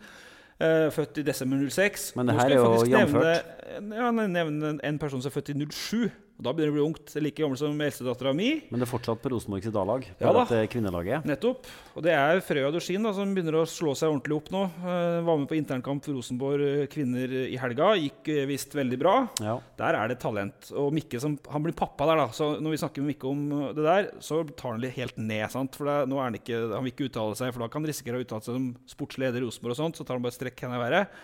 Uh, 0.61 0.91
født 0.93 1.19
i 1.19 1.23
desember 1.25 1.59
06. 1.67 2.11
Men 2.21 2.29
det 2.31 2.35
her 2.37 2.53
er 2.53 2.59
jo 2.61 2.83
jevnført. 2.87 3.55
Ja, 3.81 4.11
nevne 4.15 4.43
en, 4.71 4.83
en 4.85 4.99
person 5.01 5.23
som 5.25 5.33
er 5.33 5.41
født 5.41 5.55
i 5.55 5.59
07. 5.59 6.11
Og 6.41 6.47
Da 6.47 6.55
begynner 6.57 6.73
det 6.73 6.73
å 6.73 6.79
bli 6.79 6.85
ungt. 6.89 7.11
Like 7.21 7.43
gammel 7.43 7.59
som 7.61 7.81
eldstedattera 7.85 8.33
mi. 8.33 8.49
Men 8.73 8.81
det 8.81 8.87
er 8.87 8.91
fortsatt 8.95 9.21
på 9.21 9.29
Rosenborgs 9.35 9.69
A-lag. 9.77 10.07
Ja 10.23 10.31
da. 10.33 10.45
kvinnelaget. 10.73 11.27
Nettopp. 11.29 11.69
Og 11.93 12.07
det 12.07 12.15
er 12.17 12.41
Frøya 12.45 12.71
Dorsin 12.73 13.05
da, 13.05 13.13
som 13.13 13.35
begynner 13.37 13.59
å 13.61 13.67
slå 13.69 13.93
seg 13.99 14.09
ordentlig 14.09 14.39
opp 14.39 14.49
nå. 14.55 14.63
Uh, 14.81 15.21
var 15.27 15.37
med 15.43 15.51
på 15.51 15.59
internkamp 15.59 16.07
for 16.07 16.17
Rosenborg 16.17 16.65
eh, 16.65 16.87
kvinner 16.89 17.35
i 17.43 17.59
helga. 17.61 17.91
Gikk 18.01 18.31
eh, 18.33 18.47
visst 18.49 18.73
veldig 18.79 19.01
bra. 19.03 19.15
Ja. 19.45 19.59
Der 19.83 19.99
er 19.99 20.13
det 20.13 20.17
talent. 20.23 20.71
Og 20.73 20.95
Mikke 20.97 21.21
som, 21.21 21.37
han 21.53 21.67
blir 21.67 21.77
pappa 21.77 22.09
der, 22.09 22.23
da. 22.23 22.31
Så 22.37 22.55
når 22.57 22.73
vi 22.73 22.81
snakker 22.81 23.05
med 23.05 23.13
Mikke 23.13 23.29
om 23.29 23.43
det 23.77 23.85
der, 23.85 24.09
så 24.25 24.41
tar 24.55 24.79
han 24.79 24.81
litt 24.81 24.97
helt 24.97 25.21
ned. 25.21 25.45
sant? 25.53 25.77
For 25.77 25.91
det, 25.91 25.99
nå 26.09 26.17
er 26.17 26.31
han 26.31 26.41
ikke, 26.41 26.63
han 26.73 26.87
vil 26.87 26.95
ikke 26.95 27.11
uttale 27.11 27.37
seg, 27.37 27.53
for 27.53 27.67
da 27.67 27.69
kan 27.69 27.85
han 27.85 27.93
risikere 27.93 28.17
å 28.17 28.25
uttale 28.25 28.49
seg 28.49 28.57
som 28.57 28.73
sportsleder 28.95 29.43
i 29.43 29.45
Rosenborg 29.45 29.77
og 29.77 29.83
sånt. 29.83 30.01
Så 30.01 30.09
tar 30.09 30.17
han 30.17 30.25
bare 30.25 30.39
strekk 30.39 30.65
henne 30.65 30.81
i 30.81 30.85
været. 30.87 31.21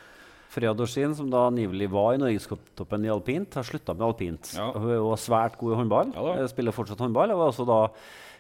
Freya 0.52 0.72
Dorsin, 0.76 1.14
som 1.18 1.28
da 1.32 1.46
angivelig 1.50 1.88
var 1.92 2.14
i 2.14 2.20
norgestoppen 2.22 3.04
i 3.04 3.12
alpint, 3.12 3.56
har 3.58 3.66
slutta 3.66 3.94
med 3.96 4.06
alpint. 4.06 4.52
Ja. 4.56 4.70
Hun 4.76 4.90
er 4.90 5.00
jo 5.00 5.10
svært 5.20 5.58
god 5.60 5.74
i 5.74 5.80
håndball. 5.82 6.14
Ja 6.16 6.36
eh, 6.38 6.48
spiller 6.52 6.76
fortsatt 6.76 7.02
håndball. 7.02 7.34
Og 7.34 7.42
var 7.42 7.52
også 7.52 7.66
da 7.68 7.80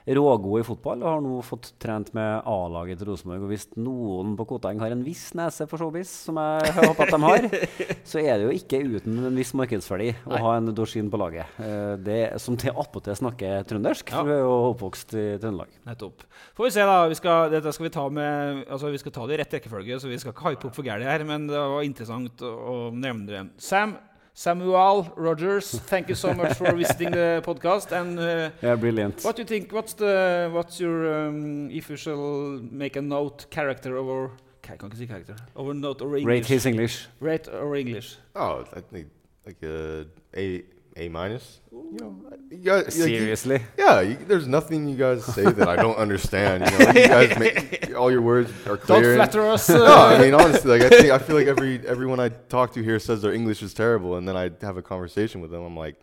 rågod 0.06 0.60
i 0.60 0.64
fotball 0.66 1.00
og 1.02 1.08
har 1.10 1.22
nå 1.24 1.40
fått 1.42 1.72
trent 1.82 2.12
med 2.14 2.44
A-laget 2.46 3.00
til 3.00 3.08
Rosenborg. 3.10 3.42
Og 3.42 3.50
hvis 3.50 3.64
noen 3.74 4.36
på 4.38 4.46
Koteng 4.52 4.78
har 4.78 4.92
en 4.94 5.02
viss 5.02 5.32
nese 5.34 5.66
for 5.66 5.82
showbiz, 5.82 6.12
som 6.28 6.38
jeg 6.38 6.74
håper 6.76 7.08
at 7.08 7.14
de 7.16 7.20
har, 7.24 7.48
så 8.12 8.20
er 8.22 8.38
det 8.38 8.46
jo 8.46 8.52
ikke 8.54 8.80
uten 8.86 9.18
en 9.32 9.36
viss 9.40 9.50
markedsverdi 9.58 10.12
å 10.28 10.34
Nei. 10.36 10.42
ha 10.44 10.54
en 10.60 10.70
Dorsin 10.78 11.10
på 11.10 11.18
laget. 11.18 11.50
Eh, 11.58 11.96
Det, 12.06 12.20
som 12.42 12.54
til 12.60 12.70
attpåtil 12.78 13.18
snakker 13.18 13.66
trøndersk, 13.66 14.10
Ja. 14.12 14.20
for 14.22 14.30
hun 14.30 14.36
er 14.36 14.42
jo 14.44 14.54
oppvokst 14.72 15.16
i 15.18 15.26
Trøndelag. 15.42 15.74
Nettopp. 15.90 16.22
Får 16.54 16.68
vi 16.68 16.74
se, 16.78 16.86
da. 16.86 16.98
Vi 17.10 17.18
skal, 17.18 17.50
dette 17.50 17.72
skal 17.74 17.88
vi 17.88 17.94
ta 17.98 18.08
med 18.08 18.64
Altså, 18.70 18.90
vi 18.94 18.98
skal 19.02 19.12
ta 19.12 19.26
det 19.26 19.34
i 19.34 19.42
rett 19.42 19.56
rekkefølge, 19.58 19.98
så 20.00 20.08
vi 20.08 20.18
skal 20.22 20.32
ikke 20.32 20.50
hype 20.52 20.68
opp 20.70 20.74
for 20.78 20.86
gærent 20.86 21.02
her, 21.10 21.24
men 21.26 21.46
det 21.50 21.58
var 21.58 21.82
interessant 21.82 22.42
å 22.46 22.92
nevne 22.94 23.26
det. 23.26 23.42
Sam, 23.58 23.96
Samuel 24.38 25.10
Rogers, 25.16 25.78
thank 25.86 26.10
you 26.10 26.14
so 26.14 26.34
much 26.34 26.58
for 26.58 26.70
visiting 26.76 27.10
the 27.10 27.42
podcast. 27.42 27.90
And 27.90 28.18
uh, 28.18 28.50
yeah, 28.60 28.74
brilliant. 28.76 29.22
What 29.22 29.36
do 29.36 29.40
you 29.40 29.46
think? 29.46 29.72
What's 29.72 29.94
the 29.94 30.50
what's 30.52 30.78
your 30.78 31.28
um, 31.28 31.70
if 31.70 31.88
you 31.88 31.96
shall 31.96 32.60
make 32.70 32.96
a 32.96 33.00
note 33.00 33.46
character 33.48 33.96
over? 33.96 34.30
I 34.68 34.76
can't 34.76 34.94
see 34.94 35.06
character 35.06 35.36
over 35.54 35.72
note 35.72 36.02
or 36.02 36.14
English. 36.18 36.26
Rate 36.26 36.46
his 36.46 36.66
English. 36.66 37.06
Rate 37.18 37.48
or 37.48 37.74
English. 37.76 38.18
Oh, 38.34 38.66
I 38.74 38.80
think 38.80 39.06
like 39.46 39.62
a 39.62 40.04
A 40.36 40.64
A 40.98 41.10
minus. 41.10 41.60
You 41.70 41.98
know, 42.00 42.16
you 42.50 42.56
guys, 42.56 42.94
seriously. 42.94 43.58
Like, 43.58 43.62
you, 43.76 43.84
yeah, 43.84 44.00
you, 44.00 44.16
there's 44.16 44.46
nothing 44.46 44.88
you 44.88 44.96
guys 44.96 45.24
say 45.26 45.44
that 45.44 45.68
I 45.68 45.76
don't 45.76 45.96
understand. 45.96 46.64
You 46.70 46.78
know, 46.78 46.86
you 46.88 47.08
guys 47.08 47.38
make 47.38 47.94
all 47.96 48.10
your 48.10 48.22
words 48.22 48.50
are 48.66 48.78
clear. 48.78 49.02
Don't 49.02 49.16
flatter 49.16 49.46
us. 49.46 49.68
no, 49.68 49.84
I 49.84 50.18
mean 50.18 50.32
honestly, 50.32 50.70
like 50.70 50.82
I 50.82 50.88
think 50.88 51.12
I 51.12 51.18
feel 51.18 51.36
like 51.36 51.48
every 51.48 51.86
everyone 51.86 52.18
I 52.18 52.30
talk 52.30 52.72
to 52.74 52.82
here 52.82 52.98
says 52.98 53.20
their 53.20 53.34
English 53.34 53.62
is 53.62 53.74
terrible, 53.74 54.16
and 54.16 54.26
then 54.26 54.38
I 54.38 54.50
have 54.62 54.78
a 54.78 54.82
conversation 54.82 55.42
with 55.42 55.50
them. 55.50 55.62
I'm 55.62 55.76
like, 55.76 55.96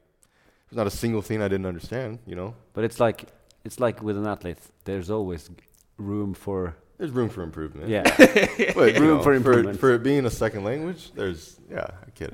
there's 0.70 0.78
not 0.78 0.86
a 0.86 0.92
single 0.92 1.24
thing 1.24 1.42
I 1.42 1.48
didn't 1.48 1.66
understand. 1.66 2.20
You 2.28 2.36
know. 2.36 2.54
But 2.74 2.84
it's 2.84 3.00
like 3.00 3.26
it's 3.66 3.80
like 3.80 4.04
with 4.04 4.16
an 4.16 4.28
athlete. 4.28 4.60
There's 4.84 5.10
always 5.10 5.50
room 5.98 6.36
for 6.36 6.76
there's 7.04 7.12
room 7.12 7.28
for 7.28 7.44
improvement. 7.44 7.90
Yeah, 7.90 8.04
but, 8.80 8.96
room 8.96 9.18
know, 9.18 9.24
for 9.24 9.34
improvement. 9.34 9.76
For, 9.76 9.90
for, 9.90 9.96
it 9.96 10.04
being 10.04 10.26
a 10.26 10.30
second 10.30 10.64
language, 10.64 11.12
there's 11.14 11.60
yeah, 11.70 11.88
I 12.08 12.12
kid. 12.12 12.34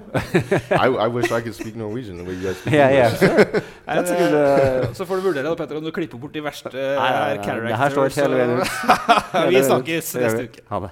I, 0.70 0.86
I 0.86 1.08
wish 1.08 1.32
I 1.32 1.42
could 1.42 1.56
speak 1.56 1.76
Norwegian 1.76 2.18
the 2.18 2.24
way 2.24 2.36
you 2.36 2.44
guys 2.44 2.58
speak 2.58 2.74
yeah, 2.74 2.90
English. 2.90 3.22
Yeah, 3.22 3.28
sure. 3.30 3.64
That's 3.88 4.12
a 4.12 4.18
good, 4.22 4.34
uh, 4.34 4.94
så 4.94 5.06
får 5.06 5.16
du 5.16 5.22
vurdere 5.22 5.56
Petter, 5.56 5.78
om 5.78 5.84
du 5.84 5.92
klipper 5.92 6.18
bort 6.18 6.34
de 6.34 6.44
verste 6.46 6.70
uh, 6.70 7.42
characters. 7.42 7.70
Det 7.70 7.78
her 7.78 7.90
står 7.90 8.22
hele 8.22 8.36
veien. 8.36 8.62
Vi 9.56 9.64
snakkes 9.64 10.16
neste 10.16 10.44
uke. 10.44 10.66
Ha 10.70 10.80
det. 10.86 10.92